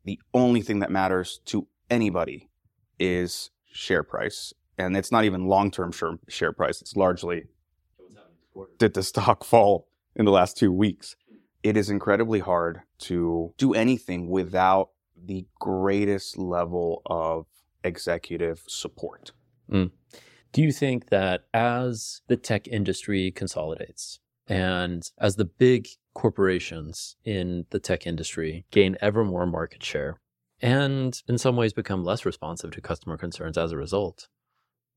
the 0.05 0.21
only 0.35 0.61
thing 0.63 0.81
that 0.81 0.91
matters 0.91 1.41
to 1.47 1.67
anybody 1.91 2.49
is 3.03 3.51
share 3.73 4.03
price, 4.03 4.53
and 4.79 4.97
it's 4.97 5.11
not 5.11 5.25
even 5.25 5.47
long-term 5.47 5.93
share, 5.93 6.19
share 6.29 6.53
price. 6.53 6.81
It's 6.81 6.97
largely 6.97 7.45
did 8.79 8.95
the 8.95 9.03
stock 9.03 9.45
fall 9.53 9.89
in 10.15 10.25
the 10.25 10.31
last 10.31 10.57
two 10.57 10.73
weeks? 10.73 11.17
It 11.63 11.77
is 11.77 11.91
incredibly 11.91 12.41
hard 12.41 12.83
to 13.01 13.55
do 13.57 13.75
anything 13.75 14.29
without 14.29 14.91
the 15.25 15.47
greatest 15.61 16.37
level 16.37 17.03
of 17.07 17.47
executive 17.85 18.63
support. 18.67 19.33
Mm. 19.71 19.91
Do 20.53 20.63
you 20.63 20.73
think 20.73 21.09
that 21.11 21.45
as 21.55 22.23
the 22.27 22.37
tech 22.37 22.69
industry 22.69 23.31
consolidates 23.31 24.19
and 24.49 25.09
as 25.19 25.37
the 25.37 25.45
big 25.45 25.89
corporations 26.15 27.17
in 27.25 27.65
the 27.71 27.79
tech 27.79 28.07
industry 28.07 28.67
gain 28.71 28.97
ever 29.01 29.25
more 29.25 29.47
market 29.47 29.83
share 29.83 30.21
and 30.63 31.21
in 31.29 31.37
some 31.37 31.57
ways 31.57 31.73
become 31.73 32.05
less 32.05 32.25
responsive 32.25 32.71
to 32.71 32.81
customer 32.81 33.19
concerns 33.19 33.59
as 33.59 33.73
a 33.73 33.77
result, 33.77 34.29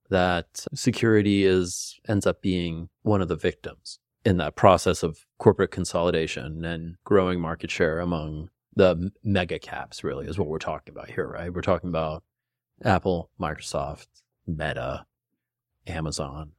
that 0.10 0.66
security 0.74 1.44
is 1.44 2.00
ends 2.08 2.28
up 2.28 2.42
being 2.42 2.90
one 3.02 3.22
of 3.22 3.28
the 3.28 3.36
victims 3.36 4.00
in 4.24 4.38
that 4.38 4.56
process 4.56 5.04
of 5.04 5.26
corporate 5.40 5.72
consolidation 5.72 6.64
and 6.64 6.96
growing 7.04 7.40
market 7.40 7.72
share 7.72 8.00
among 8.00 8.50
the 8.76 9.12
mega 9.24 9.58
caps 9.58 10.04
really 10.04 10.28
is 10.28 10.38
what 10.38 10.48
we're 10.48 10.60
talking 10.60 10.94
about 10.94 11.10
here, 11.10 11.28
right? 11.28 11.54
We're 11.54 11.62
talking 11.62 11.90
about 11.90 12.24
Apple, 12.84 13.30
Microsoft, 13.40 14.08
Meta, 14.46 15.06
Amazon. 15.88 16.52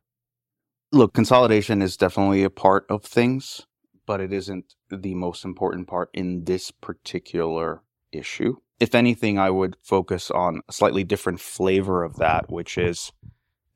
Look, 0.93 1.13
consolidation 1.13 1.83
is 1.83 1.97
definitely 1.97 2.43
a 2.43 2.51
part 2.51 2.87
of 2.89 3.05
things, 3.05 3.67
but 4.07 4.21
it 4.21 4.33
isn't 4.33 4.75
the 4.89 5.15
most 5.15 5.45
important 5.45 5.89
part 5.89 6.09
in 6.15 6.45
this 6.45 6.71
particular 6.71 7.83
issue. 8.13 8.57
If 8.79 8.95
anything, 8.95 9.39
I 9.39 9.51
would 9.51 9.77
focus 9.83 10.31
on 10.31 10.61
a 10.69 10.73
slightly 10.73 11.05
different 11.05 11.41
flavor 11.41 12.05
of 12.05 12.17
that, 12.17 12.51
which 12.51 12.77
is 12.77 13.13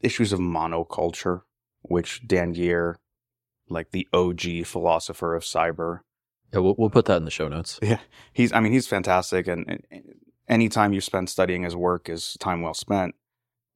issues 0.01 0.33
of 0.33 0.41
monoculture, 0.41 1.43
which 1.83 2.27
Dan 2.27 2.53
Geer, 2.53 2.99
like 3.69 3.93
the 3.93 4.07
OG 4.13 4.67
philosopher 4.67 5.35
of 5.35 5.43
cyber, 5.43 6.01
Yeah, 6.53 6.61
we'll, 6.61 6.75
we'll 6.77 6.91
put 6.91 7.07
that 7.07 7.17
in 7.17 7.25
the 7.25 7.31
show 7.31 7.49
notes. 7.49 7.79
Yeah, 7.83 8.01
he's. 8.33 8.53
I 8.53 8.61
mean, 8.61 8.73
he's 8.73 8.87
fantastic, 8.87 9.47
and, 9.47 9.85
and 9.91 10.15
any 10.49 10.69
time 10.69 10.93
you 10.93 11.01
spend 11.01 11.31
studying 11.31 11.63
his 11.63 11.77
work 11.77 12.09
is 12.09 12.37
time 12.41 12.61
well 12.61 12.75
spent. 12.75 13.15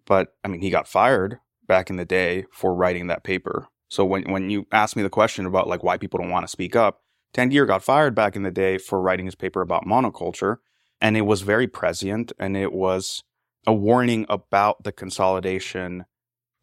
But 0.07 0.35
I 0.45 0.49
mean, 0.49 0.61
he 0.61 0.71
got 0.71 0.89
fired 0.89 1.39
back 1.67 1.89
in 1.89 1.97
the 1.97 2.05
day 2.05 2.45
for 2.53 2.75
writing 2.75 3.07
that 3.07 3.25
paper. 3.25 3.69
So 3.89 4.05
when 4.05 4.31
when 4.31 4.51
you 4.51 4.67
ask 4.73 4.97
me 4.97 5.03
the 5.03 5.11
question 5.11 5.47
about 5.47 5.69
like 5.69 5.83
why 5.83 5.97
people 5.97 6.19
don't 6.19 6.31
want 6.31 6.45
to 6.45 6.51
speak 6.51 6.75
up, 6.77 7.03
Dan 7.33 7.49
Geer 7.49 7.65
got 7.65 7.83
fired 7.83 8.15
back 8.15 8.37
in 8.37 8.43
the 8.43 8.51
day 8.51 8.77
for 8.77 9.01
writing 9.01 9.27
his 9.27 9.35
paper 9.35 9.61
about 9.61 9.87
monoculture, 9.87 10.57
and 11.05 11.17
it 11.17 11.23
was 11.23 11.43
very 11.43 11.69
prescient, 11.69 12.33
and 12.39 12.57
it 12.57 12.73
was 12.73 13.23
a 13.67 13.73
warning 13.73 14.27
about 14.29 14.83
the 14.83 14.93
consolidation 14.93 16.05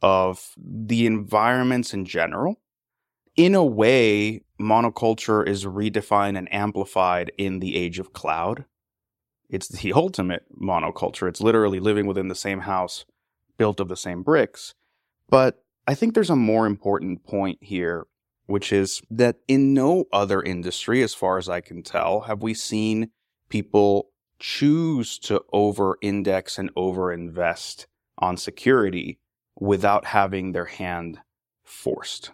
of 0.01 0.53
the 0.57 1.05
environments 1.05 1.93
in 1.93 2.05
general 2.05 2.57
in 3.35 3.55
a 3.55 3.63
way, 3.63 4.43
monoculture 4.59 5.47
is 5.47 5.65
redefined 5.65 6.37
and 6.37 6.53
amplified 6.53 7.31
in 7.37 7.59
the 7.59 7.75
age 7.75 7.99
of 7.99 8.13
cloud. 8.13 8.65
It's 9.49 9.67
the 9.67 9.93
ultimate 9.95 10.45
monoculture. 10.59 11.27
It's 11.27 11.41
literally 11.41 11.79
living 11.79 12.05
within 12.05 12.27
the 12.27 12.35
same 12.35 12.61
house, 12.61 13.05
built 13.57 13.79
of 13.79 13.87
the 13.87 13.95
same 13.95 14.23
bricks. 14.23 14.73
But 15.29 15.63
I 15.87 15.95
think 15.95 16.13
there's 16.13 16.29
a 16.29 16.35
more 16.35 16.65
important 16.65 17.23
point 17.23 17.59
here, 17.61 18.05
which 18.45 18.73
is 18.73 19.01
that 19.09 19.37
in 19.47 19.73
no 19.73 20.05
other 20.11 20.41
industry, 20.41 21.01
as 21.01 21.13
far 21.13 21.37
as 21.37 21.47
I 21.47 21.61
can 21.61 21.83
tell, 21.83 22.21
have 22.21 22.43
we 22.43 22.53
seen 22.53 23.11
people 23.49 24.10
choose 24.41 25.17
to 25.19 25.41
over 25.53 25.97
index 26.01 26.57
and 26.57 26.69
over 26.75 27.13
invest 27.13 27.87
on 28.17 28.35
security 28.35 29.19
without 29.59 30.05
having 30.05 30.51
their 30.51 30.65
hand 30.65 31.19
forced 31.63 32.31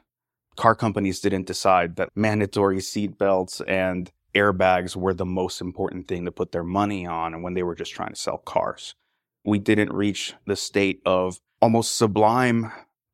car 0.58 0.76
companies 0.76 1.22
didn't 1.22 1.48
decide 1.48 1.96
that 1.96 2.10
mandatory 2.16 2.82
seat 2.82 3.18
belts 3.18 3.62
and 3.62 4.12
airbags 4.36 4.96
were 4.96 5.14
the 5.14 5.26
most 5.26 5.62
important 5.62 6.08
thing 6.08 6.26
to 6.26 6.32
put 6.32 6.52
their 6.52 6.64
money 6.64 7.06
on 7.06 7.34
and 7.34 7.44
when 7.44 7.54
they 7.54 7.64
were 7.64 7.76
just 7.76 7.94
trying 7.94 8.10
to 8.10 8.16
sell 8.16 8.40
cars. 8.40 8.96
We 9.46 9.60
didn't 9.60 9.94
reach 9.94 10.34
the 10.46 10.58
state 10.58 11.02
of 11.06 11.40
almost 11.62 11.96
sublime 11.96 12.72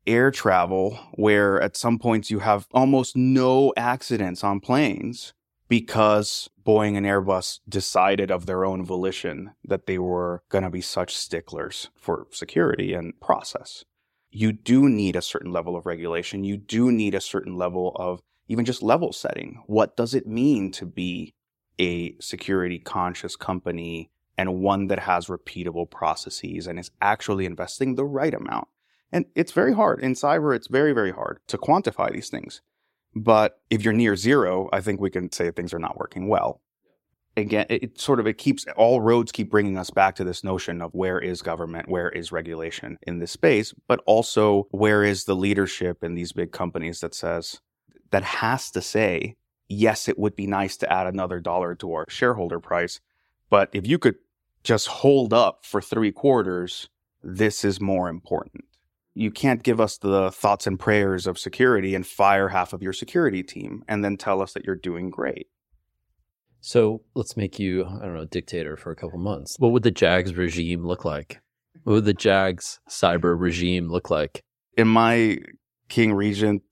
air 0.08 0.32
travel 0.32 0.98
where 1.14 1.62
at 1.62 1.78
some 1.78 2.00
points 2.00 2.32
you 2.32 2.40
have 2.40 2.68
almost 2.74 3.16
no 3.16 3.74
accidents 3.78 4.44
on 4.44 4.60
planes 4.60 5.34
because 5.82 6.50
Boeing 6.64 6.96
and 6.98 7.06
Airbus 7.06 7.60
decided 7.68 8.30
of 8.30 8.46
their 8.46 8.64
own 8.66 8.86
volition 8.86 9.52
that 9.64 9.86
they 9.88 9.98
were 9.98 10.44
going 10.50 10.64
to 10.64 10.70
be 10.70 10.82
such 10.82 11.16
sticklers 11.16 11.90
for 11.96 12.28
security 12.32 12.94
and 12.94 13.20
process 13.20 13.84
you 14.34 14.52
do 14.52 14.90
need 14.90 15.16
a 15.16 15.22
certain 15.22 15.52
level 15.52 15.76
of 15.76 15.86
regulation. 15.86 16.44
You 16.44 16.58
do 16.58 16.92
need 16.92 17.14
a 17.14 17.22
certain 17.22 17.56
level 17.56 17.94
of 17.96 18.22
even 18.48 18.66
just 18.66 18.82
level 18.82 19.14
setting. 19.14 19.64
What 19.68 19.96
does 19.96 20.16
it 20.16 20.28
mean 20.28 20.72
to 20.72 20.86
be 20.86 21.36
a 21.80 22.16
security 22.20 22.80
conscious 22.80 23.36
company 23.36 24.10
and 24.38 24.62
one 24.62 24.88
that 24.88 25.00
has 25.00 25.28
repeatable 25.28 25.90
processes 25.90 26.66
and 26.66 26.80
is 26.80 26.90
actually 27.00 27.46
investing 27.46 27.94
the 27.94 28.06
right 28.06 28.34
amount? 28.34 28.68
And 29.12 29.26
it's 29.36 29.52
very 29.52 29.74
hard. 29.74 30.00
In 30.02 30.14
cyber, 30.14 30.56
it's 30.56 30.68
very, 30.68 30.94
very 30.94 31.12
hard 31.12 31.40
to 31.48 31.58
quantify 31.60 32.12
these 32.12 32.30
things. 32.30 32.62
But 33.16 33.60
if 33.70 33.84
you're 33.84 33.94
near 33.94 34.16
zero, 34.16 34.70
I 34.74 34.82
think 34.82 35.00
we 35.00 35.10
can 35.10 35.32
say 35.32 35.52
things 35.52 35.74
are 35.74 35.80
not 35.80 35.98
working 35.98 36.28
well. 36.28 36.62
Again 37.36 37.66
it, 37.70 37.84
it, 37.84 38.00
sort 38.00 38.20
of 38.20 38.28
it 38.28 38.38
keeps 38.38 38.66
all 38.78 39.02
roads 39.02 39.32
keep 39.32 39.50
bringing 39.50 39.76
us 39.76 39.90
back 39.90 40.16
to 40.18 40.24
this 40.24 40.44
notion 40.44 40.84
of 40.84 40.94
where 40.94 41.20
is 41.20 41.42
government 41.42 41.90
where 41.90 42.10
is 42.10 42.32
regulation 42.32 43.00
in 43.08 43.18
this 43.18 43.32
space 43.32 43.74
but 43.88 44.02
also 44.06 44.68
where 44.70 45.04
is 45.04 45.24
the 45.24 45.36
leadership 45.36 46.04
in 46.04 46.14
these 46.14 46.32
big 46.32 46.52
companies 46.52 47.00
that 47.00 47.16
says 47.16 47.60
that 48.12 48.24
has 48.24 48.70
to 48.70 48.82
say 48.82 49.36
yes 49.68 50.08
it 50.08 50.20
would 50.20 50.36
be 50.36 50.46
nice 50.46 50.78
to 50.78 50.94
add 50.94 51.08
another 51.08 51.40
dollar 51.40 51.74
to 51.74 51.92
our 51.94 52.06
shareholder 52.08 52.60
price 52.60 53.00
but 53.50 53.68
if 53.74 53.88
you 53.88 53.98
could 53.98 54.18
just 54.64 54.88
hold 54.88 55.34
up 55.34 55.66
for 55.66 55.82
3 55.82 56.12
quarters 56.12 56.88
this 57.24 57.66
is 57.66 57.82
more 57.82 58.10
important 58.10 58.64
you 59.16 59.32
can't 59.32 59.64
give 59.64 59.80
us 59.80 59.98
the 59.98 60.32
thoughts 60.32 60.66
and 60.68 60.80
prayers 60.80 61.28
of 61.28 61.38
security 61.38 61.96
and 61.96 62.06
fire 62.06 62.50
half 62.50 62.74
of 62.74 62.82
your 62.82 62.94
security 62.94 63.44
team 63.44 63.84
and 63.88 64.04
then 64.04 64.18
tell 64.18 64.42
us 64.42 64.54
that 64.54 64.66
you're 64.66 64.76
doing 64.76 65.10
great 65.10 65.48
So 66.62 67.02
let's 67.14 67.36
make 67.38 67.60
you, 67.60 67.86
I 67.86 68.06
don't 68.06 68.16
know, 68.16 68.26
dictator 68.26 68.78
for 68.78 68.92
a 68.92 68.96
couple 68.96 69.20
months. 69.20 69.56
What 69.60 69.72
would 69.74 69.84
the 69.84 69.92
Jags 69.92 70.34
regime 70.36 70.86
look 70.86 71.04
like? 71.06 71.42
What 71.84 71.94
would 71.94 72.06
the 72.06 72.14
Jags 72.14 72.80
cyber 72.90 73.40
regime 73.40 73.90
look 73.90 74.10
like? 74.10 74.44
in 74.78 74.88
my 74.88 75.38
king 75.90 76.14
regent 76.14 76.64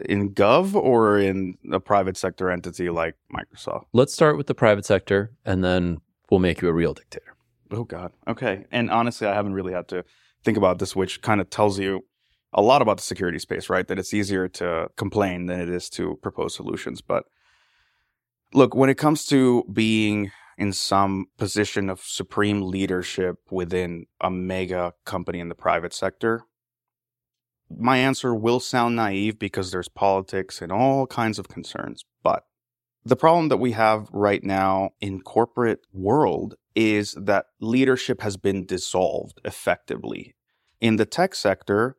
in 0.00 0.34
gov 0.34 0.74
or 0.74 1.18
in 1.18 1.56
a 1.72 1.80
private 1.80 2.16
sector 2.16 2.50
entity 2.50 2.90
like 2.90 3.14
Microsoft? 3.32 3.84
Let's 3.92 4.12
start 4.12 4.36
with 4.36 4.46
the 4.46 4.54
private 4.54 4.84
sector 4.84 5.32
and 5.44 5.62
then 5.62 6.00
we'll 6.30 6.40
make 6.40 6.62
you 6.62 6.68
a 6.68 6.72
real 6.72 6.94
dictator. 6.94 7.36
Oh 7.70 7.84
God. 7.84 8.12
Okay. 8.26 8.64
And 8.70 8.90
honestly, 8.90 9.26
I 9.26 9.34
haven't 9.34 9.54
really 9.54 9.72
had 9.72 9.88
to 9.88 10.04
think 10.44 10.56
about 10.56 10.78
this, 10.78 10.94
which 10.94 11.22
kind 11.22 11.40
of 11.40 11.50
tells 11.50 11.78
you 11.78 12.04
a 12.52 12.62
lot 12.62 12.82
about 12.82 12.98
the 12.98 13.02
security 13.02 13.38
space, 13.38 13.68
right? 13.68 13.86
That 13.88 13.98
it's 13.98 14.14
easier 14.14 14.48
to 14.48 14.88
complain 14.96 15.46
than 15.46 15.60
it 15.60 15.68
is 15.68 15.88
to 15.90 16.18
propose 16.22 16.54
solutions. 16.54 17.00
But 17.00 17.24
look, 18.52 18.74
when 18.74 18.90
it 18.90 18.98
comes 18.98 19.26
to 19.26 19.64
being 19.72 20.30
in 20.56 20.72
some 20.72 21.26
position 21.36 21.90
of 21.90 22.00
supreme 22.00 22.62
leadership 22.62 23.38
within 23.50 24.06
a 24.20 24.30
mega 24.30 24.92
company 25.04 25.40
in 25.40 25.48
the 25.48 25.54
private 25.54 25.92
sector, 25.92 26.42
my 27.76 27.96
answer 27.96 28.34
will 28.34 28.60
sound 28.60 28.94
naive 28.94 29.38
because 29.38 29.72
there's 29.72 29.88
politics 29.88 30.62
and 30.62 30.70
all 30.70 31.06
kinds 31.08 31.40
of 31.40 31.48
concerns. 31.48 32.04
But 32.22 32.44
the 33.04 33.16
problem 33.16 33.48
that 33.48 33.56
we 33.56 33.72
have 33.72 34.08
right 34.12 34.44
now 34.44 34.90
in 35.00 35.20
corporate 35.20 35.80
world 35.92 36.54
is 36.74 37.12
that 37.20 37.46
leadership 37.60 38.20
has 38.20 38.36
been 38.36 38.66
dissolved 38.66 39.40
effectively. 39.44 40.34
In 40.80 40.96
the 40.96 41.06
tech 41.06 41.34
sector, 41.34 41.96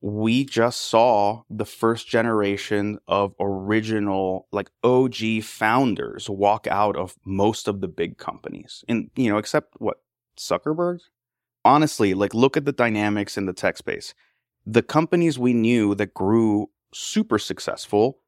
we 0.00 0.44
just 0.44 0.82
saw 0.82 1.42
the 1.48 1.64
first 1.64 2.06
generation 2.06 2.98
of 3.08 3.34
original 3.40 4.46
like 4.52 4.70
OG 4.82 5.42
founders 5.42 6.28
walk 6.28 6.66
out 6.66 6.94
of 6.94 7.16
most 7.24 7.68
of 7.68 7.80
the 7.80 7.88
big 7.88 8.18
companies. 8.18 8.84
And 8.86 9.10
you 9.16 9.30
know, 9.30 9.38
except 9.38 9.74
what 9.78 10.02
Zuckerberg? 10.38 11.00
Honestly, 11.64 12.12
like 12.12 12.34
look 12.34 12.58
at 12.58 12.66
the 12.66 12.72
dynamics 12.72 13.38
in 13.38 13.46
the 13.46 13.54
tech 13.54 13.78
space. 13.78 14.14
The 14.66 14.82
companies 14.82 15.38
we 15.38 15.54
knew 15.54 15.94
that 15.94 16.12
grew 16.12 16.68
super 16.92 17.38
successful 17.38 18.18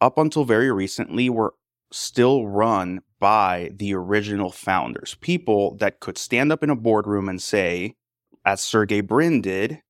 up 0.00 0.18
until 0.18 0.44
very 0.44 0.70
recently 0.70 1.28
were 1.28 1.54
still 1.90 2.46
run 2.46 3.00
by 3.24 3.70
the 3.74 3.94
original 3.94 4.50
founders, 4.50 5.16
people 5.22 5.76
that 5.76 5.98
could 5.98 6.18
stand 6.18 6.52
up 6.52 6.62
in 6.62 6.68
a 6.68 6.76
boardroom 6.76 7.26
and 7.26 7.40
say, 7.40 7.94
as 8.44 8.60
Sergey 8.60 9.00
Brin 9.00 9.40
did, 9.40 9.80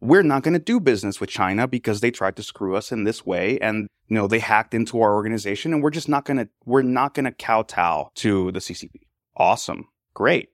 we're 0.00 0.24
not 0.24 0.42
going 0.42 0.54
to 0.54 0.58
do 0.58 0.80
business 0.80 1.20
with 1.20 1.30
China 1.30 1.68
because 1.68 2.00
they 2.00 2.10
tried 2.10 2.34
to 2.34 2.42
screw 2.42 2.74
us 2.74 2.90
in 2.90 3.04
this 3.04 3.24
way 3.24 3.60
and 3.60 3.86
you 4.08 4.16
know 4.16 4.26
they 4.26 4.40
hacked 4.40 4.74
into 4.74 5.00
our 5.00 5.14
organization 5.14 5.72
and 5.72 5.84
we're 5.84 5.90
just 5.90 6.08
not 6.08 6.24
going 6.24 6.36
to 6.36 6.48
we're 6.64 6.82
not 6.82 7.14
going 7.14 7.26
to 7.26 7.30
kowtow 7.30 8.10
to 8.16 8.50
the 8.50 8.58
CCP. 8.58 9.02
Awesome. 9.36 9.86
Great. 10.12 10.48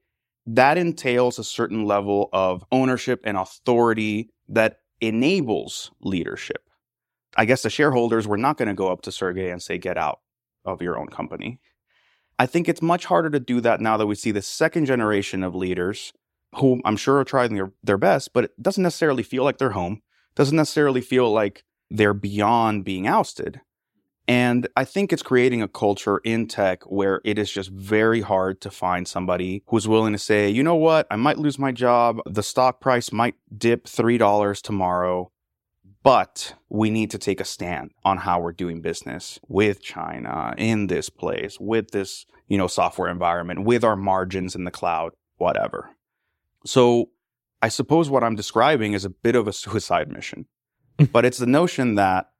That 0.44 0.76
entails 0.76 1.38
a 1.38 1.44
certain 1.44 1.86
level 1.86 2.28
of 2.34 2.66
ownership 2.70 3.22
and 3.24 3.38
authority 3.38 4.28
that 4.50 4.80
enables 5.00 5.90
leadership. 6.02 6.68
I 7.34 7.46
guess 7.46 7.62
the 7.62 7.70
shareholders 7.70 8.28
were 8.28 8.36
not 8.36 8.58
going 8.58 8.68
to 8.68 8.74
go 8.74 8.92
up 8.92 9.00
to 9.02 9.10
Sergey 9.10 9.48
and 9.48 9.62
say 9.62 9.78
get 9.78 9.96
out 9.96 10.18
of 10.66 10.82
your 10.82 10.98
own 10.98 11.06
company. 11.06 11.60
I 12.38 12.46
think 12.46 12.68
it's 12.68 12.82
much 12.82 13.04
harder 13.06 13.30
to 13.30 13.40
do 13.40 13.60
that 13.60 13.80
now 13.80 13.96
that 13.96 14.06
we 14.06 14.14
see 14.14 14.30
the 14.30 14.42
second 14.42 14.86
generation 14.86 15.42
of 15.42 15.54
leaders 15.54 16.12
who 16.56 16.80
I'm 16.84 16.96
sure 16.96 17.18
are 17.18 17.24
trying 17.24 17.54
their, 17.54 17.72
their 17.82 17.98
best, 17.98 18.32
but 18.32 18.44
it 18.44 18.62
doesn't 18.62 18.82
necessarily 18.82 19.22
feel 19.22 19.44
like 19.44 19.58
they're 19.58 19.70
home, 19.70 20.02
doesn't 20.34 20.56
necessarily 20.56 21.00
feel 21.00 21.30
like 21.32 21.64
they're 21.90 22.14
beyond 22.14 22.84
being 22.84 23.06
ousted. 23.06 23.60
And 24.26 24.66
I 24.74 24.84
think 24.84 25.12
it's 25.12 25.22
creating 25.22 25.60
a 25.60 25.68
culture 25.68 26.18
in 26.18 26.46
tech 26.46 26.82
where 26.84 27.20
it 27.24 27.38
is 27.38 27.50
just 27.50 27.70
very 27.70 28.22
hard 28.22 28.60
to 28.62 28.70
find 28.70 29.06
somebody 29.06 29.62
who's 29.66 29.86
willing 29.86 30.12
to 30.12 30.18
say, 30.18 30.48
you 30.48 30.62
know 30.62 30.76
what, 30.76 31.06
I 31.10 31.16
might 31.16 31.38
lose 31.38 31.58
my 31.58 31.72
job. 31.72 32.20
The 32.24 32.42
stock 32.42 32.80
price 32.80 33.12
might 33.12 33.34
dip 33.56 33.84
$3 33.84 34.62
tomorrow, 34.62 35.30
but 36.04 36.54
we 36.68 36.90
need 36.90 37.10
to 37.10 37.18
take 37.18 37.40
a 37.40 37.44
stand 37.44 37.90
on 38.04 38.18
how 38.18 38.38
we're 38.38 38.52
doing 38.52 38.82
business 38.82 39.40
with 39.48 39.82
China 39.82 40.54
in 40.56 40.86
this 40.86 41.08
place, 41.08 41.58
with 41.58 41.90
this, 41.90 42.26
you 42.46 42.58
know, 42.58 42.66
software 42.66 43.08
environment, 43.08 43.64
with 43.64 43.82
our 43.82 43.96
margins 43.96 44.54
in 44.54 44.64
the 44.64 44.70
cloud, 44.70 45.12
whatever. 45.38 45.90
So 46.66 47.08
I 47.62 47.68
suppose 47.68 48.10
what 48.10 48.22
I'm 48.22 48.36
describing 48.36 48.92
is 48.92 49.06
a 49.06 49.10
bit 49.10 49.34
of 49.34 49.48
a 49.48 49.52
suicide 49.52 50.12
mission, 50.12 50.46
but 51.12 51.24
it's 51.24 51.38
the 51.38 51.46
notion 51.46 51.94
that 51.94 52.30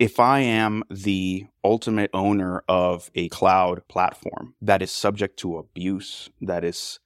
if 0.00 0.18
I 0.18 0.40
am 0.40 0.82
the 0.90 1.46
ultimate 1.62 2.10
owner 2.12 2.64
of 2.68 3.10
a 3.14 3.28
cloud 3.28 3.86
platform 3.88 4.54
that 4.60 4.82
is 4.82 4.90
subject 4.90 5.38
to 5.40 5.58
abuse, 5.58 6.28
that 6.40 6.64
is 6.64 6.98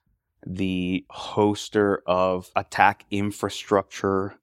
the 0.45 1.05
hoster 1.11 1.99
of 2.07 2.49
attack 2.55 3.05
infrastructure 3.11 4.39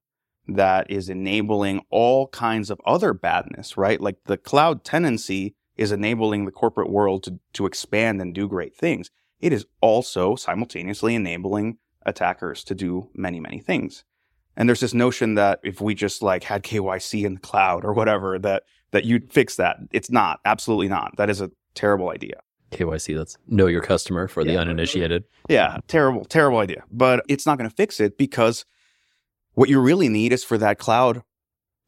that 0.54 0.90
is 0.90 1.08
enabling 1.08 1.82
all 1.90 2.28
kinds 2.28 2.70
of 2.70 2.80
other 2.86 3.12
badness, 3.12 3.76
right? 3.76 4.00
Like 4.00 4.16
the 4.24 4.36
cloud 4.36 4.84
tenancy 4.84 5.54
is 5.76 5.92
enabling 5.92 6.44
the 6.44 6.52
corporate 6.52 6.90
world 6.90 7.22
to, 7.24 7.38
to 7.54 7.66
expand 7.66 8.20
and 8.20 8.34
do 8.34 8.48
great 8.48 8.76
things 8.76 9.10
it 9.40 9.52
is 9.52 9.66
also 9.80 10.36
simultaneously 10.36 11.14
enabling 11.14 11.78
attackers 12.04 12.62
to 12.64 12.74
do 12.74 13.08
many, 13.14 13.40
many 13.40 13.60
things. 13.60 14.04
And 14.56 14.68
there's 14.68 14.80
this 14.80 14.94
notion 14.94 15.34
that 15.36 15.60
if 15.62 15.80
we 15.80 15.94
just 15.94 16.22
like 16.22 16.44
had 16.44 16.62
KYC 16.62 17.24
in 17.24 17.34
the 17.34 17.40
cloud 17.40 17.84
or 17.84 17.92
whatever, 17.92 18.38
that 18.38 18.64
that 18.90 19.04
you'd 19.04 19.32
fix 19.32 19.56
that. 19.56 19.76
It's 19.92 20.10
not. 20.10 20.40
Absolutely 20.44 20.88
not. 20.88 21.16
That 21.16 21.30
is 21.30 21.40
a 21.40 21.50
terrible 21.74 22.10
idea. 22.10 22.40
KYC, 22.72 23.16
that's 23.16 23.36
know 23.46 23.66
your 23.66 23.80
customer 23.80 24.28
for 24.28 24.44
the 24.44 24.56
uninitiated. 24.56 25.24
Yeah, 25.48 25.78
terrible, 25.88 26.24
terrible 26.24 26.58
idea. 26.58 26.84
But 26.90 27.24
it's 27.28 27.46
not 27.46 27.58
going 27.58 27.70
to 27.70 27.74
fix 27.74 28.00
it 28.00 28.18
because 28.18 28.64
what 29.54 29.68
you 29.68 29.80
really 29.80 30.08
need 30.08 30.32
is 30.32 30.44
for 30.44 30.58
that 30.58 30.78
cloud 30.78 31.22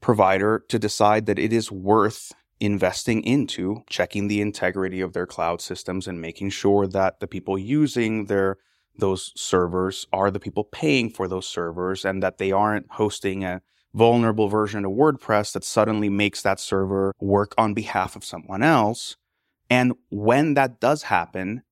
provider 0.00 0.64
to 0.68 0.78
decide 0.78 1.26
that 1.26 1.38
it 1.38 1.52
is 1.52 1.70
worth 1.70 2.32
investing 2.60 3.22
into 3.24 3.82
checking 3.88 4.28
the 4.28 4.40
integrity 4.40 5.00
of 5.00 5.12
their 5.12 5.26
cloud 5.26 5.60
systems 5.60 6.06
and 6.06 6.20
making 6.20 6.50
sure 6.50 6.86
that 6.86 7.20
the 7.20 7.26
people 7.26 7.58
using 7.58 8.26
their 8.26 8.56
those 8.98 9.32
servers 9.34 10.06
are 10.12 10.30
the 10.30 10.40
people 10.40 10.64
paying 10.64 11.08
for 11.08 11.26
those 11.26 11.46
servers 11.46 12.04
and 12.04 12.22
that 12.22 12.38
they 12.38 12.52
aren't 12.52 12.86
hosting 12.92 13.42
a 13.42 13.62
vulnerable 13.94 14.48
version 14.48 14.84
of 14.84 14.92
WordPress 14.92 15.52
that 15.52 15.64
suddenly 15.64 16.08
makes 16.08 16.42
that 16.42 16.60
server 16.60 17.14
work 17.20 17.54
on 17.58 17.74
behalf 17.74 18.16
of 18.16 18.24
someone 18.24 18.62
else. 18.62 19.16
And 19.70 19.94
when 20.10 20.54
that 20.54 20.80
does 20.80 21.04
happen, 21.04 21.62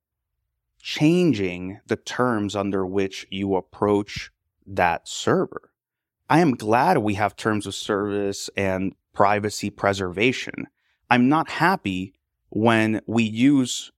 changing 0.81 1.81
the 1.87 1.97
terms 1.97 2.57
under 2.57 2.87
which 2.87 3.27
you 3.31 3.55
approach 3.55 4.31
that 4.67 5.07
server. 5.09 5.70
I 6.31 6.39
am 6.39 6.55
glad 6.55 6.99
we 6.99 7.15
have 7.15 7.35
terms 7.37 7.67
of 7.67 7.75
service 7.75 8.49
and 8.57 8.95
privacy 9.13 9.69
preservation 9.69 10.69
I'm 11.11 11.29
not 11.29 11.51
happy 11.51 12.15
when 12.51 13.01
we 13.07 13.25
use 13.25 13.91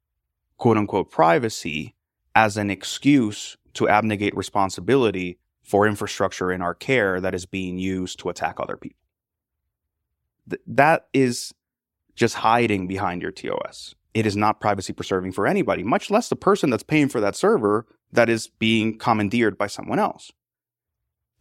quote 0.57 0.79
unquote 0.79 1.11
privacy 1.11 1.95
as 2.35 2.57
an 2.57 2.71
excuse 2.71 3.59
to 3.75 3.89
abnegate 3.89 4.35
responsibility 4.35 5.39
for 5.63 5.87
infrastructure 5.87 6.51
in 6.51 6.63
our 6.63 6.75
care 6.75 7.21
that 7.21 7.35
is 7.35 7.45
being 7.45 7.79
used 7.79 8.19
to 8.21 8.31
attack 8.31 8.59
other 8.59 8.77
people. 8.77 8.99
Th- 10.49 10.63
that 10.67 11.07
is 11.13 11.53
just 12.17 12.37
hiding 12.37 12.87
behind 12.87 13.23
your 13.23 13.31
TOS. 13.31 13.95
It 14.15 14.27
is 14.27 14.37
not 14.37 14.61
privacy 14.61 14.93
preserving 14.93 15.33
for 15.33 15.47
anybody, 15.47 15.83
much 15.83 16.11
less 16.11 16.29
the 16.29 16.37
person 16.37 16.71
that's 16.71 16.83
paying 16.83 17.09
for 17.09 17.21
that 17.21 17.37
server 17.37 17.87
that 18.13 18.29
is 18.29 18.49
being 18.59 18.99
commandeered 18.99 19.57
by 19.57 19.67
someone 19.67 19.99
else. 19.99 20.33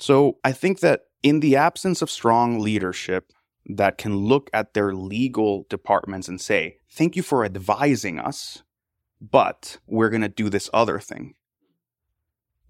So 0.02 0.39
I 0.43 0.52
think 0.52 0.80
that 0.80 1.02
in 1.22 1.41
the 1.41 1.56
absence 1.56 2.02
of 2.02 2.10
strong 2.10 2.60
leadership 2.60 3.32
that 3.68 3.99
can 3.99 4.16
look 4.16 4.49
at 4.52 4.74
their 4.74 4.95
legal 4.95 5.68
departments 5.70 6.28
and 6.28 6.41
say, 6.41 6.78
thank 6.89 7.16
you 7.16 7.22
for 7.22 7.45
advising 7.45 8.18
us, 8.18 8.64
but 9.22 9.78
we're 9.86 10.10
going 10.10 10.24
to 10.24 10.28
do 10.28 10.49
this 10.49 10.72
other 10.74 10.99
thing. 10.99 11.36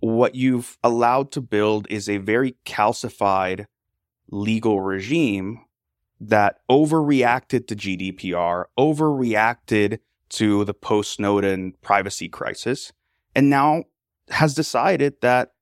What 0.02 0.36
you've 0.36 0.78
allowed 0.84 1.32
to 1.32 1.42
build 1.42 1.88
is 1.90 2.10
a 2.10 2.18
very 2.18 2.58
calcified 2.66 3.66
legal 4.30 4.82
regime 4.82 5.62
that 6.20 6.58
overreacted 6.70 7.66
to 7.68 7.76
GDPR, 7.78 8.66
overreacted 8.78 10.00
to 10.32 10.66
the 10.66 10.74
post 10.74 11.14
Snowden 11.14 11.76
privacy 11.82 12.28
crisis, 12.28 12.92
and 13.34 13.50
now 13.50 13.86
has 14.32 14.54
decided 14.54 15.14
that 15.22 15.54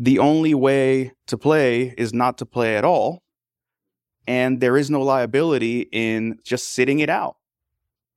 the 0.00 0.18
only 0.18 0.54
way 0.54 1.12
to 1.28 1.38
play 1.38 1.94
is 1.96 2.12
not 2.12 2.38
to 2.38 2.46
play 2.46 2.76
at 2.76 2.84
all 2.84 3.22
and 4.26 4.60
there 4.60 4.76
is 4.76 4.90
no 4.90 5.02
liability 5.02 5.88
in 5.92 6.38
just 6.44 6.68
sitting 6.68 7.00
it 7.00 7.10
out. 7.10 7.36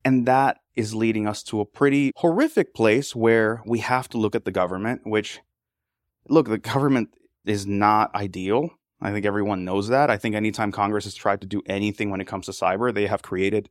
And 0.05 0.27
that 0.27 0.59
is 0.75 0.93
leading 0.93 1.27
us 1.27 1.41
to 1.43 1.59
a 1.59 1.65
pretty 1.65 2.11
horrific 2.17 2.75
place 2.75 3.15
where 3.15 3.63
we 3.65 3.79
have 3.79 4.07
to 4.09 4.17
look 4.17 4.35
at 4.35 4.45
the 4.45 4.51
government, 4.51 5.01
which, 5.05 5.39
look, 6.29 6.47
the 6.47 6.57
government 6.57 7.15
is 7.45 7.65
not 7.65 8.13
ideal. 8.13 8.69
I 9.01 9.11
think 9.11 9.25
everyone 9.25 9.65
knows 9.65 9.87
that. 9.87 10.09
I 10.09 10.17
think 10.17 10.35
anytime 10.35 10.71
Congress 10.71 11.05
has 11.05 11.15
tried 11.15 11.41
to 11.41 11.47
do 11.47 11.61
anything 11.65 12.09
when 12.11 12.21
it 12.21 12.27
comes 12.27 12.45
to 12.45 12.51
cyber, 12.51 12.93
they 12.93 13.07
have 13.07 13.21
created 13.21 13.69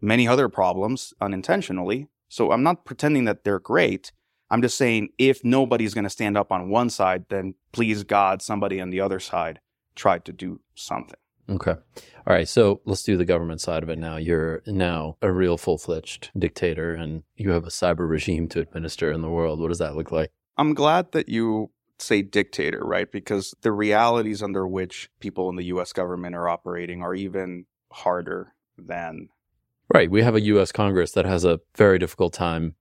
many 0.00 0.26
other 0.26 0.48
problems 0.48 1.12
unintentionally. 1.20 2.08
So 2.28 2.50
I'm 2.50 2.62
not 2.62 2.84
pretending 2.86 3.24
that 3.26 3.44
they're 3.44 3.60
great. 3.60 4.10
I'm 4.54 4.62
just 4.62 4.78
saying 4.78 5.08
if 5.18 5.44
nobody's 5.44 5.94
going 5.94 6.04
to 6.04 6.10
stand 6.10 6.38
up 6.38 6.52
on 6.52 6.68
one 6.68 6.88
side, 6.88 7.24
then 7.28 7.56
please 7.72 8.04
God, 8.04 8.40
somebody 8.40 8.80
on 8.80 8.90
the 8.90 9.00
other 9.00 9.18
side 9.18 9.58
tried 9.96 10.24
to 10.26 10.32
do 10.32 10.60
something. 10.76 11.18
Okay. 11.50 11.72
All 11.72 12.34
right. 12.34 12.46
So 12.46 12.80
let's 12.84 13.02
do 13.02 13.16
the 13.16 13.24
government 13.24 13.60
side 13.60 13.82
of 13.82 13.88
it 13.88 13.98
now. 13.98 14.14
You're 14.14 14.62
now 14.64 15.16
a 15.20 15.32
real 15.32 15.58
full 15.58 15.76
fledged 15.76 16.30
dictator 16.38 16.94
and 16.94 17.24
you 17.34 17.50
have 17.50 17.64
a 17.64 17.70
cyber 17.70 18.08
regime 18.08 18.46
to 18.50 18.60
administer 18.60 19.10
in 19.10 19.22
the 19.22 19.28
world. 19.28 19.58
What 19.58 19.70
does 19.70 19.78
that 19.78 19.96
look 19.96 20.12
like? 20.12 20.30
I'm 20.56 20.72
glad 20.72 21.10
that 21.10 21.28
you 21.28 21.72
say 21.98 22.22
dictator, 22.22 22.78
right? 22.84 23.10
Because 23.10 23.56
the 23.62 23.72
realities 23.72 24.40
under 24.40 24.68
which 24.68 25.10
people 25.18 25.50
in 25.50 25.56
the 25.56 25.64
US 25.64 25.92
government 25.92 26.36
are 26.36 26.48
operating 26.48 27.02
are 27.02 27.16
even 27.16 27.66
harder 27.90 28.54
than. 28.78 29.30
Right. 29.92 30.08
We 30.08 30.22
have 30.22 30.36
a 30.36 30.40
US 30.42 30.70
Congress 30.70 31.10
that 31.10 31.24
has 31.24 31.44
a 31.44 31.58
very 31.74 31.98
difficult 31.98 32.32
time 32.32 32.76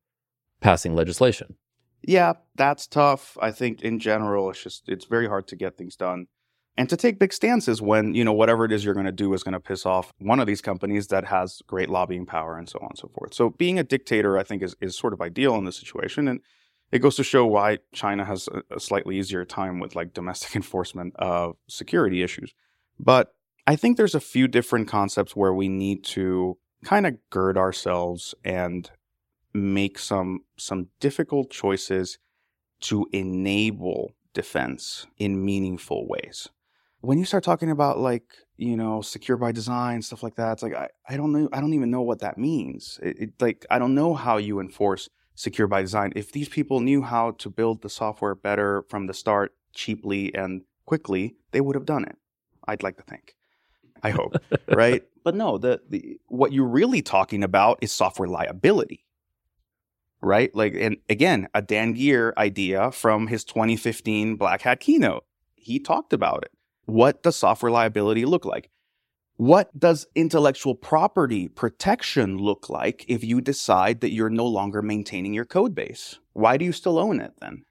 passing 0.61 0.93
legislation. 0.93 1.55
Yeah, 2.04 2.34
that's 2.56 2.86
tough. 2.86 3.38
I 3.41 3.51
think 3.51 3.82
in 3.82 3.99
general, 3.99 4.49
it's 4.49 4.62
just, 4.62 4.89
it's 4.89 5.06
very 5.06 5.28
hard 5.28 5.47
to 5.47 5.56
get 5.56 5.78
things 5.78 5.95
done. 5.95 6.28
And 6.76 6.89
to 6.89 6.97
take 6.97 7.20
big 7.20 7.34
stances 7.34 7.82
when 7.82 8.16
you 8.16 8.24
know 8.24 8.34
whatever 8.34 8.66
it 8.66 8.72
is 8.72 8.84
you're 8.84 8.95
going 8.95 9.06
to 9.06 9.12
do 9.12 9.34
is 9.34 9.43
going 9.43 9.54
to 9.54 9.60
piss 9.60 9.86
off 9.86 10.12
one 10.18 10.39
of 10.39 10.47
these 10.47 10.62
companies 10.62 11.08
that 11.08 11.26
has 11.26 11.62
great 11.68 11.89
lobbying 11.89 12.26
power 12.26 12.58
and 12.58 12.68
so 12.68 12.80
on 12.80 12.89
and 12.89 12.97
so 12.97 13.10
forth. 13.10 13.34
So 13.34 13.51
being 13.51 13.78
a 13.78 13.84
dictator 13.84 14.38
i 14.38 14.43
think 14.43 14.64
is, 14.64 14.76
is 14.82 14.97
sort 14.97 15.14
of 15.14 15.22
ideal 15.22 15.56
in 15.56 15.66
this 15.66 15.78
situation 15.78 16.28
and 16.28 16.41
it 16.91 16.99
goes 16.99 17.16
to 17.18 17.24
show 17.24 17.45
why 17.45 17.80
china 17.93 18.26
has 18.26 18.47
a, 18.47 18.76
a 18.76 18.80
slightly 18.80 19.18
easier 19.20 19.45
time 19.45 19.80
with 19.80 19.95
like 19.95 20.14
domestic 20.14 20.56
enforcement 20.56 21.16
of 21.18 21.58
security 21.68 22.24
issues. 22.24 22.54
But 22.99 23.36
i 23.68 23.76
think 23.76 23.97
there's 23.97 24.16
a 24.16 24.20
few 24.20 24.47
different 24.47 24.88
concepts 24.88 25.36
where 25.36 25.54
we 25.54 25.70
need 25.70 26.04
to 26.06 26.58
kind 26.84 27.06
of 27.06 27.18
gird 27.30 27.56
ourselves 27.56 28.34
and 28.43 28.89
make 29.54 29.99
some 29.99 30.41
some 30.58 30.88
difficult 30.99 31.49
choices 31.49 32.18
to 32.82 33.08
enable 33.14 34.12
defense 34.34 35.08
in 35.18 35.43
meaningful 35.45 36.08
ways. 36.08 36.49
When 37.01 37.18
you 37.18 37.26
start 37.26 37.43
talking 37.43 37.70
about 37.70 37.99
like 37.99 38.24
you 38.58 38.78
know 38.78 39.01
secure 39.01 39.38
by 39.38 39.51
design 39.51 40.01
stuff 40.01 40.22
like 40.22 40.36
that 40.36 40.54
it's 40.54 40.64
like 40.64 40.76
i, 40.76 40.88
I 41.10 41.18
don't 41.18 41.32
know 41.32 41.49
i 41.51 41.60
don't 41.60 41.74
even 41.74 41.89
know 41.89 42.01
what 42.01 42.20
that 42.20 42.38
means. 42.38 42.99
It, 43.01 43.20
it, 43.20 43.30
like 43.39 43.66
i 43.70 43.80
don't 43.80 43.95
know 43.95 44.14
how 44.14 44.38
you 44.38 44.60
enforce 44.60 45.10
secure 45.36 45.68
by 45.68 45.82
design. 45.82 46.14
If 46.16 46.32
these 46.32 46.47
people 46.47 46.80
knew 46.80 47.01
how 47.01 47.32
to 47.39 47.49
build 47.49 47.82
the 47.82 47.89
software 47.89 48.36
better 48.36 48.84
from 48.89 49.08
the 49.08 49.14
start 49.14 49.54
cheaply 49.74 50.34
and 50.36 50.62
quickly 50.86 51.36
they 51.51 51.62
would 51.62 51.76
have 51.76 51.86
done 51.86 52.06
it 52.06 52.18
i'd 52.68 52.84
like 52.84 52.97
to 52.97 53.04
think. 53.04 53.36
I 54.01 54.10
hope 54.10 54.36
right? 54.68 55.04
But 55.24 55.36
no 55.36 55.58
the, 55.58 55.82
the 55.89 56.20
what 56.28 56.54
you're 56.54 56.68
really 56.68 57.01
talking 57.01 57.43
about 57.43 57.80
is 57.82 57.91
software 57.91 58.30
liability 58.30 59.06
right 60.24 60.55
like 60.55 60.74
and 60.74 60.97
again 61.09 61.47
a 61.53 61.61
dan 61.61 61.93
geer 61.93 62.34
idea 62.38 62.91
from 62.91 63.28
his 63.28 63.43
2015 63.43 64.36
black 64.36 64.61
hat 64.61 64.80
keynote 64.80 65.26
he 65.55 65.80
talked 65.80 66.13
about 66.13 66.43
it 66.43 66.51
what 66.86 67.24
does 67.24 67.36
software 67.36 67.71
liability 67.71 68.26
look 68.26 68.45
like? 68.45 68.69
What 69.38 69.78
does 69.78 70.05
intellectual 70.15 70.76
property 70.76 71.47
protection 71.47 72.38
look 72.38 72.69
like 72.69 73.05
if 73.07 73.24
you 73.24 73.41
decide 73.41 74.01
that 74.01 74.11
you're 74.11 74.30
no 74.30 74.45
longer 74.45 74.82
maintaining 74.82 75.34
your 75.34 75.45
code 75.45 75.74
base? 75.74 76.19
Why 76.34 76.57
do 76.57 76.65
you 76.65 76.71
still 76.71 76.99
own 76.99 77.19
it 77.19 77.34
then? 77.39 77.63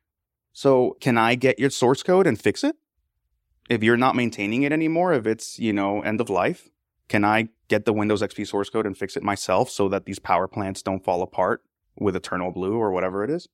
So, 0.53 0.97
can 1.01 1.17
I 1.17 1.35
get 1.35 1.59
your 1.59 1.71
source 1.71 2.03
code 2.03 2.27
and 2.27 2.41
fix 2.41 2.65
it? 2.65 2.77
If 3.71 3.83
you're 3.83 3.97
not 3.97 4.17
maintaining 4.17 4.65
it 4.65 4.73
anymore, 4.73 5.13
if 5.13 5.27
it's, 5.27 5.59
you 5.59 5.73
know, 5.73 6.03
end 6.03 6.21
of 6.21 6.29
life, 6.29 6.69
can 7.09 7.25
I 7.25 7.49
get 7.69 7.85
the 7.85 7.93
Windows 7.93 8.23
XP 8.23 8.47
source 8.47 8.69
code 8.69 8.87
and 8.87 8.99
fix 8.99 9.17
it 9.17 9.23
myself 9.23 9.71
so 9.71 9.89
that 9.89 10.05
these 10.05 10.19
power 10.19 10.49
plants 10.49 10.83
don't 10.83 11.05
fall 11.05 11.23
apart 11.23 11.63
with 11.99 12.17
Eternal 12.17 12.51
Blue 12.51 12.77
or 12.77 12.91
whatever 12.93 13.25
it 13.25 13.31
is? 13.31 13.49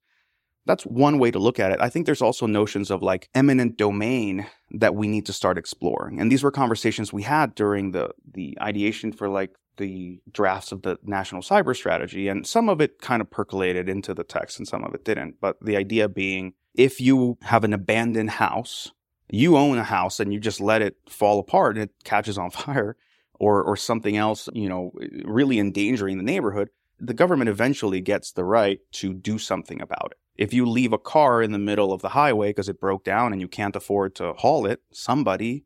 That's 0.66 0.84
one 0.84 1.18
way 1.18 1.30
to 1.30 1.38
look 1.38 1.58
at 1.58 1.72
it. 1.72 1.80
I 1.80 1.88
think 1.88 2.04
there's 2.04 2.20
also 2.20 2.46
notions 2.46 2.90
of 2.90 3.02
like 3.02 3.30
eminent 3.34 3.78
domain 3.78 4.46
that 4.72 4.94
we 4.94 5.08
need 5.08 5.24
to 5.26 5.32
start 5.32 5.56
exploring. 5.56 6.20
And 6.20 6.30
these 6.30 6.42
were 6.42 6.50
conversations 6.50 7.10
we 7.10 7.22
had 7.22 7.54
during 7.54 7.92
the 7.92 8.10
the 8.34 8.56
ideation 8.60 9.12
for 9.12 9.30
like 9.30 9.54
the 9.78 10.20
drafts 10.30 10.72
of 10.72 10.82
the 10.82 10.98
national 11.02 11.40
cyber 11.40 11.74
strategy 11.74 12.28
and 12.28 12.46
some 12.46 12.68
of 12.68 12.80
it 12.80 13.00
kind 13.00 13.22
of 13.22 13.30
percolated 13.30 13.88
into 13.88 14.12
the 14.12 14.24
text 14.24 14.58
and 14.58 14.68
some 14.68 14.84
of 14.84 14.92
it 14.92 15.04
didn't. 15.04 15.36
But 15.40 15.56
the 15.62 15.76
idea 15.76 16.08
being 16.08 16.52
if 16.74 17.00
you 17.00 17.38
have 17.42 17.64
an 17.64 17.72
abandoned 17.72 18.30
house, 18.30 18.92
you 19.30 19.56
own 19.56 19.78
a 19.78 19.84
house 19.84 20.20
and 20.20 20.32
you 20.32 20.40
just 20.40 20.60
let 20.60 20.82
it 20.82 20.96
fall 21.08 21.38
apart 21.38 21.76
and 21.76 21.84
it 21.84 21.90
catches 22.04 22.36
on 22.36 22.50
fire 22.66 22.96
or 23.40 23.62
or 23.62 23.76
something 23.76 24.18
else, 24.18 24.50
you 24.52 24.68
know, 24.68 24.92
really 25.24 25.58
endangering 25.58 26.18
the 26.18 26.22
neighborhood, 26.22 26.68
the 27.00 27.14
government 27.14 27.48
eventually 27.48 28.00
gets 28.00 28.32
the 28.32 28.44
right 28.44 28.80
to 28.92 29.14
do 29.14 29.38
something 29.38 29.80
about 29.80 30.12
it. 30.12 30.18
If 30.34 30.52
you 30.52 30.66
leave 30.66 30.92
a 30.92 30.98
car 30.98 31.42
in 31.42 31.52
the 31.52 31.58
middle 31.58 31.92
of 31.92 32.02
the 32.02 32.10
highway 32.10 32.50
because 32.50 32.68
it 32.68 32.80
broke 32.80 33.04
down 33.04 33.32
and 33.32 33.40
you 33.40 33.48
can't 33.48 33.76
afford 33.76 34.14
to 34.16 34.34
haul 34.34 34.66
it, 34.66 34.82
somebody, 34.92 35.64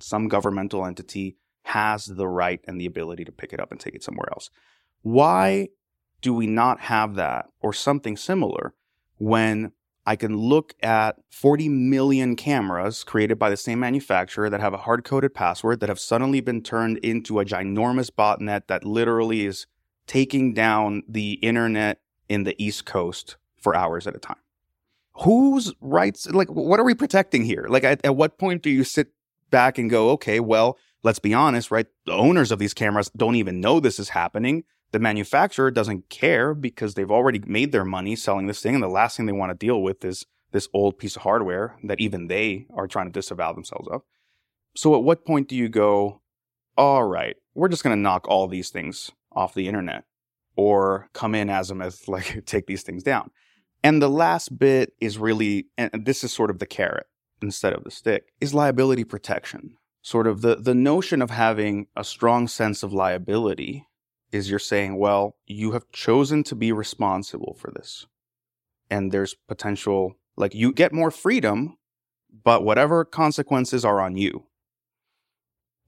some 0.00 0.28
governmental 0.28 0.84
entity 0.84 1.36
has 1.64 2.06
the 2.06 2.28
right 2.28 2.60
and 2.66 2.80
the 2.80 2.86
ability 2.86 3.24
to 3.24 3.32
pick 3.32 3.52
it 3.52 3.60
up 3.60 3.70
and 3.70 3.80
take 3.80 3.94
it 3.94 4.04
somewhere 4.04 4.28
else. 4.32 4.50
Why 5.02 5.68
do 6.20 6.32
we 6.32 6.46
not 6.46 6.80
have 6.80 7.16
that 7.16 7.46
or 7.60 7.72
something 7.72 8.16
similar 8.16 8.74
when 9.18 9.72
I 10.06 10.16
can 10.16 10.36
look 10.36 10.74
at 10.82 11.16
40 11.30 11.68
million 11.68 12.36
cameras 12.36 13.04
created 13.04 13.38
by 13.38 13.48
the 13.48 13.56
same 13.56 13.80
manufacturer 13.80 14.50
that 14.50 14.60
have 14.60 14.74
a 14.74 14.78
hard 14.78 15.04
coded 15.04 15.34
password 15.34 15.80
that 15.80 15.88
have 15.88 15.98
suddenly 15.98 16.40
been 16.40 16.62
turned 16.62 16.98
into 16.98 17.40
a 17.40 17.44
ginormous 17.44 18.10
botnet 18.10 18.66
that 18.66 18.84
literally 18.84 19.46
is 19.46 19.66
taking 20.06 20.52
down 20.52 21.02
the 21.08 21.34
internet 21.34 22.00
in 22.28 22.44
the 22.44 22.60
East 22.62 22.84
Coast 22.84 23.36
for 23.60 23.74
hours 23.74 24.06
at 24.06 24.16
a 24.16 24.18
time. 24.18 24.36
Whose 25.18 25.72
rights, 25.80 26.26
like, 26.26 26.48
what 26.48 26.80
are 26.80 26.84
we 26.84 26.94
protecting 26.94 27.44
here? 27.44 27.66
Like, 27.68 27.84
at, 27.84 28.04
at 28.04 28.16
what 28.16 28.38
point 28.38 28.62
do 28.62 28.70
you 28.70 28.84
sit 28.84 29.08
back 29.50 29.78
and 29.78 29.88
go, 29.88 30.10
okay, 30.10 30.40
well, 30.40 30.76
let's 31.04 31.20
be 31.20 31.32
honest, 31.32 31.70
right? 31.70 31.86
The 32.06 32.12
owners 32.12 32.50
of 32.50 32.58
these 32.58 32.74
cameras 32.74 33.10
don't 33.16 33.36
even 33.36 33.60
know 33.60 33.78
this 33.78 34.00
is 34.00 34.08
happening. 34.10 34.64
The 34.90 34.98
manufacturer 34.98 35.70
doesn't 35.70 36.08
care 36.08 36.54
because 36.54 36.94
they've 36.94 37.10
already 37.10 37.40
made 37.46 37.72
their 37.72 37.84
money 37.84 38.16
selling 38.16 38.46
this 38.46 38.60
thing. 38.60 38.74
And 38.74 38.82
the 38.82 38.88
last 38.88 39.16
thing 39.16 39.26
they 39.26 39.32
want 39.32 39.50
to 39.50 39.66
deal 39.66 39.82
with 39.82 40.04
is 40.04 40.26
this 40.52 40.68
old 40.72 40.98
piece 40.98 41.16
of 41.16 41.22
hardware 41.22 41.76
that 41.84 42.00
even 42.00 42.28
they 42.28 42.66
are 42.74 42.86
trying 42.86 43.06
to 43.06 43.12
disavow 43.12 43.52
themselves 43.52 43.88
of. 43.88 44.02
So 44.76 44.94
at 44.94 45.02
what 45.02 45.24
point 45.24 45.48
do 45.48 45.56
you 45.56 45.68
go, 45.68 46.20
all 46.76 47.04
right, 47.04 47.36
we're 47.54 47.68
just 47.68 47.84
going 47.84 47.96
to 47.96 48.00
knock 48.00 48.26
all 48.28 48.48
these 48.48 48.70
things 48.70 49.12
off 49.34 49.54
the 49.54 49.68
internet 49.68 50.04
or 50.56 51.08
come 51.12 51.34
in 51.34 51.50
as 51.50 51.66
azimuth, 51.66 52.08
like 52.08 52.44
take 52.46 52.66
these 52.66 52.82
things 52.82 53.02
down? 53.02 53.30
And 53.82 54.00
the 54.00 54.08
last 54.08 54.58
bit 54.58 54.94
is 55.00 55.18
really, 55.18 55.66
and 55.76 56.06
this 56.06 56.24
is 56.24 56.32
sort 56.32 56.50
of 56.50 56.58
the 56.58 56.66
carrot 56.66 57.06
instead 57.42 57.74
of 57.74 57.84
the 57.84 57.90
stick, 57.90 58.32
is 58.40 58.54
liability 58.54 59.04
protection. 59.04 59.76
Sort 60.00 60.26
of 60.26 60.40
the, 60.40 60.56
the 60.56 60.74
notion 60.74 61.20
of 61.20 61.30
having 61.30 61.86
a 61.94 62.04
strong 62.04 62.48
sense 62.48 62.82
of 62.82 62.92
liability 62.92 63.86
is 64.32 64.50
you're 64.50 64.58
saying, 64.58 64.96
well, 64.96 65.36
you 65.46 65.72
have 65.72 65.90
chosen 65.92 66.42
to 66.44 66.54
be 66.54 66.72
responsible 66.72 67.56
for 67.58 67.70
this. 67.70 68.06
And 68.90 69.12
there's 69.12 69.34
potential, 69.48 70.16
like 70.36 70.54
you 70.54 70.72
get 70.72 70.92
more 70.92 71.10
freedom, 71.10 71.76
but 72.42 72.64
whatever 72.64 73.04
consequences 73.04 73.84
are 73.84 74.00
on 74.00 74.16
you. 74.16 74.44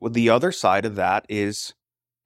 Well, 0.00 0.12
the 0.12 0.30
other 0.30 0.52
side 0.52 0.84
of 0.84 0.94
that 0.96 1.26
is, 1.28 1.74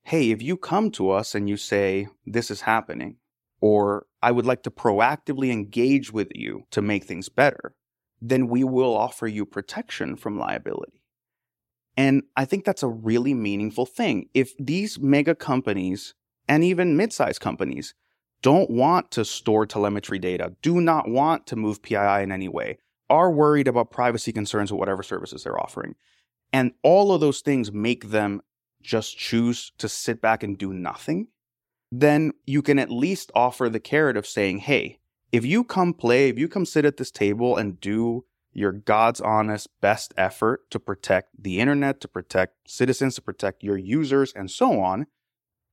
hey, 0.04 0.30
if 0.30 0.42
you 0.42 0.56
come 0.56 0.90
to 0.92 1.10
us 1.10 1.34
and 1.34 1.48
you 1.48 1.56
say, 1.56 2.08
this 2.26 2.50
is 2.50 2.62
happening, 2.62 3.16
or 3.60 4.06
I 4.22 4.30
would 4.30 4.46
like 4.46 4.62
to 4.64 4.70
proactively 4.70 5.50
engage 5.50 6.12
with 6.12 6.28
you 6.34 6.64
to 6.70 6.82
make 6.82 7.04
things 7.04 7.28
better, 7.28 7.74
then 8.20 8.48
we 8.48 8.64
will 8.64 8.96
offer 8.96 9.26
you 9.26 9.46
protection 9.46 10.16
from 10.16 10.38
liability. 10.38 11.02
And 11.96 12.22
I 12.36 12.44
think 12.44 12.64
that's 12.64 12.82
a 12.82 12.88
really 12.88 13.34
meaningful 13.34 13.86
thing. 13.86 14.28
If 14.32 14.54
these 14.58 14.98
mega 14.98 15.34
companies 15.34 16.14
and 16.48 16.64
even 16.64 16.96
mid 16.96 17.12
sized 17.12 17.40
companies 17.40 17.94
don't 18.42 18.70
want 18.70 19.10
to 19.12 19.24
store 19.24 19.66
telemetry 19.66 20.18
data, 20.18 20.54
do 20.62 20.80
not 20.80 21.08
want 21.08 21.46
to 21.48 21.56
move 21.56 21.82
PII 21.82 22.22
in 22.22 22.32
any 22.32 22.48
way, 22.48 22.78
are 23.10 23.30
worried 23.30 23.68
about 23.68 23.90
privacy 23.90 24.32
concerns 24.32 24.72
with 24.72 24.78
whatever 24.78 25.02
services 25.02 25.44
they're 25.44 25.60
offering, 25.60 25.94
and 26.52 26.72
all 26.82 27.12
of 27.12 27.20
those 27.20 27.40
things 27.40 27.72
make 27.72 28.10
them 28.10 28.40
just 28.82 29.16
choose 29.16 29.72
to 29.78 29.88
sit 29.88 30.20
back 30.20 30.42
and 30.42 30.56
do 30.56 30.72
nothing, 30.72 31.28
then 31.92 32.32
you 32.46 32.62
can 32.62 32.78
at 32.78 32.90
least 32.90 33.30
offer 33.34 33.68
the 33.68 33.80
carrot 33.80 34.16
of 34.16 34.26
saying, 34.26 34.58
hey, 34.58 35.00
if 35.32 35.44
you 35.44 35.64
come 35.64 35.94
play, 35.94 36.28
if 36.28 36.38
you 36.38 36.48
come 36.48 36.66
sit 36.66 36.84
at 36.84 36.96
this 36.96 37.10
table 37.10 37.56
and 37.56 37.80
do 37.80 38.24
your 38.52 38.72
God's 38.72 39.20
honest 39.20 39.68
best 39.80 40.12
effort 40.16 40.70
to 40.70 40.80
protect 40.80 41.30
the 41.38 41.60
internet, 41.60 42.00
to 42.00 42.08
protect 42.08 42.68
citizens, 42.68 43.14
to 43.14 43.22
protect 43.22 43.62
your 43.62 43.76
users, 43.76 44.32
and 44.32 44.50
so 44.50 44.80
on, 44.80 45.06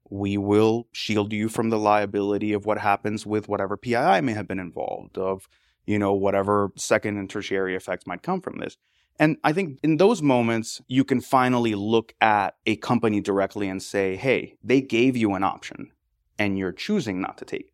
we 0.09 0.37
will 0.37 0.87
shield 0.91 1.33
you 1.33 1.49
from 1.49 1.69
the 1.69 1.79
liability 1.79 2.53
of 2.53 2.65
what 2.65 2.77
happens 2.77 3.25
with 3.25 3.49
whatever 3.49 3.77
PII 3.77 4.21
may 4.21 4.33
have 4.33 4.47
been 4.47 4.59
involved, 4.59 5.17
of 5.17 5.47
you 5.85 5.97
know 5.97 6.13
whatever 6.13 6.71
second 6.75 7.17
and 7.17 7.29
tertiary 7.29 7.75
effects 7.75 8.05
might 8.05 8.21
come 8.21 8.41
from 8.41 8.59
this. 8.59 8.77
And 9.19 9.37
I 9.43 9.53
think 9.53 9.79
in 9.83 9.97
those 9.97 10.21
moments, 10.21 10.81
you 10.87 11.03
can 11.03 11.21
finally 11.21 11.75
look 11.75 12.13
at 12.21 12.55
a 12.65 12.75
company 12.75 13.19
directly 13.19 13.67
and 13.67 13.81
say, 13.81 14.15
hey, 14.15 14.57
they 14.63 14.81
gave 14.81 15.17
you 15.17 15.33
an 15.33 15.43
option 15.43 15.91
and 16.37 16.57
you're 16.57 16.71
choosing 16.71 17.19
not 17.19 17.37
to 17.39 17.45
take 17.45 17.61
it. 17.61 17.73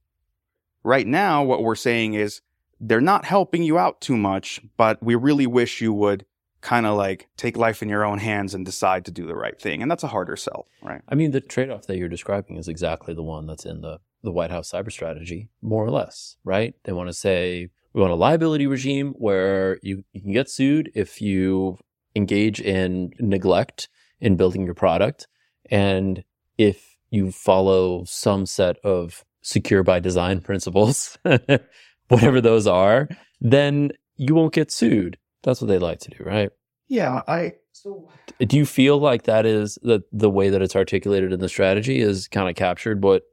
Right 0.84 1.08
now, 1.08 1.44
what 1.44 1.64
we're 1.64 1.76
saying 1.76 2.14
is 2.14 2.42
they're 2.80 3.02
not 3.02 3.26
helping 3.26 3.64
you 3.64 3.78
out 3.78 4.02
too 4.02 4.18
much, 4.18 4.62
but 4.78 5.02
we 5.02 5.16
really 5.16 5.48
wish 5.48 5.82
you 5.82 5.94
would 5.94 6.26
kind 6.62 6.86
of 6.86 6.96
like 6.96 7.28
take 7.36 7.58
life 7.58 7.84
in 7.84 7.90
your 7.90 8.06
own 8.06 8.20
hands 8.20 8.54
and 8.54 8.66
decide 8.66 9.06
to 9.06 9.12
do 9.12 9.26
the 9.28 9.36
right 9.36 9.60
thing. 9.60 9.82
And 9.82 9.92
that's 9.92 10.04
a 10.04 10.08
harder 10.08 10.38
sell, 10.38 10.68
right? 10.82 11.02
I 11.10 11.16
mean, 11.16 11.32
the 11.32 11.42
trade 11.42 11.70
off 11.70 11.88
that 11.88 11.98
you're 11.98 12.10
describing 12.10 12.58
is 12.58 12.70
exactly 12.70 13.14
the 13.14 13.24
one 13.24 13.46
that's 13.48 13.66
in 13.66 13.82
the, 13.82 14.00
the 14.24 14.32
White 14.32 14.52
House 14.52 14.72
cyber 14.72 14.92
strategy, 14.92 15.50
more 15.62 15.86
or 15.86 15.92
less, 15.92 16.38
right? 16.46 16.74
They 16.86 16.94
want 16.94 17.10
to 17.10 17.14
say, 17.14 17.70
we 17.94 18.02
want 18.02 18.14
a 18.14 18.16
liability 18.16 18.68
regime 18.68 19.14
where 19.18 19.80
you, 19.82 20.04
you 20.14 20.22
can 20.22 20.34
get 20.34 20.50
sued 20.50 20.92
if 20.96 21.22
you 21.22 21.78
engage 22.16 22.60
in 22.60 23.12
neglect 23.20 23.90
in 24.20 24.36
building 24.36 24.66
your 24.66 24.74
product. 24.74 25.28
And 25.70 26.24
if 26.58 26.98
you 27.10 27.32
follow 27.32 28.04
some 28.06 28.46
set 28.46 28.78
of 28.84 29.24
secure 29.42 29.84
by 29.84 30.00
design 30.00 30.42
principles, 30.50 31.18
whatever 32.08 32.42
those 32.42 32.68
are, 32.68 33.08
then 33.40 33.92
you 34.16 34.36
won't 34.36 34.54
get 34.54 34.72
sued. 34.72 35.18
That's 35.44 35.62
what 35.62 35.68
they 35.68 35.80
like 35.80 36.00
to 36.00 36.10
do, 36.10 36.24
right? 36.24 36.50
Yeah, 36.88 37.22
I 37.28 37.54
so 37.72 38.10
Do 38.40 38.56
you 38.56 38.66
feel 38.66 38.98
like 39.00 39.24
that 39.24 39.46
is 39.46 39.78
the 39.82 40.02
the 40.12 40.30
way 40.30 40.50
that 40.50 40.62
it's 40.62 40.76
articulated 40.76 41.34
in 41.34 41.40
the 41.40 41.50
strategy 41.50 42.00
is 42.00 42.28
kind 42.28 42.50
of 42.50 42.56
captured 42.56 43.04
what 43.04 43.24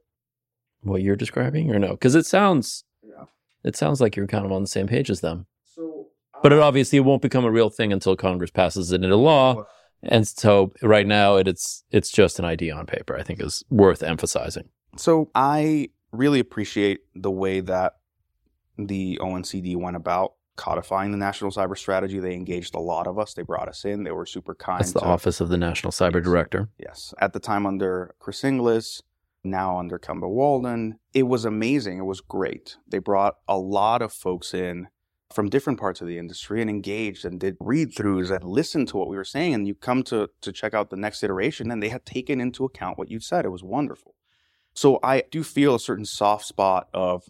what 0.81 1.01
you're 1.01 1.15
describing 1.15 1.71
or 1.71 1.79
no? 1.79 1.91
Because 1.91 2.15
it 2.15 2.25
sounds 2.25 2.83
Yeah. 2.83 2.90
It 3.63 3.75
sounds 3.75 4.01
like 4.01 4.15
you're 4.15 4.27
kind 4.27 4.45
of 4.45 4.51
on 4.51 4.61
the 4.61 4.67
same 4.67 4.87
page 4.87 5.09
as 5.09 5.21
them. 5.21 5.45
so 5.63 6.07
But 6.43 6.51
it 6.53 6.57
um, 6.59 6.63
obviously 6.63 6.97
it 6.97 7.01
won't 7.01 7.21
become 7.21 7.45
a 7.45 7.51
real 7.51 7.69
thing 7.69 7.91
until 7.93 8.15
Congress 8.15 8.51
passes 8.51 8.91
it 8.91 9.03
into 9.03 9.15
law. 9.15 9.63
And 10.03 10.27
so 10.27 10.71
right 10.81 11.05
now 11.05 11.35
it, 11.35 11.47
it's 11.47 11.83
it's 11.91 12.09
just 12.11 12.39
an 12.39 12.45
idea 12.45 12.73
on 12.75 12.85
paper, 12.87 13.15
I 13.15 13.23
think 13.23 13.39
is 13.41 13.63
worth 13.69 14.01
emphasizing. 14.01 14.69
So 14.97 15.29
I 15.35 15.89
really 16.11 16.39
appreciate 16.39 17.01
the 17.15 17.29
way 17.31 17.59
that 17.61 17.93
the 18.77 19.19
ONCD 19.21 19.75
went 19.77 19.95
about 19.95 20.33
codifying 20.55 21.11
the 21.11 21.17
national 21.17 21.51
cyber 21.51 21.77
strategy. 21.77 22.19
They 22.19 22.33
engaged 22.33 22.73
a 22.75 22.79
lot 22.79 23.07
of 23.07 23.17
us. 23.19 23.33
They 23.35 23.43
brought 23.43 23.67
us 23.69 23.85
in. 23.85 24.03
They 24.03 24.11
were 24.11 24.25
super 24.25 24.55
kind. 24.55 24.79
That's 24.79 24.91
the 24.93 24.99
to- 25.01 25.05
office 25.05 25.39
of 25.39 25.49
the 25.49 25.57
National 25.57 25.91
Cyber 25.91 26.15
Yes. 26.15 26.23
Director. 26.25 26.69
Yes. 26.79 27.13
At 27.19 27.33
the 27.33 27.39
time 27.39 27.65
under 27.65 28.15
Chris 28.19 28.43
Inglis, 28.43 29.01
now 29.43 29.77
under 29.77 29.97
Kemba 29.97 30.29
Walden. 30.29 30.99
It 31.13 31.23
was 31.23 31.45
amazing. 31.45 31.97
It 31.97 32.05
was 32.05 32.21
great. 32.21 32.77
They 32.87 32.99
brought 32.99 33.35
a 33.47 33.57
lot 33.57 34.01
of 34.01 34.13
folks 34.13 34.53
in 34.53 34.87
from 35.33 35.49
different 35.49 35.79
parts 35.79 36.01
of 36.01 36.07
the 36.07 36.17
industry 36.17 36.61
and 36.61 36.69
engaged 36.69 37.25
and 37.25 37.39
did 37.39 37.55
read 37.59 37.95
throughs 37.95 38.29
and 38.29 38.43
listened 38.43 38.87
to 38.89 38.97
what 38.97 39.07
we 39.07 39.15
were 39.15 39.23
saying. 39.23 39.53
And 39.53 39.67
you 39.67 39.75
come 39.75 40.03
to 40.03 40.29
to 40.41 40.51
check 40.51 40.73
out 40.73 40.89
the 40.89 40.97
next 40.97 41.23
iteration 41.23 41.71
and 41.71 41.81
they 41.81 41.89
had 41.89 42.05
taken 42.05 42.41
into 42.41 42.65
account 42.65 42.97
what 42.97 43.09
you'd 43.09 43.23
said. 43.23 43.45
It 43.45 43.49
was 43.49 43.63
wonderful. 43.63 44.15
So 44.73 44.99
I 45.03 45.23
do 45.31 45.43
feel 45.43 45.75
a 45.75 45.79
certain 45.79 46.05
soft 46.05 46.45
spot 46.45 46.87
of, 46.93 47.23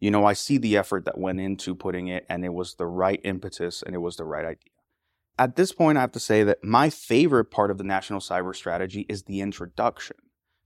you 0.00 0.10
know, 0.10 0.24
I 0.24 0.32
see 0.32 0.58
the 0.58 0.76
effort 0.76 1.04
that 1.04 1.18
went 1.18 1.40
into 1.40 1.74
putting 1.74 2.08
it 2.08 2.26
and 2.28 2.44
it 2.44 2.52
was 2.52 2.74
the 2.74 2.86
right 2.86 3.20
impetus 3.24 3.82
and 3.82 3.94
it 3.94 3.98
was 3.98 4.16
the 4.16 4.24
right 4.24 4.44
idea. 4.44 4.72
At 5.38 5.54
this 5.54 5.70
point, 5.70 5.98
I 5.98 6.00
have 6.00 6.12
to 6.12 6.20
say 6.20 6.42
that 6.42 6.64
my 6.64 6.90
favorite 6.90 7.46
part 7.46 7.70
of 7.70 7.78
the 7.78 7.84
national 7.84 8.18
cyber 8.18 8.54
strategy 8.54 9.06
is 9.08 9.22
the 9.22 9.40
introduction, 9.40 10.16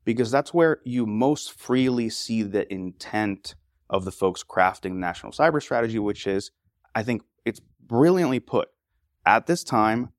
because 0.04 0.30
that's 0.30 0.52
where 0.52 0.80
you 0.84 1.06
most 1.06 1.52
freely 1.52 2.08
see 2.08 2.42
the 2.42 2.70
intent 2.72 3.54
of 3.88 4.04
the 4.04 4.12
folks 4.12 4.42
crafting 4.42 4.82
the 4.82 4.90
national 4.90 5.32
cyber 5.32 5.62
strategy, 5.62 5.98
which 5.98 6.26
is, 6.26 6.50
I 6.94 7.02
think 7.02 7.22
it's 7.44 7.60
brilliantly 7.86 8.40
put. 8.40 8.68
At 9.24 9.46
this 9.46 9.62
time, 9.62 10.10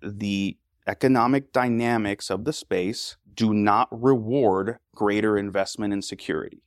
the 0.00 0.56
economic 0.86 1.52
dynamics 1.52 2.30
of 2.30 2.44
the 2.44 2.52
space 2.52 3.16
do 3.34 3.52
not 3.52 3.88
reward 3.90 4.78
greater 4.94 5.36
investment 5.36 5.92
in 5.92 6.00
security. 6.00 6.62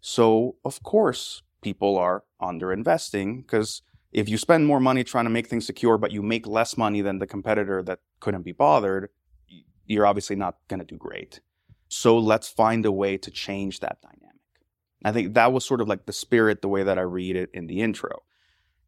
So, 0.00 0.56
of 0.64 0.82
course, 0.82 1.42
people 1.62 1.96
are 1.96 2.24
underinvesting 2.40 3.38
because 3.38 3.82
if 4.12 4.28
you 4.28 4.38
spend 4.38 4.66
more 4.66 4.80
money 4.80 5.04
trying 5.04 5.24
to 5.24 5.30
make 5.30 5.48
things 5.48 5.66
secure, 5.66 5.98
but 5.98 6.12
you 6.12 6.22
make 6.22 6.46
less 6.46 6.76
money 6.76 7.00
than 7.00 7.18
the 7.18 7.26
competitor 7.26 7.82
that 7.82 8.00
couldn't 8.20 8.42
be 8.42 8.52
bothered, 8.52 9.10
you're 9.86 10.06
obviously 10.06 10.36
not 10.36 10.56
going 10.68 10.80
to 10.80 10.86
do 10.86 10.96
great. 10.96 11.40
So 11.94 12.18
let's 12.18 12.48
find 12.48 12.84
a 12.84 12.90
way 12.90 13.16
to 13.16 13.30
change 13.30 13.78
that 13.78 13.98
dynamic. 14.02 14.40
I 15.04 15.12
think 15.12 15.34
that 15.34 15.52
was 15.52 15.64
sort 15.64 15.80
of 15.80 15.86
like 15.86 16.06
the 16.06 16.12
spirit, 16.12 16.60
the 16.60 16.68
way 16.68 16.82
that 16.82 16.98
I 16.98 17.02
read 17.02 17.36
it 17.36 17.50
in 17.54 17.68
the 17.68 17.82
intro. 17.82 18.24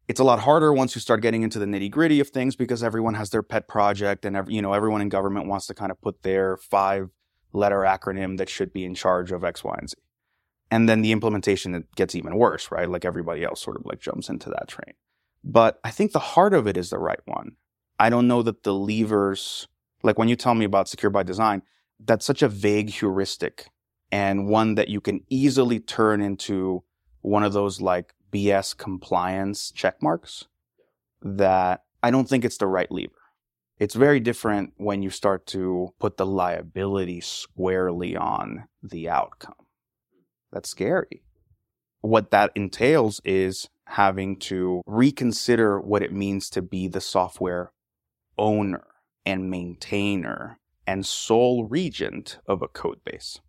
It's 0.09 0.19
a 0.19 0.25
lot 0.25 0.39
harder 0.39 0.73
once 0.73 0.93
you 0.93 0.99
start 0.99 1.21
getting 1.21 1.41
into 1.41 1.57
the 1.57 1.65
nitty 1.65 1.89
gritty 1.89 2.19
of 2.19 2.27
things 2.29 2.57
because 2.57 2.83
everyone 2.83 3.13
has 3.13 3.29
their 3.29 3.43
pet 3.43 3.69
project 3.69 4.25
and 4.25 4.35
every, 4.35 4.55
you 4.55 4.61
know 4.61 4.73
everyone 4.73 4.99
in 4.99 5.07
government 5.07 5.47
wants 5.47 5.67
to 5.67 5.73
kind 5.73 5.89
of 5.89 6.01
put 6.01 6.23
their 6.23 6.57
five 6.57 7.09
letter 7.53 7.79
acronym 7.79 8.37
that 8.39 8.49
should 8.49 8.73
be 8.73 8.83
in 8.83 8.93
charge 8.93 9.31
of 9.31 9.45
X, 9.45 9.63
Y, 9.63 9.75
and 9.79 9.89
Z. 9.89 9.95
And 10.69 10.89
then 10.89 11.01
the 11.01 11.13
implementation 11.13 11.75
it 11.75 11.95
gets 11.95 12.13
even 12.13 12.35
worse, 12.35 12.71
right? 12.71 12.89
Like 12.89 13.05
everybody 13.05 13.43
else 13.45 13.61
sort 13.61 13.77
of 13.77 13.85
like 13.85 14.01
jumps 14.01 14.27
into 14.27 14.49
that 14.49 14.67
train. 14.67 14.95
But 15.45 15.79
I 15.81 15.91
think 15.91 16.11
the 16.11 16.19
heart 16.19 16.53
of 16.53 16.67
it 16.67 16.75
is 16.75 16.89
the 16.89 16.99
right 16.99 17.21
one. 17.23 17.55
I 17.99 18.09
don't 18.09 18.27
know 18.27 18.41
that 18.43 18.63
the 18.63 18.73
levers, 18.73 19.69
like 20.03 20.19
when 20.19 20.27
you 20.27 20.35
tell 20.35 20.55
me 20.55 20.65
about 20.65 20.89
secure 20.89 21.09
by 21.09 21.23
design, 21.23 21.61
that's 22.03 22.25
such 22.25 22.41
a 22.41 22.49
vague 22.49 22.89
heuristic 22.89 23.69
and 24.11 24.47
one 24.47 24.75
that 24.75 24.89
you 24.89 25.01
can 25.01 25.21
easily 25.29 25.79
turn 25.79 26.21
into 26.21 26.83
one 27.21 27.43
of 27.43 27.53
those 27.53 27.81
like 27.81 28.13
BS 28.31 28.75
compliance 28.75 29.71
check 29.71 30.01
marks 30.01 30.45
that 31.21 31.83
I 32.03 32.11
don't 32.11 32.29
think 32.29 32.45
it's 32.45 32.57
the 32.57 32.67
right 32.67 32.91
lever. 32.91 33.13
It's 33.79 33.95
very 33.95 34.19
different 34.19 34.73
when 34.77 35.01
you 35.01 35.09
start 35.09 35.45
to 35.47 35.93
put 35.99 36.17
the 36.17 36.25
liability 36.25 37.21
squarely 37.21 38.15
on 38.15 38.67
the 38.81 39.09
outcome. 39.09 39.53
That's 40.51 40.69
scary. 40.69 41.23
What 42.01 42.31
that 42.31 42.51
entails 42.55 43.21
is 43.23 43.69
having 43.85 44.37
to 44.37 44.81
reconsider 44.85 45.79
what 45.79 46.01
it 46.01 46.11
means 46.11 46.49
to 46.51 46.61
be 46.61 46.87
the 46.87 47.01
software 47.01 47.71
owner 48.37 48.85
and 49.25 49.49
maintainer 49.49 50.59
and 50.87 51.05
sole 51.05 51.65
regent 51.65 52.39
of 52.47 52.61
a 52.61 52.67
code 52.67 53.03
base. 53.03 53.39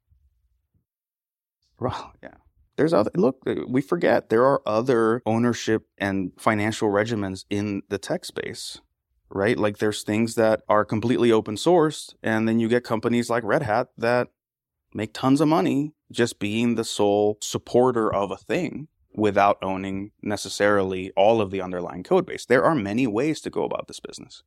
Well, 1.78 2.12
yeah. 2.22 2.34
There's 2.76 2.92
other 2.92 3.10
look, 3.16 3.42
we 3.66 3.80
forget 3.80 4.28
there 4.28 4.44
are 4.44 4.62
other 4.64 5.20
ownership 5.26 5.86
and 5.98 6.30
financial 6.38 6.88
regimens 6.88 7.44
in 7.50 7.82
the 7.88 7.98
tech 7.98 8.24
space, 8.24 8.80
right? 9.30 9.58
Like 9.58 9.78
there's 9.78 10.04
things 10.04 10.36
that 10.36 10.60
are 10.68 10.84
completely 10.84 11.32
open 11.32 11.56
sourced, 11.56 12.14
and 12.22 12.46
then 12.46 12.60
you 12.60 12.68
get 12.68 12.84
companies 12.84 13.28
like 13.28 13.42
Red 13.42 13.62
Hat 13.62 13.88
that 13.96 14.28
make 14.94 15.12
tons 15.12 15.40
of 15.40 15.48
money 15.48 15.92
just 16.12 16.38
being 16.38 16.76
the 16.76 16.84
sole 16.84 17.38
supporter 17.42 18.12
of 18.12 18.30
a 18.30 18.36
thing 18.36 18.86
without 19.12 19.58
owning 19.60 20.12
necessarily 20.22 21.10
all 21.16 21.40
of 21.40 21.50
the 21.50 21.60
underlying 21.60 22.04
code 22.04 22.26
base. 22.26 22.46
There 22.46 22.64
are 22.64 22.76
many 22.76 23.08
ways 23.08 23.40
to 23.40 23.50
go 23.50 23.64
about 23.64 23.88
this 23.88 23.98
business. 23.98 24.44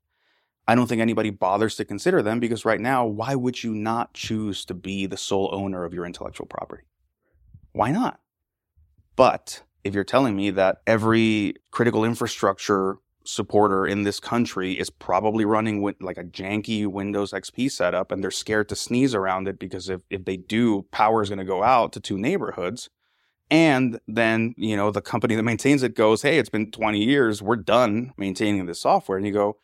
I 0.71 0.75
don't 0.75 0.87
think 0.87 1.01
anybody 1.01 1.31
bothers 1.31 1.75
to 1.75 1.83
consider 1.83 2.21
them 2.21 2.39
because 2.39 2.63
right 2.63 2.79
now, 2.79 3.05
why 3.05 3.35
would 3.35 3.61
you 3.61 3.75
not 3.75 4.13
choose 4.13 4.63
to 4.63 4.73
be 4.73 5.05
the 5.05 5.17
sole 5.17 5.49
owner 5.51 5.83
of 5.83 5.93
your 5.93 6.05
intellectual 6.05 6.47
property? 6.47 6.83
Why 7.73 7.91
not? 7.91 8.21
But 9.17 9.63
if 9.83 9.93
you're 9.93 10.05
telling 10.05 10.33
me 10.33 10.49
that 10.51 10.77
every 10.87 11.55
critical 11.71 12.05
infrastructure 12.05 12.99
supporter 13.25 13.85
in 13.85 14.03
this 14.03 14.21
country 14.21 14.79
is 14.79 14.89
probably 14.89 15.43
running 15.43 15.81
with 15.81 16.01
like 16.01 16.17
a 16.17 16.23
janky 16.23 16.87
Windows 16.87 17.33
XP 17.33 17.69
setup 17.69 18.09
and 18.09 18.23
they're 18.23 18.31
scared 18.31 18.69
to 18.69 18.75
sneeze 18.77 19.13
around 19.13 19.49
it 19.49 19.59
because 19.59 19.89
if, 19.89 19.99
if 20.09 20.23
they 20.23 20.37
do, 20.37 20.83
power 20.83 21.21
is 21.21 21.27
going 21.27 21.39
to 21.39 21.43
go 21.43 21.63
out 21.63 21.91
to 21.91 21.99
two 21.99 22.17
neighborhoods. 22.17 22.89
And 23.49 23.99
then, 24.07 24.55
you 24.55 24.77
know, 24.77 24.89
the 24.89 25.01
company 25.01 25.35
that 25.35 25.43
maintains 25.43 25.83
it 25.83 25.95
goes, 25.95 26.21
hey, 26.21 26.39
it's 26.39 26.47
been 26.47 26.71
20 26.71 27.03
years. 27.03 27.41
We're 27.41 27.57
done 27.57 28.13
maintaining 28.15 28.67
this 28.67 28.79
software. 28.79 29.17
And 29.17 29.27
you 29.27 29.33
go, 29.33 29.57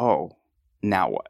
oh, 0.00 0.38
now 0.82 1.10
what? 1.10 1.28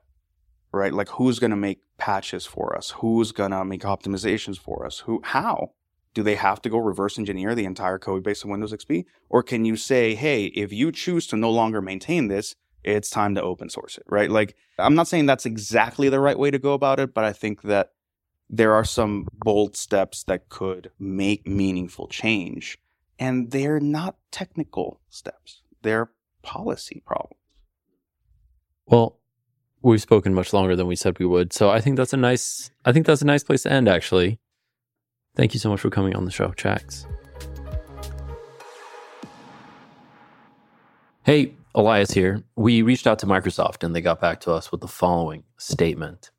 Right? 0.72 0.94
Like 0.94 1.08
who's 1.08 1.38
going 1.40 1.50
to 1.50 1.56
make 1.56 1.80
patches 1.98 2.46
for 2.46 2.76
us? 2.76 2.90
Who's 2.90 3.32
going 3.32 3.50
to 3.50 3.64
make 3.64 3.82
optimizations 3.82 4.58
for 4.58 4.86
us? 4.86 5.00
Who, 5.00 5.20
how? 5.24 5.72
Do 6.14 6.22
they 6.22 6.36
have 6.36 6.62
to 6.62 6.70
go 6.70 6.78
reverse 6.78 7.18
engineer 7.18 7.54
the 7.54 7.64
entire 7.64 7.98
code 7.98 8.22
base 8.22 8.42
of 8.42 8.50
Windows 8.50 8.72
XP? 8.72 9.04
Or 9.28 9.42
can 9.42 9.64
you 9.64 9.76
say, 9.76 10.14
hey, 10.14 10.46
if 10.46 10.72
you 10.72 10.92
choose 10.92 11.26
to 11.28 11.36
no 11.36 11.50
longer 11.50 11.82
maintain 11.82 12.28
this, 12.28 12.54
it's 12.82 13.10
time 13.10 13.34
to 13.34 13.42
open 13.42 13.68
source 13.68 13.98
it, 13.98 14.04
right? 14.08 14.30
Like, 14.30 14.56
I'm 14.78 14.94
not 14.94 15.08
saying 15.08 15.26
that's 15.26 15.46
exactly 15.46 16.08
the 16.08 16.20
right 16.20 16.38
way 16.38 16.50
to 16.50 16.58
go 16.58 16.72
about 16.72 16.98
it, 16.98 17.12
but 17.12 17.24
I 17.24 17.32
think 17.32 17.62
that 17.62 17.90
there 18.48 18.74
are 18.74 18.84
some 18.84 19.28
bold 19.32 19.76
steps 19.76 20.24
that 20.24 20.48
could 20.48 20.90
make 20.98 21.46
meaningful 21.46 22.08
change. 22.08 22.78
And 23.18 23.50
they're 23.50 23.80
not 23.80 24.16
technical 24.30 25.00
steps, 25.10 25.62
they're 25.82 26.10
policy 26.42 27.02
problems. 27.04 27.39
Well, 28.91 29.16
we've 29.82 30.03
spoken 30.03 30.34
much 30.34 30.53
longer 30.53 30.74
than 30.74 30.88
we 30.88 30.97
said 30.97 31.18
we 31.20 31.26
would, 31.26 31.53
so 31.53 31.70
I 31.70 31.80
think 31.80 31.97
that's 31.97 32.12
a 32.12 32.16
nice. 32.16 32.70
I 32.84 32.93
think 32.93 33.07
that's 33.07 33.22
a 33.22 33.26
nice 33.26 33.45
place 33.45 33.62
to 33.62 33.72
end. 33.72 33.88
Actually, 33.88 34.41
thank 35.36 35.55
you 35.55 35.61
so 35.61 35.70
much 35.70 35.80
for 35.80 35.91
coming 35.91 36.16
on 36.16 36.24
the 36.24 36.30
show, 36.32 36.53
Jags. 36.57 37.07
Hey, 41.22 41.55
Elias 41.74 42.11
here. 42.11 42.43
We 42.57 42.82
reached 42.82 43.07
out 43.07 43.20
to 43.20 43.26
Microsoft 43.26 43.84
and 43.84 43.95
they 43.95 44.01
got 44.01 44.20
back 44.20 44.41
to 44.41 44.53
us 44.53 44.72
with 44.72 44.80
the 44.80 44.88
following 44.88 45.45
statement. 45.57 46.30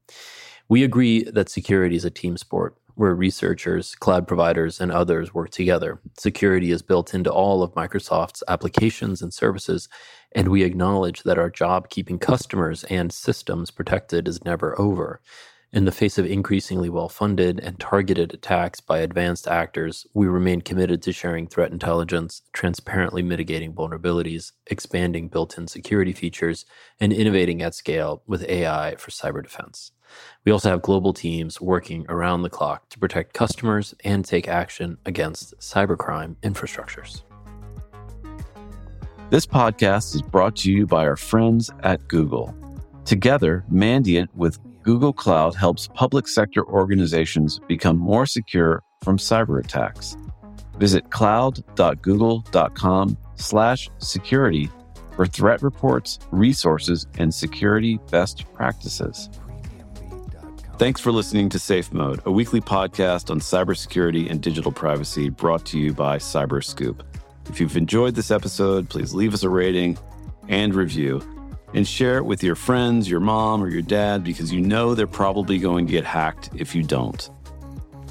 We 0.67 0.83
agree 0.83 1.23
that 1.23 1.47
security 1.47 1.95
is 1.95 2.03
a 2.03 2.09
team 2.09 2.35
sport. 2.35 2.75
Where 3.01 3.15
researchers, 3.15 3.95
cloud 3.95 4.27
providers, 4.27 4.79
and 4.79 4.91
others 4.91 5.33
work 5.33 5.49
together. 5.49 5.99
Security 6.19 6.69
is 6.69 6.83
built 6.83 7.15
into 7.15 7.33
all 7.33 7.63
of 7.63 7.73
Microsoft's 7.73 8.43
applications 8.47 9.23
and 9.23 9.33
services, 9.33 9.89
and 10.33 10.49
we 10.49 10.61
acknowledge 10.61 11.23
that 11.23 11.39
our 11.39 11.49
job 11.49 11.89
keeping 11.89 12.19
customers 12.19 12.83
and 12.91 13.11
systems 13.11 13.71
protected 13.71 14.27
is 14.27 14.45
never 14.45 14.79
over. 14.79 15.19
In 15.73 15.85
the 15.85 15.91
face 15.93 16.17
of 16.17 16.25
increasingly 16.25 16.89
well 16.89 17.07
funded 17.07 17.57
and 17.61 17.79
targeted 17.79 18.33
attacks 18.33 18.81
by 18.81 18.99
advanced 18.99 19.47
actors, 19.47 20.05
we 20.13 20.27
remain 20.27 20.59
committed 20.59 21.01
to 21.03 21.13
sharing 21.13 21.47
threat 21.47 21.71
intelligence, 21.71 22.41
transparently 22.51 23.21
mitigating 23.21 23.71
vulnerabilities, 23.71 24.51
expanding 24.67 25.29
built 25.29 25.57
in 25.57 25.67
security 25.67 26.11
features, 26.11 26.65
and 26.99 27.13
innovating 27.13 27.61
at 27.61 27.73
scale 27.73 28.21
with 28.27 28.43
AI 28.49 28.95
for 28.97 29.11
cyber 29.11 29.41
defense. 29.41 29.93
We 30.43 30.51
also 30.51 30.69
have 30.69 30.81
global 30.81 31.13
teams 31.13 31.61
working 31.61 32.05
around 32.09 32.41
the 32.41 32.49
clock 32.49 32.89
to 32.89 32.99
protect 32.99 33.33
customers 33.33 33.95
and 34.03 34.25
take 34.25 34.49
action 34.49 34.97
against 35.05 35.57
cybercrime 35.59 36.35
infrastructures. 36.43 37.21
This 39.29 39.45
podcast 39.45 40.15
is 40.15 40.21
brought 40.21 40.57
to 40.57 40.69
you 40.69 40.85
by 40.85 41.07
our 41.07 41.15
friends 41.15 41.71
at 41.83 42.05
Google. 42.09 42.53
Together, 43.05 43.63
Mandiant 43.71 44.27
with 44.35 44.59
Google 44.83 45.13
Cloud 45.13 45.55
helps 45.55 45.87
public 45.87 46.27
sector 46.27 46.65
organizations 46.65 47.59
become 47.67 47.97
more 47.97 48.25
secure 48.25 48.83
from 49.03 49.17
cyber 49.17 49.63
attacks. 49.63 50.17
Visit 50.77 51.11
cloud.google.com 51.11 53.17
slash 53.35 53.89
security 53.99 54.69
for 55.15 55.27
threat 55.27 55.61
reports, 55.61 56.19
resources, 56.31 57.05
and 57.17 57.33
security 57.33 57.99
best 58.09 58.45
practices. 58.53 59.29
Thanks 60.77 60.99
for 60.99 61.11
listening 61.11 61.49
to 61.49 61.59
Safe 61.59 61.93
Mode, 61.93 62.21
a 62.25 62.31
weekly 62.31 62.59
podcast 62.59 63.29
on 63.29 63.39
cybersecurity 63.39 64.31
and 64.31 64.41
digital 64.41 64.71
privacy 64.71 65.29
brought 65.29 65.63
to 65.67 65.77
you 65.77 65.93
by 65.93 66.17
Cyberscoop. 66.17 67.01
If 67.49 67.59
you've 67.59 67.77
enjoyed 67.77 68.15
this 68.15 68.31
episode, 68.31 68.89
please 68.89 69.13
leave 69.13 69.35
us 69.35 69.43
a 69.43 69.49
rating 69.49 69.99
and 70.47 70.73
review 70.73 71.21
and 71.73 71.87
share 71.87 72.17
it 72.17 72.25
with 72.25 72.43
your 72.43 72.55
friends, 72.55 73.09
your 73.09 73.19
mom, 73.19 73.63
or 73.63 73.69
your 73.69 73.81
dad 73.81 74.23
because 74.23 74.51
you 74.51 74.61
know 74.61 74.95
they're 74.95 75.07
probably 75.07 75.57
going 75.57 75.85
to 75.85 75.91
get 75.91 76.05
hacked 76.05 76.49
if 76.55 76.75
you 76.75 76.83
don't. 76.83 77.29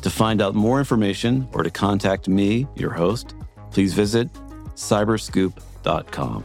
To 0.02 0.10
find 0.10 0.40
out 0.40 0.54
more 0.54 0.78
information 0.78 1.46
or 1.52 1.62
to 1.62 1.70
contact 1.70 2.26
me, 2.28 2.66
your 2.74 2.90
host, 2.90 3.34
please 3.70 3.92
visit 3.92 4.32
cyberscoop.com. 4.74 6.44